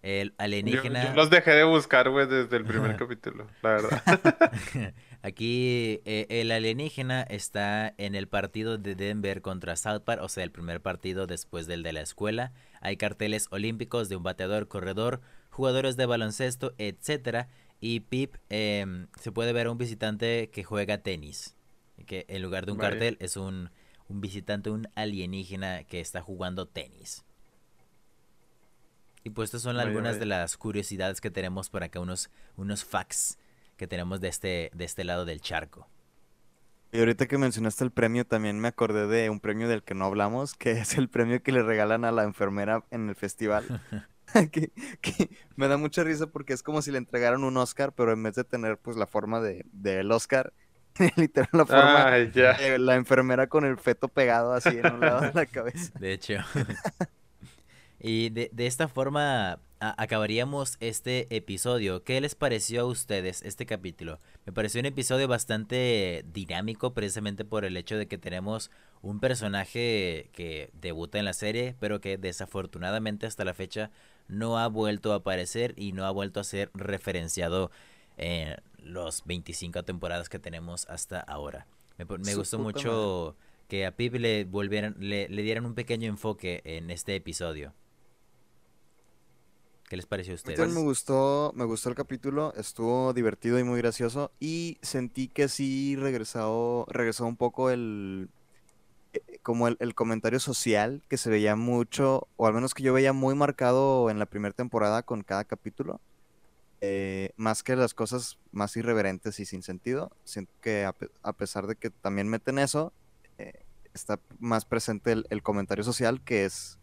El 0.04 0.34
alienígena... 0.38 1.06
yo 1.06 1.16
los 1.16 1.30
dejé 1.30 1.52
de 1.52 1.64
buscar, 1.64 2.10
güey, 2.10 2.28
desde 2.28 2.58
el 2.58 2.66
primer 2.66 2.96
capítulo, 2.98 3.48
la 3.62 3.70
verdad. 3.70 4.04
Aquí 5.24 6.02
eh, 6.04 6.28
el 6.28 6.52
alienígena 6.52 7.22
está 7.22 7.94
en 7.98 8.14
el 8.14 8.28
partido 8.28 8.78
de 8.78 8.96
Denver 8.96 9.42
contra 9.42 9.78
South 9.78 10.02
Park, 10.02 10.22
o 10.22 10.28
sea, 10.28 10.44
el 10.44 10.52
primer 10.52 10.82
partido 10.82 11.26
después 11.26 11.68
del 11.68 11.84
de 11.84 11.94
la 11.94 12.02
escuela. 12.02 12.52
Hay 12.82 12.98
carteles 12.98 13.48
olímpicos 13.50 14.10
de 14.10 14.18
un 14.18 14.24
bateador, 14.24 14.68
corredor, 14.68 15.22
jugadores 15.50 15.96
de 15.96 16.06
baloncesto, 16.06 16.74
etcétera. 16.78 17.48
Y 17.80 18.02
Pip 18.02 18.36
em, 18.50 19.08
se 19.18 19.32
puede 19.32 19.54
ver 19.54 19.68
a 19.68 19.72
un 19.72 19.78
visitante 19.78 20.50
que 20.50 20.66
juega 20.66 20.98
tenis. 20.98 21.56
Que 22.06 22.26
en 22.28 22.42
lugar 22.42 22.66
de 22.66 22.74
un 22.74 22.78
Vaya. 22.78 22.90
cartel 22.90 23.16
es 23.22 23.38
un, 23.38 23.72
un 24.10 24.20
visitante, 24.20 24.70
un 24.70 24.90
alienígena 24.96 25.86
que 25.86 26.02
está 26.02 26.22
jugando 26.22 26.68
tenis. 26.68 27.24
Y 29.24 29.30
pues 29.30 29.48
estas 29.48 29.62
son 29.62 29.76
Vaya, 29.76 29.88
algunas 29.88 30.14
vaya. 30.14 30.20
de 30.20 30.26
las 30.26 30.58
curiosidades 30.58 31.22
que 31.22 31.32
tenemos 31.32 31.70
por 31.70 31.84
acá, 31.84 32.00
unos, 32.00 32.30
unos 32.56 32.84
facts 32.84 33.38
que 33.78 33.88
tenemos 33.88 34.22
de 34.22 34.28
este, 34.28 34.72
de 34.74 34.86
este 34.86 35.04
lado 35.04 35.26
del 35.26 35.42
charco. 35.42 35.88
Y 36.92 37.00
ahorita 37.00 37.26
que 37.26 37.38
mencionaste 37.38 37.84
el 37.84 37.92
premio, 37.92 38.26
también 38.26 38.60
me 38.60 38.68
acordé 38.68 39.08
de 39.08 39.30
un 39.30 39.40
premio 39.40 39.68
del 39.68 39.82
que 39.82 39.96
no 39.96 40.06
hablamos, 40.06 40.54
que 40.54 40.72
es 40.72 40.98
el 40.98 41.10
premio 41.10 41.42
que 41.42 41.52
le 41.52 41.64
regalan 41.64 42.06
a 42.06 42.12
la 42.12 42.24
enfermera 42.24 42.84
en 42.92 43.10
el 43.10 43.16
festival. 43.16 43.82
que, 44.52 44.72
que 45.02 45.30
me 45.56 45.68
da 45.68 45.78
mucha 45.78 46.04
risa 46.04 46.28
porque 46.28 46.54
es 46.54 46.64
como 46.64 46.82
si 46.82 46.92
le 46.92 46.98
entregaran 46.98 47.44
un 47.44 47.58
Oscar, 47.58 47.94
pero 47.94 48.12
en 48.12 48.24
vez 48.24 48.36
de 48.36 48.44
tener 48.44 48.78
pues 48.78 48.98
la 48.98 49.08
forma 49.08 49.40
de 49.42 49.66
del 49.72 50.12
Oscar, 50.12 50.54
literal 51.16 51.50
la 51.52 51.66
forma 51.66 52.12
de 52.12 52.80
la 52.80 52.96
enfermera 52.96 53.48
con 53.48 53.66
el 53.66 53.78
feto 53.78 54.08
pegado 54.08 54.54
así 54.54 54.70
en 54.70 54.94
un 54.94 55.00
lado 55.00 55.22
de 55.22 55.34
la 55.34 55.46
cabeza. 55.46 55.92
De 56.00 56.14
hecho. 56.14 56.36
Y 58.04 58.30
de, 58.30 58.50
de 58.54 58.68
esta 58.68 58.88
forma 58.88 59.54
a- 59.80 60.02
acabaríamos 60.04 60.78
este 60.82 61.36
episodio. 61.36 62.04
¿Qué 62.04 62.22
les 62.22 62.36
pareció 62.36 62.82
a 62.82 62.86
ustedes 62.86 63.42
este 63.44 63.66
capítulo? 63.66 64.20
Me 64.46 64.54
pareció 64.54 64.80
un 64.82 64.86
episodio 64.86 65.28
bastante 65.28 66.26
dinámico 66.34 66.94
precisamente 66.94 67.46
por 67.46 67.66
el 67.66 67.78
hecho 67.78 67.98
de 67.98 68.08
que 68.08 68.18
tenemos 68.20 68.70
un 69.02 69.20
personaje 69.20 70.30
que 70.34 70.70
debuta 70.74 71.18
en 71.20 71.26
la 71.26 71.34
serie, 71.34 71.76
pero 71.80 72.02
que 72.02 72.18
desafortunadamente 72.18 73.26
hasta 73.26 73.46
la 73.46 73.54
fecha 73.56 73.90
no 74.28 74.60
ha 74.60 74.68
vuelto 74.68 75.14
a 75.14 75.18
aparecer 75.18 75.74
y 75.78 75.94
no 75.94 76.06
ha 76.06 76.12
vuelto 76.12 76.40
a 76.40 76.44
ser 76.44 76.72
referenciado 76.74 77.72
en 78.18 78.58
los 78.78 79.24
25 79.26 79.84
temporadas 79.84 80.30
que 80.30 80.40
tenemos 80.40 80.86
hasta 80.90 81.20
ahora. 81.22 81.68
Me, 81.98 82.06
me 82.06 82.36
gustó 82.36 82.60
mucho 82.60 83.36
que 83.68 83.86
a 83.86 83.96
Pip 83.96 84.16
le 84.16 84.44
volvieran, 84.46 84.96
le, 85.00 85.28
le 85.30 85.42
dieran 85.42 85.66
un 85.66 85.74
pequeño 85.74 86.08
enfoque 86.10 86.62
en 86.66 86.92
este 86.92 87.16
episodio. 87.16 87.74
¿Qué 89.94 89.98
les 89.98 90.08
pareció 90.08 90.34
a 90.34 90.36
ustedes? 90.36 90.58
me 90.74 90.82
gustó, 90.82 91.52
me 91.56 91.66
gustó 91.66 91.90
el 91.90 91.96
capítulo, 91.96 92.52
estuvo 92.58 93.14
divertido 93.14 93.60
y 93.60 93.64
muy 93.64 93.78
gracioso 93.80 94.32
y 94.40 94.80
sentí 94.82 95.28
que 95.28 95.48
sí 95.48 95.96
regresó, 95.96 96.88
regresó 96.90 97.28
un 97.28 97.38
poco 97.38 97.70
el 97.70 98.32
eh, 99.14 99.40
como 99.44 99.68
el, 99.68 99.78
el 99.80 99.94
comentario 99.94 100.40
social 100.40 101.04
que 101.08 101.18
se 101.18 101.30
veía 101.30 101.56
mucho, 101.56 102.28
o 102.38 102.48
al 102.48 102.56
menos 102.56 102.74
que 102.74 102.82
yo 102.82 102.92
veía 102.92 103.14
muy 103.14 103.36
marcado 103.36 104.10
en 104.10 104.18
la 104.18 104.26
primera 104.26 104.54
temporada 104.56 105.04
con 105.04 105.22
cada 105.22 105.46
capítulo. 105.46 106.02
eh, 106.82 107.32
más 107.38 107.64
que 107.64 107.76
las 107.76 107.94
cosas 107.94 108.40
más 108.52 108.76
irreverentes 108.78 109.40
y 109.40 109.46
sin 109.46 109.64
sentido, 109.64 110.12
siento 110.26 110.52
que 110.62 110.86
a, 110.86 110.94
pe- 110.94 111.12
a 111.24 111.34
pesar 111.34 111.68
de 111.68 111.76
que 111.76 111.92
también 111.92 112.28
meten 112.30 112.60
eso, 112.60 112.94
eh, 113.38 113.66
está 113.94 114.20
más 114.40 114.66
presente 114.66 115.12
el, 115.14 115.26
el 115.30 115.44
comentario 115.44 115.84
social 115.84 116.24
que 116.24 116.46
es, 116.46 116.80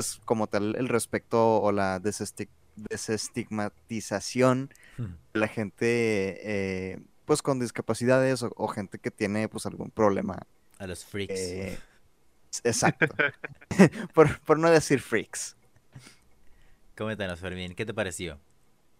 es 0.00 0.20
como 0.24 0.46
tal 0.46 0.74
el 0.76 0.88
respeto 0.88 1.60
o 1.62 1.72
la 1.72 2.00
desesti- 2.00 2.48
desestigmatización 2.76 4.70
de 4.98 5.40
la 5.40 5.48
gente 5.48 6.40
eh, 6.42 7.00
pues 7.24 7.42
con 7.42 7.60
discapacidades 7.60 8.42
o, 8.42 8.52
o 8.56 8.68
gente 8.68 8.98
que 8.98 9.10
tiene 9.10 9.48
pues 9.48 9.66
algún 9.66 9.90
problema. 9.90 10.38
A 10.78 10.86
los 10.86 11.04
freaks. 11.04 11.34
eh, 11.34 11.78
exacto. 12.64 13.06
por, 14.14 14.40
por 14.40 14.58
no 14.58 14.70
decir 14.70 15.00
freaks. 15.00 15.56
Coméntanos, 16.96 17.40
Fermín, 17.40 17.74
¿qué 17.74 17.86
te 17.86 17.94
pareció? 17.94 18.38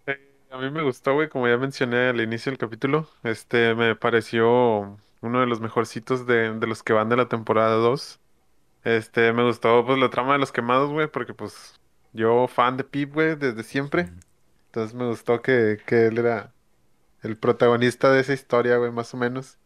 Eh, 0.07 0.19
A 0.51 0.59
mí 0.59 0.71
me 0.71 0.83
gustó, 0.83 1.15
güey, 1.15 1.29
como 1.29 1.49
ya 1.49 1.57
mencioné 1.59 2.09
al 2.09 2.21
inicio 2.21 2.51
del 2.51 2.59
capítulo, 2.59 3.09
este 3.23 3.75
me 3.75 3.95
pareció 3.97 4.99
uno 5.21 5.41
de 5.41 5.47
los 5.47 5.61
mejorcitos 5.61 6.27
de, 6.27 6.53
de 6.59 6.67
los 6.67 6.83
que 6.83 6.93
van 6.93 7.09
de 7.09 7.17
la 7.17 7.29
temporada 7.29 7.75
2. 7.77 8.21
Este, 8.85 9.33
me 9.33 9.45
gustó 9.45 9.85
pues 9.85 9.99
la 9.99 10.11
trama 10.11 10.35
de 10.35 10.39
los 10.39 10.53
quemados, 10.53 10.91
güey, 10.91 11.09
porque 11.09 11.35
pues 11.35 11.75
yo 12.13 12.49
fan 12.49 12.77
de 12.77 12.85
Pip, 12.85 13.13
güey, 13.15 13.37
desde 13.37 13.63
siempre. 13.63 14.11
Entonces 14.67 14.95
me 14.95 15.07
gustó 15.07 15.43
que, 15.43 15.79
que 15.87 16.07
él 16.07 16.19
era 16.19 16.53
el 17.23 17.37
protagonista 17.39 18.11
de 18.11 18.21
esa 18.21 18.33
historia, 18.33 18.79
güey, 18.79 18.93
más 18.93 19.13
o 19.15 19.17
menos. 19.17 19.59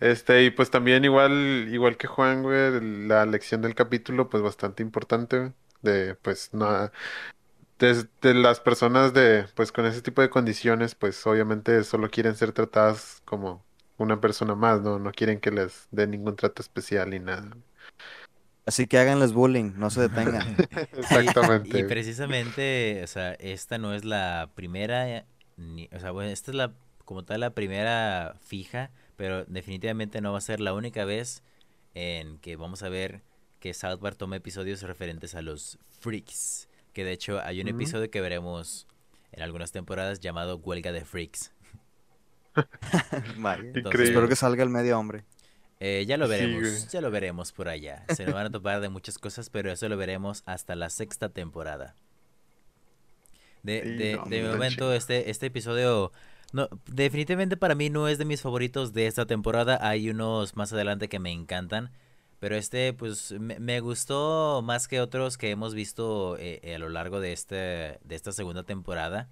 Este, 0.00 0.44
y 0.44 0.50
pues 0.50 0.70
también 0.70 1.04
igual, 1.04 1.68
igual 1.70 1.96
que 1.96 2.06
Juan, 2.08 2.42
güey, 2.42 2.80
la 3.08 3.26
lección 3.26 3.62
del 3.62 3.74
capítulo, 3.74 4.28
pues 4.28 4.42
bastante 4.42 4.82
importante, 4.82 5.38
güey, 5.38 5.52
de 5.82 6.14
pues 6.16 6.52
no, 6.54 6.90
de, 7.78 8.06
de 8.22 8.34
las 8.34 8.60
personas 8.60 9.12
de, 9.14 9.46
pues 9.54 9.72
con 9.72 9.86
ese 9.86 10.02
tipo 10.02 10.22
de 10.22 10.30
condiciones, 10.30 10.94
pues 10.94 11.26
obviamente 11.26 11.84
solo 11.84 12.10
quieren 12.10 12.36
ser 12.36 12.52
tratadas 12.52 13.22
como 13.24 13.64
una 13.98 14.20
persona 14.20 14.54
más, 14.54 14.80
¿no? 14.82 14.98
No 14.98 15.12
quieren 15.12 15.40
que 15.40 15.50
les 15.50 15.88
den 15.90 16.10
ningún 16.12 16.36
trato 16.36 16.62
especial 16.62 17.10
ni 17.10 17.20
nada. 17.20 17.50
Así 18.66 18.86
que 18.86 18.98
háganles 18.98 19.32
bullying, 19.32 19.72
no 19.76 19.90
se 19.90 20.02
detengan. 20.02 20.56
Exactamente. 20.96 21.78
Y 21.78 21.84
precisamente, 21.84 23.02
o 23.04 23.06
sea, 23.06 23.32
esta 23.34 23.78
no 23.78 23.94
es 23.94 24.04
la 24.04 24.50
primera, 24.54 25.26
ni- 25.56 25.88
o 25.92 25.98
sea, 25.98 26.10
bueno, 26.12 26.30
esta 26.30 26.50
es 26.50 26.56
la 26.56 26.72
como 27.04 27.24
tal 27.24 27.40
la 27.40 27.50
primera 27.50 28.36
fija, 28.42 28.90
pero 29.16 29.44
definitivamente 29.44 30.20
no 30.20 30.32
va 30.32 30.38
a 30.38 30.40
ser 30.40 30.60
la 30.60 30.72
única 30.72 31.04
vez 31.04 31.42
en 31.94 32.38
que 32.38 32.56
vamos 32.56 32.82
a 32.82 32.88
ver 32.88 33.22
que 33.60 33.74
South 33.74 34.00
Park 34.00 34.16
toma 34.16 34.36
episodios 34.36 34.82
referentes 34.82 35.34
a 35.34 35.42
los 35.42 35.78
freaks. 36.00 36.68
Que 36.92 37.04
de 37.04 37.12
hecho 37.12 37.40
hay 37.40 37.60
un 37.60 37.68
episodio 37.68 38.10
que 38.10 38.20
veremos 38.20 38.86
en 39.32 39.42
algunas 39.42 39.72
temporadas 39.72 40.20
llamado 40.20 40.56
Huelga 40.56 40.92
de 40.92 41.04
Freaks. 41.04 41.52
espero 43.92 44.28
que 44.28 44.36
salga 44.36 44.62
el 44.62 44.70
medio 44.70 44.98
hombre. 44.98 45.24
Eh, 45.80 46.04
ya 46.06 46.16
lo 46.16 46.28
veremos, 46.28 46.88
ya 46.90 47.00
lo 47.00 47.10
veremos 47.10 47.52
por 47.52 47.68
allá. 47.68 48.04
Se 48.14 48.24
nos 48.24 48.34
van 48.34 48.46
a 48.46 48.50
topar 48.50 48.80
de 48.80 48.88
muchas 48.88 49.18
cosas, 49.18 49.50
pero 49.50 49.70
eso 49.70 49.88
lo 49.88 49.96
veremos 49.96 50.42
hasta 50.46 50.74
la 50.76 50.88
sexta 50.90 51.28
temporada. 51.28 51.94
De, 53.62 54.18
de, 54.28 54.42
momento, 54.42 54.92
este, 54.92 55.30
este 55.30 55.46
episodio 55.46 56.12
no, 56.52 56.68
definitivamente 56.86 57.56
para 57.56 57.74
mí 57.74 57.90
no 57.90 58.08
es 58.08 58.18
de 58.18 58.24
mis 58.24 58.42
favoritos 58.42 58.92
de 58.92 59.06
esta 59.06 59.26
temporada. 59.26 59.78
Hay 59.80 60.08
unos 60.10 60.54
más 60.54 60.72
adelante 60.72 61.08
que 61.08 61.18
me 61.18 61.32
encantan. 61.32 61.90
Pero 62.38 62.56
este, 62.56 62.92
pues, 62.92 63.32
me, 63.40 63.80
gustó 63.80 64.60
más 64.62 64.86
que 64.86 65.00
otros 65.00 65.38
que 65.38 65.50
hemos 65.50 65.74
visto 65.74 66.36
eh, 66.36 66.60
eh, 66.62 66.74
a 66.74 66.78
lo 66.78 66.90
largo 66.90 67.18
de, 67.20 67.32
este, 67.32 67.56
de 67.56 68.14
esta 68.14 68.32
segunda 68.32 68.64
temporada. 68.64 69.30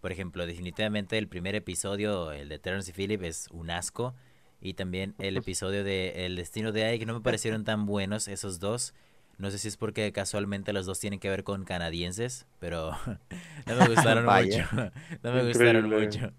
Por 0.00 0.10
ejemplo, 0.10 0.44
definitivamente 0.46 1.16
el 1.16 1.28
primer 1.28 1.54
episodio, 1.54 2.32
el 2.32 2.48
de 2.48 2.58
Terrence 2.58 2.90
y 2.90 2.94
Phillip, 2.94 3.22
es 3.22 3.46
un 3.52 3.70
asco. 3.70 4.14
Y 4.60 4.74
también 4.74 5.14
el 5.18 5.36
episodio 5.36 5.84
de 5.84 6.26
El 6.26 6.36
Destino 6.36 6.72
de 6.72 6.84
Ike, 6.84 7.06
no 7.06 7.14
me 7.14 7.20
parecieron 7.20 7.64
tan 7.64 7.86
buenos 7.86 8.28
esos 8.28 8.60
dos. 8.60 8.94
No 9.38 9.50
sé 9.50 9.58
si 9.58 9.68
es 9.68 9.78
porque 9.78 10.12
casualmente 10.12 10.74
los 10.74 10.84
dos 10.84 11.00
tienen 11.00 11.18
que 11.18 11.30
ver 11.30 11.44
con 11.44 11.64
canadienses, 11.64 12.46
pero 12.58 12.90
no 13.66 13.76
me 13.76 13.88
gustaron 13.88 14.24
mucho. 14.26 14.68
no 15.22 15.32
me 15.32 15.46
gustaron 15.46 15.88
mucho. 15.88 16.32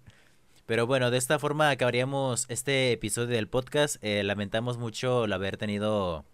Pero 0.66 0.86
bueno, 0.86 1.10
de 1.10 1.18
esta 1.18 1.40
forma 1.40 1.70
acabaríamos 1.70 2.46
este 2.48 2.92
episodio 2.92 3.34
del 3.34 3.48
podcast. 3.48 3.96
Eh, 4.02 4.22
lamentamos 4.22 4.78
mucho 4.78 5.24
el 5.24 5.32
haber 5.32 5.56
tenido 5.56 6.24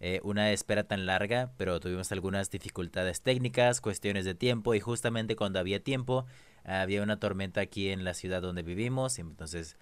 eh, 0.00 0.20
una 0.22 0.52
espera 0.52 0.84
tan 0.84 1.04
larga, 1.04 1.52
pero 1.58 1.80
tuvimos 1.80 2.10
algunas 2.12 2.50
dificultades 2.50 3.20
técnicas, 3.20 3.82
cuestiones 3.82 4.24
de 4.24 4.34
tiempo 4.34 4.74
y 4.74 4.80
justamente 4.80 5.36
cuando 5.36 5.58
había 5.58 5.80
tiempo 5.80 6.24
había 6.64 7.02
una 7.02 7.20
tormenta 7.20 7.60
aquí 7.60 7.90
en 7.90 8.04
la 8.04 8.14
ciudad 8.14 8.42
donde 8.42 8.62
vivimos 8.62 9.18
y 9.18 9.20
entonces 9.20 9.76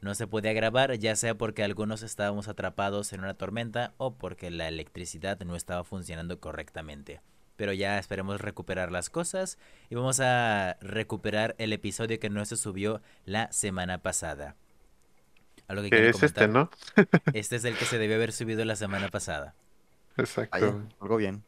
no 0.00 0.14
se 0.14 0.26
podía 0.26 0.52
grabar, 0.52 0.94
ya 0.98 1.16
sea 1.16 1.36
porque 1.36 1.64
algunos 1.64 2.02
estábamos 2.02 2.48
atrapados 2.48 3.12
en 3.12 3.20
una 3.20 3.34
tormenta 3.34 3.94
o 3.96 4.14
porque 4.14 4.50
la 4.50 4.68
electricidad 4.68 5.38
no 5.40 5.56
estaba 5.56 5.84
funcionando 5.84 6.40
correctamente 6.40 7.20
pero 7.56 7.72
ya 7.72 7.98
esperemos 7.98 8.40
recuperar 8.40 8.92
las 8.92 9.10
cosas 9.10 9.58
y 9.90 9.94
vamos 9.94 10.20
a 10.20 10.76
recuperar 10.80 11.54
el 11.58 11.72
episodio 11.72 12.20
que 12.20 12.30
no 12.30 12.44
se 12.44 12.56
subió 12.56 13.00
la 13.24 13.50
semana 13.52 13.98
pasada. 13.98 14.56
¿Algo 15.68 15.82
que 15.88 16.08
es 16.08 16.22
este, 16.22 16.46
¿no? 16.46 16.70
este 17.32 17.56
es 17.56 17.64
el 17.64 17.76
que 17.76 17.86
se 17.86 17.98
debió 17.98 18.16
haber 18.16 18.32
subido 18.32 18.64
la 18.64 18.76
semana 18.76 19.08
pasada. 19.08 19.54
Exacto. 20.16 20.84
algo 21.00 21.16
bien. 21.16 21.42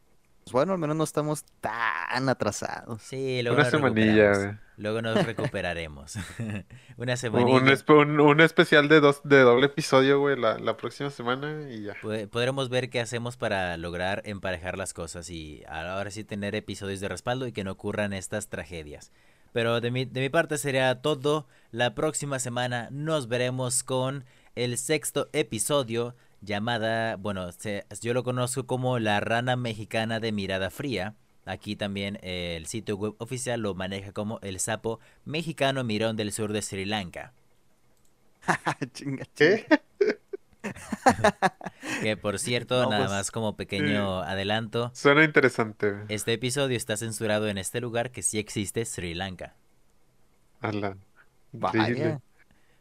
Pues 0.45 0.53
bueno, 0.53 0.73
al 0.73 0.79
menos 0.79 0.97
no 0.97 1.05
estamos 1.05 1.45
tan 1.61 1.98
atrasados. 2.09 3.03
Sí, 3.03 3.43
luego 3.43 3.59
Una 3.59 3.71
semanilla, 3.71 4.61
Luego 4.77 5.03
nos 5.03 5.27
recuperaremos. 5.27 6.15
Una 6.97 7.17
semanilla. 7.17 7.85
Un, 7.89 8.41
especial 8.41 8.89
de 8.89 9.01
dos 9.01 9.21
de 9.25 9.41
doble 9.41 9.67
episodio, 9.67 10.21
güey, 10.21 10.37
la, 10.39 10.77
próxima 10.77 11.11
semana 11.11 11.69
y 11.71 11.83
ya. 11.83 11.95
Podremos 12.31 12.69
ver 12.69 12.89
qué 12.89 13.01
hacemos 13.01 13.37
para 13.37 13.77
lograr 13.77 14.23
emparejar 14.25 14.79
las 14.79 14.95
cosas 14.95 15.31
y 15.31 15.65
ahora 15.69 16.11
sí 16.11 16.23
tener 16.23 16.55
episodios 16.55 17.01
de 17.01 17.09
respaldo 17.09 17.47
y 17.47 17.53
que 17.53 17.65
no 17.65 17.73
ocurran 17.73 18.13
estas 18.13 18.49
tragedias. 18.49 19.11
Pero 19.53 19.81
de 19.81 19.91
mi, 19.91 20.05
de 20.05 20.21
mi 20.21 20.29
parte 20.29 20.59
sería 20.59 21.03
todo. 21.03 21.49
La 21.73 21.95
próxima 21.95 22.39
semana 22.39 22.89
nos 22.93 23.27
veremos 23.27 23.83
con 23.83 24.25
el 24.55 24.79
sexto 24.79 25.29
episodio 25.33 26.15
llamada, 26.41 27.17
bueno, 27.17 27.49
yo 28.01 28.15
lo 28.15 28.23
conozco 28.23 28.67
como 28.67 28.99
la 28.99 29.21
rana 29.21 29.57
mexicana 29.57 30.21
de 30.21 30.33
mirada 30.33 30.71
fría. 30.71 31.15
Aquí 31.49 31.77
también 31.77 32.19
eh, 32.23 32.57
el 32.57 32.67
sitio 32.67 32.97
web 32.97 33.15
oficial 33.19 33.61
lo 33.61 33.75
maneja 33.75 34.13
como 34.13 34.39
el 34.43 34.61
sapo 34.61 35.01
mexicano 35.25 35.83
mirón 35.83 36.17
del 36.17 36.33
sur 36.33 36.53
de 36.53 36.63
Sri 36.63 36.85
Lanka. 36.85 37.33
que 42.03 42.17
por 42.17 42.39
cierto, 42.39 42.89
nada 42.91 43.07
pues, 43.07 43.11
más 43.11 43.31
como 43.31 43.57
pequeño 43.57 44.21
adelanto. 44.21 44.91
Suena 44.95 45.25
interesante. 45.25 46.05
Este 46.09 46.33
episodio 46.35 46.77
está 46.77 46.97
censurado 46.97 47.49
en 47.49 47.59
este 47.59 47.81
lugar 47.81 48.11
que 48.11 48.23
sí 48.23 48.39
existe 48.39 48.85
Sri 48.85 49.15
Lanka. 49.15 49.55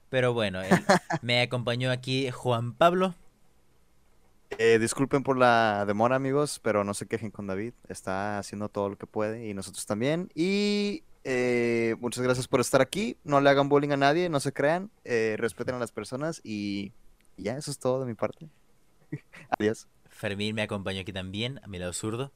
Pero 0.09 0.33
bueno, 0.33 0.61
me 1.21 1.41
acompañó 1.41 1.91
aquí 1.91 2.31
Juan 2.31 2.73
Pablo. 2.73 3.13
Eh, 4.57 4.79
disculpen 4.79 5.23
por 5.23 5.37
la 5.37 5.85
demora, 5.85 6.15
amigos, 6.15 6.59
pero 6.63 6.83
no 6.83 6.93
se 6.93 7.05
quejen 7.05 7.31
con 7.31 7.47
David. 7.47 7.73
Está 7.89 8.39
haciendo 8.39 8.69
todo 8.69 8.89
lo 8.89 8.97
que 8.97 9.07
puede 9.07 9.47
y 9.47 9.53
nosotros 9.53 9.85
también. 9.85 10.29
Y 10.33 11.03
eh, 11.23 11.95
muchas 11.99 12.23
gracias 12.23 12.47
por 12.47 12.61
estar 12.61 12.81
aquí. 12.81 13.17
No 13.23 13.41
le 13.41 13.49
hagan 13.49 13.69
bullying 13.69 13.91
a 13.91 13.97
nadie, 13.97 14.29
no 14.29 14.39
se 14.39 14.53
crean. 14.53 14.89
Eh, 15.03 15.35
respeten 15.37 15.75
a 15.75 15.79
las 15.79 15.91
personas 15.91 16.39
y, 16.43 16.93
ya, 17.35 17.57
eso 17.57 17.71
es 17.71 17.79
todo 17.79 17.99
de 17.99 18.05
mi 18.05 18.13
parte. 18.13 18.47
Adiós. 19.59 19.87
Fermín 20.09 20.55
me 20.55 20.63
acompañó 20.63 21.01
aquí 21.01 21.13
también, 21.13 21.59
a 21.63 21.67
mi 21.67 21.77
lado 21.77 21.93
zurdo. 21.93 22.31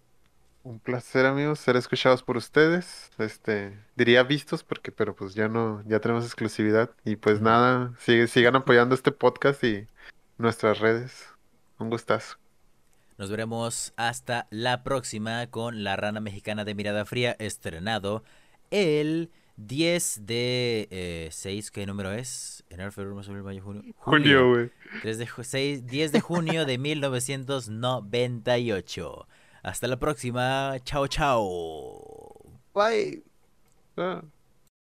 Un 0.64 0.80
placer, 0.80 1.26
amigos, 1.26 1.60
ser 1.60 1.76
escuchados 1.76 2.22
por 2.22 2.38
ustedes. 2.38 3.10
Este, 3.18 3.76
diría 3.96 4.22
vistos 4.22 4.64
porque, 4.64 4.92
pero 4.92 5.16
pues 5.16 5.34
ya 5.34 5.48
no, 5.48 5.84
ya 5.88 6.00
tenemos 6.00 6.26
exclusividad. 6.26 6.92
Y 7.04 7.16
pues 7.16 7.42
nada, 7.42 7.94
sigan 8.28 8.56
apoyando 8.56 8.94
este 8.94 9.12
podcast 9.12 9.64
y 9.64 9.88
nuestras 10.38 10.80
redes. 10.80 11.31
Un 11.82 11.90
gustazo. 11.90 12.38
Nos 13.18 13.30
veremos 13.32 13.94
hasta 13.98 14.48
la 14.52 14.84
próxima 14.84 15.48
con 15.48 15.84
La 15.84 15.96
Rana 15.96 16.20
Mexicana 16.20 16.64
de 16.64 16.76
Mirada 16.76 17.06
Fría, 17.06 17.36
estrenado 17.40 18.24
el 18.70 19.32
10 19.58 20.28
de 20.28 20.88
eh, 20.92 21.30
6, 21.32 21.72
¿qué 21.72 21.88
número 21.88 22.12
es? 22.12 22.64
Enero, 22.70 22.92
febrero, 22.92 23.16
marzo, 23.16 23.32
mayo, 23.32 23.64
junio. 23.64 23.82
Junio, 23.98 24.50
güey. 24.50 24.70
10 25.04 25.18
de 26.12 26.22
junio 26.22 26.66
de 26.66 26.78
1998. 26.78 29.28
Hasta 29.64 29.88
la 29.88 29.98
próxima. 29.98 30.76
Chao, 30.84 31.08
chao. 31.08 32.46
Bye. 32.76 33.24
Ah. 33.98 34.22